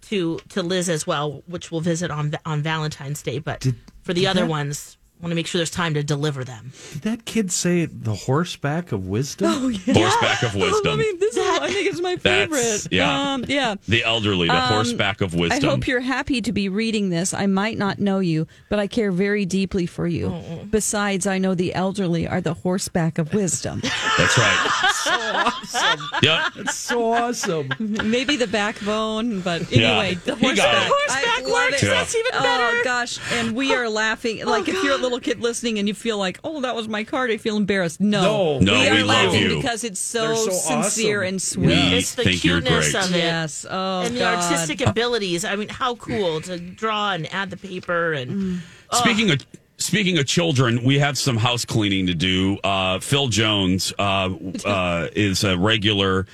to 0.10 0.40
to 0.50 0.62
Liz 0.64 0.90
as 0.90 1.08
well, 1.08 1.44
which 1.46 1.72
we'll 1.72 1.82
visit 1.82 2.12
on 2.12 2.34
on 2.46 2.62
Valentine's 2.62 3.22
Day. 3.22 3.40
But 3.40 3.66
for 4.04 4.14
the 4.14 4.28
other 4.28 4.42
that- 4.42 4.48
ones, 4.50 4.98
want 5.22 5.32
to 5.32 5.36
make 5.36 5.48
sure 5.48 5.60
there's 5.60 5.70
time 5.70 5.94
to 5.96 6.04
deliver 6.04 6.44
them. 6.46 6.72
Did 6.94 7.02
that 7.04 7.26
kid 7.26 7.52
say 7.52 7.86
the 7.86 8.16
horseback 8.16 8.92
of 8.94 9.08
wisdom? 9.08 9.48
Oh, 9.52 9.70
Horseback 9.94 10.44
of 10.44 10.56
wisdom. 10.56 10.82
Oh, 10.86 10.94
I 10.94 10.96
mean, 10.96 11.20
this 11.20 11.36
is 11.36 11.46
I 11.62 11.72
think 11.72 11.88
it's 11.88 12.02
my 12.02 12.16
That's- 12.16 12.50
favorite. 12.50 12.88
yeah. 12.94 13.34
um, 13.34 13.46
yeah. 13.48 13.76
The 13.88 14.04
elderly, 14.04 14.48
the 14.48 14.56
Um, 14.56 14.74
horseback 14.74 15.22
of 15.22 15.34
wisdom. 15.36 15.68
I 15.70 15.72
hope 15.72 15.88
you're 15.88 16.00
happy 16.02 16.42
to 16.42 16.52
be 16.52 16.70
reading 16.70 17.10
this. 17.10 17.34
I 17.34 17.46
might 17.48 17.78
not 17.78 18.00
know 18.00 18.20
you, 18.20 18.48
but 18.70 18.80
I 18.80 18.88
care 18.88 19.12
very 19.12 19.46
deeply 19.46 19.86
for 19.86 20.08
you. 20.08 20.34
Besides, 20.70 21.28
I 21.28 21.38
know 21.38 21.56
the 21.56 21.74
elderly 21.74 22.28
are 22.28 22.42
the 22.42 22.54
horseback 22.54 23.18
of 23.18 23.34
wisdom. 23.34 23.82
That's 24.18 24.38
right. 24.38 24.92
so 24.94 25.12
awesome. 25.12 26.00
Yep. 26.24 26.42
That's 26.56 26.76
so 26.76 27.14
awesome. 27.14 27.70
Maybe 27.80 28.36
the 28.36 28.48
backbone, 28.48 29.42
but 29.42 29.72
Yeah. 29.72 29.90
anyway, 30.00 30.16
the 30.26 30.36
horseback. 30.36 30.86
it. 30.86 30.92
Horseback 30.94 31.48
I 31.48 31.52
works. 31.52 31.84
Yeah. 31.84 31.90
That's 31.90 32.16
even 32.16 32.32
better. 32.32 32.64
Oh 32.80 32.82
gosh, 32.84 33.20
and 33.34 33.56
we 33.56 33.74
are 33.74 33.90
laughing. 33.90 34.46
Like 34.46 34.68
if 34.68 34.84
you're 34.84 34.94
a 34.96 34.98
little 34.98 35.20
kid 35.20 35.42
listening 35.42 35.80
and 35.80 35.88
you 35.88 35.94
feel 35.94 36.18
like, 36.18 36.40
"Oh, 36.44 36.62
that 36.62 36.76
was 36.76 36.88
my 36.88 37.04
card," 37.04 37.32
I 37.32 37.38
feel 37.38 37.58
embarrassed. 37.58 38.00
No, 38.00 38.60
No. 38.60 38.60
No, 38.60 38.74
we 38.80 38.88
are 38.88 38.94
we 38.96 39.04
love 39.04 39.26
laughing 39.26 39.42
you. 39.44 39.56
because 39.58 39.84
it's 39.84 40.00
so, 40.00 40.28
They're 40.28 40.36
so 40.36 40.52
sincere 40.52 41.22
awesome. 41.24 41.28
and 41.28 41.42
sweet. 41.52 41.68
We 41.68 41.74
It's 41.74 42.16
the 42.16 42.24
think 42.24 42.42
cuteness 42.42 42.94
of 42.94 43.14
it. 43.14 43.18
Yes. 43.18 43.66
Oh, 43.70 44.02
and 44.02 44.16
the 44.16 44.20
God. 44.20 44.44
artistic 44.44 44.82
abilities. 44.82 45.46
I 45.46 45.56
mean, 45.56 45.70
how 45.70 45.96
cool 45.96 46.42
to 46.42 46.58
draw 46.60 47.12
and 47.14 47.32
add 47.34 47.50
the 47.50 47.58
paper 47.58 48.14
and 48.14 48.62
Speaking 48.92 49.30
of 49.32 49.46
speaking 49.78 50.18
of 50.18 50.26
children, 50.26 50.84
we 50.84 51.00
have 51.00 51.18
some 51.18 51.38
house 51.38 51.64
cleaning 51.66 52.08
to 52.08 52.14
do. 52.16 52.58
Uh, 52.64 53.00
Phil 53.00 53.28
Jones 53.28 53.94
uh, 54.00 54.30
uh, 54.66 55.08
is 55.16 55.44
a 55.44 55.58
regular. 55.58 56.26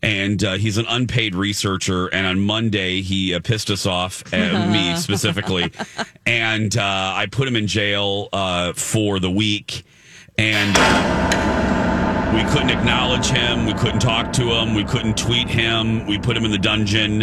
And 0.00 0.44
uh, 0.44 0.52
he's 0.58 0.78
an 0.78 0.86
unpaid 0.88 1.34
researcher. 1.34 2.06
And 2.06 2.24
on 2.24 2.38
Monday, 2.38 3.02
he 3.02 3.34
uh, 3.34 3.40
pissed 3.40 3.68
us 3.68 3.84
off, 3.84 4.22
uh, 4.32 4.68
me 4.70 4.94
specifically. 4.96 5.72
And 6.24 6.76
uh, 6.76 7.12
I 7.16 7.26
put 7.28 7.48
him 7.48 7.56
in 7.56 7.66
jail 7.66 8.28
uh, 8.32 8.74
for 8.74 9.18
the 9.18 9.28
week. 9.30 9.82
And 10.38 10.76
uh, 10.78 11.57
we 12.34 12.42
couldn't 12.50 12.70
acknowledge 12.70 13.26
him. 13.26 13.66
We 13.66 13.74
couldn't 13.74 14.00
talk 14.00 14.32
to 14.34 14.50
him. 14.50 14.74
We 14.74 14.84
couldn't 14.84 15.16
tweet 15.16 15.48
him. 15.48 16.06
We 16.06 16.18
put 16.18 16.36
him 16.36 16.44
in 16.44 16.50
the 16.50 16.58
dungeon. 16.58 17.22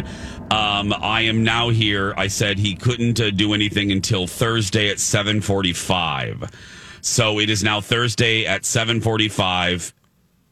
Um, 0.52 0.94
I 0.94 1.22
am 1.22 1.44
now 1.44 1.70
here. 1.70 2.14
I 2.18 2.28
said 2.28 2.58
he 2.58 2.76
couldn't 2.76 3.20
uh, 3.20 3.32
do 3.32 3.54
anything 3.54 3.92
until 3.92 4.28
Thursday 4.28 4.90
at 4.90 5.00
745. 5.00 6.52
So 7.02 7.40
it 7.40 7.50
is 7.50 7.64
now 7.64 7.82
Thursday 7.82 8.46
at 8.46 8.66
745 8.66 9.94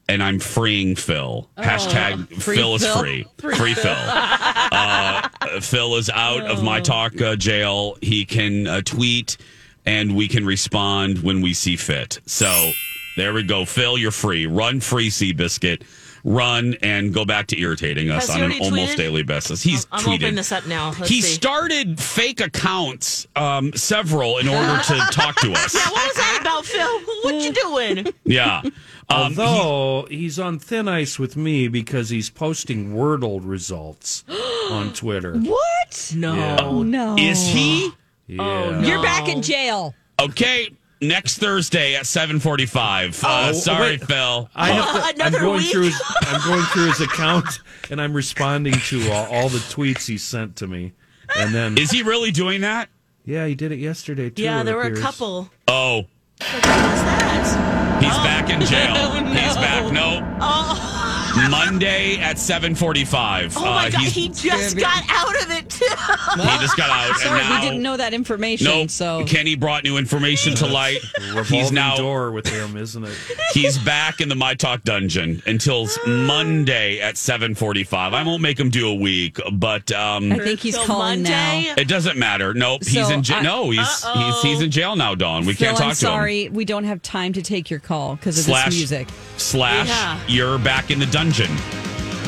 and 0.09 0.21
I'm 0.21 0.39
freeing 0.39 0.95
Phil. 0.95 1.49
Hashtag 1.57 2.27
free 2.41 2.57
Phil 2.57 2.75
is 2.75 2.83
Phil? 2.83 2.99
free. 2.99 3.25
Free, 3.37 3.73
Phil. 3.73 3.95
uh, 3.97 5.29
Phil 5.61 5.95
is 5.95 6.09
out 6.09 6.43
of 6.43 6.63
my 6.63 6.79
talk 6.79 7.19
uh, 7.21 7.35
jail. 7.35 7.97
He 8.01 8.25
can 8.25 8.67
uh, 8.67 8.81
tweet 8.81 9.37
and 9.85 10.15
we 10.15 10.27
can 10.27 10.45
respond 10.45 11.19
when 11.23 11.41
we 11.41 11.53
see 11.53 11.75
fit. 11.75 12.19
So 12.25 12.71
there 13.17 13.33
we 13.33 13.43
go. 13.43 13.65
Phil, 13.65 13.97
you're 13.97 14.11
free. 14.11 14.45
Run 14.45 14.79
free, 14.79 15.09
Seabiscuit. 15.09 15.83
Run 16.25 16.75
and 16.81 17.13
go 17.13 17.25
back 17.25 17.47
to 17.47 17.59
irritating 17.59 18.09
us 18.09 18.29
on 18.29 18.37
an 18.37 18.43
already 18.43 18.59
almost 18.61 18.93
tweeted? 18.93 18.95
daily 18.97 19.23
basis. 19.23 19.61
He's 19.61 19.85
I'm 19.91 20.01
tweeted. 20.05 20.13
opening 20.15 20.35
this 20.35 20.53
up 20.53 20.65
now. 20.67 20.93
Let's 20.97 21.09
he 21.09 21.21
see. 21.21 21.33
started 21.33 21.99
fake 21.99 22.39
accounts, 22.39 23.27
um, 23.35 23.73
several, 23.73 24.37
in 24.37 24.47
order 24.47 24.81
to 24.83 24.93
talk 25.11 25.35
to 25.41 25.51
us. 25.51 25.75
Yeah, 25.75 25.81
what 25.91 26.07
was 26.07 26.15
that 26.15 26.37
about, 26.39 26.65
Phil? 26.65 26.99
What 27.23 27.43
you 27.43 27.51
doing? 27.51 28.13
Yeah. 28.25 28.61
Um, 29.09 29.37
Although 29.37 30.07
he's 30.09 30.39
on 30.39 30.59
thin 30.59 30.87
ice 30.87 31.19
with 31.19 31.35
me 31.35 31.67
because 31.67 32.07
he's 32.09 32.29
posting 32.29 32.93
Wordle 32.93 33.41
results 33.43 34.23
on 34.71 34.93
Twitter. 34.93 35.37
What? 35.37 36.13
No. 36.15 36.83
No. 36.83 37.17
is 37.17 37.45
he? 37.45 37.91
Yeah. 38.27 38.79
You're 38.81 39.03
back 39.03 39.27
in 39.27 39.41
jail. 39.41 39.93
Okay, 40.21 40.69
next 41.03 41.37
Thursday 41.37 41.95
at 41.95 42.05
seven 42.07 42.39
forty-five. 42.39 43.23
Uh, 43.23 43.49
Oh, 43.49 43.53
sorry, 43.53 43.91
wait. 43.97 44.03
Phil. 44.05 44.49
I 44.55 44.71
have 44.71 45.15
to, 45.15 45.23
I'm 45.25 45.31
going 45.33 45.57
week? 45.57 45.71
through 45.71 45.83
his 45.83 46.01
I'm 46.21 46.41
going 46.49 46.63
through 46.65 46.87
his 46.87 47.01
account 47.01 47.59
and 47.89 48.01
I'm 48.01 48.13
responding 48.13 48.73
to 48.73 49.11
uh, 49.11 49.27
all 49.31 49.49
the 49.49 49.59
tweets 49.59 50.07
he 50.07 50.17
sent 50.17 50.55
to 50.57 50.67
me. 50.67 50.93
And 51.37 51.53
then 51.53 51.77
Is 51.77 51.91
he 51.91 52.03
really 52.03 52.31
doing 52.31 52.61
that? 52.61 52.89
yeah, 53.25 53.45
he 53.47 53.55
did 53.55 53.71
it 53.71 53.79
yesterday 53.79 54.29
too. 54.29 54.43
Yeah, 54.43 54.63
there 54.63 54.75
were 54.75 54.83
a 54.83 54.95
couple. 54.99 55.49
Oh, 55.67 56.05
What 56.39 56.53
was 56.53 56.61
that? 56.61 57.99
he's 58.03 58.17
back 58.17 58.49
in 58.49 58.59
jail. 58.61 59.11
He's 59.33 59.55
back. 59.55 59.91
No, 59.93 60.19
Oh, 60.41 61.02
Monday 61.35 62.17
at 62.19 62.37
seven 62.37 62.75
forty-five. 62.75 63.55
oh 63.57 63.61
my 63.65 63.89
God. 63.89 64.01
He 64.01 64.29
just 64.29 64.77
got 64.77 65.03
out 65.09 65.41
of 65.43 65.51
it, 65.51 65.69
too. 65.69 65.85
he 65.85 66.57
just 66.59 66.77
got 66.77 66.89
out, 66.89 67.15
Sorry, 67.19 67.39
and 67.39 67.49
now 67.49 67.55
we 67.59 67.61
didn't 67.67 67.81
know 67.81 67.97
that 67.97 68.13
information. 68.13 68.65
No, 68.65 68.87
so 68.87 69.25
Kenny 69.25 69.55
brought 69.55 69.83
new 69.83 69.97
information 69.97 70.53
to 70.55 70.67
light. 70.67 70.99
Revolving 71.19 71.59
He's 71.59 71.71
now 71.71 71.95
door 71.95 72.31
with 72.31 72.47
him, 72.47 72.77
isn't 72.77 73.03
it? 73.03 73.17
he's 73.53 73.77
back 73.79 74.19
in 74.21 74.29
the 74.29 74.35
My 74.35 74.53
Talk 74.53 74.83
dungeon 74.83 75.41
until 75.45 75.87
Monday 76.07 76.99
at 76.99 77.17
seven 77.17 77.55
forty-five. 77.55 78.13
I 78.13 78.23
won't 78.23 78.41
make 78.41 78.59
him 78.59 78.69
do 78.69 78.87
a 78.89 78.95
week, 78.95 79.39
but 79.53 79.91
um, 79.91 80.31
I 80.31 80.37
think 80.39 80.59
he's 80.59 80.75
Till 80.75 80.85
calling 80.85 81.23
Monday? 81.23 81.63
now. 81.67 81.73
It 81.77 81.87
doesn't 81.87 82.17
matter. 82.17 82.53
Nope, 82.53 82.83
he's 82.85 83.09
in 83.09 83.23
jail. 83.23 83.41
No, 83.41 83.69
he's, 83.71 84.03
he's 84.05 84.41
he's 84.41 84.61
in 84.61 84.71
jail 84.71 84.95
now, 84.95 85.15
Dawn. 85.15 85.45
We 85.45 85.53
Phil, 85.53 85.67
can't 85.69 85.77
talk 85.77 85.87
I'm 85.87 85.95
to 85.95 86.05
him. 86.05 86.11
sorry, 86.11 86.49
we 86.49 86.65
don't 86.65 86.83
have 86.83 87.01
time 87.01 87.33
to 87.33 87.41
take 87.41 87.69
your 87.69 87.79
call 87.79 88.15
because 88.15 88.37
of 88.37 88.45
Slash 88.45 88.65
this 88.65 88.75
music. 88.75 89.07
Slash 89.37 89.87
Yeah. 89.87 90.19
you're 90.27 90.57
back 90.59 90.91
in 90.91 90.99
the 90.99 91.05
dungeon. 91.07 91.51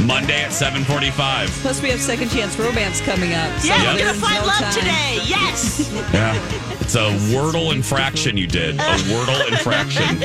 Monday 0.06 0.44
at 0.44 0.52
seven 0.52 0.84
forty-five. 0.84 1.50
Plus, 1.62 1.82
we 1.82 1.90
have 1.90 2.02
second 2.02 2.30
chance 2.30 2.60
romance 2.60 3.00
coming 3.00 3.34
up. 3.34 3.50
so 3.60 3.68
Yeah, 3.70 3.94
we're 3.94 4.00
going 4.00 4.14
to 4.14 4.20
find 4.20 4.42
no 4.42 4.48
love 4.48 4.58
time. 4.60 4.74
today. 4.74 5.20
Yes. 5.26 5.90
Yeah, 6.14 6.36
it's 6.82 6.96
a 6.96 7.10
Wordle 7.34 7.74
infraction 7.74 8.36
you 8.38 8.46
did. 8.48 8.76
A 8.76 8.84
Wordle 9.10 9.48
infraction. 9.48 10.20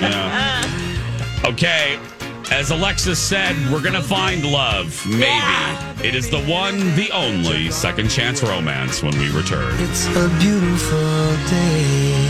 Yeah. 0.00 0.62
Okay. 1.44 1.98
As 2.50 2.70
Alexis 2.70 3.18
said, 3.18 3.56
we're 3.72 3.82
gonna 3.82 4.00
find 4.02 4.44
love. 4.44 5.04
Maybe 5.06 5.22
Yeah. 5.24 6.00
it 6.02 6.14
is 6.14 6.30
the 6.30 6.40
one, 6.42 6.94
the 6.94 7.10
only 7.10 7.70
second 7.72 8.08
chance 8.08 8.40
romance 8.42 9.02
when 9.02 9.18
we 9.18 9.30
return. 9.30 9.74
It's 9.80 10.06
a 10.06 10.28
beautiful 10.38 11.36
day. 11.50 12.25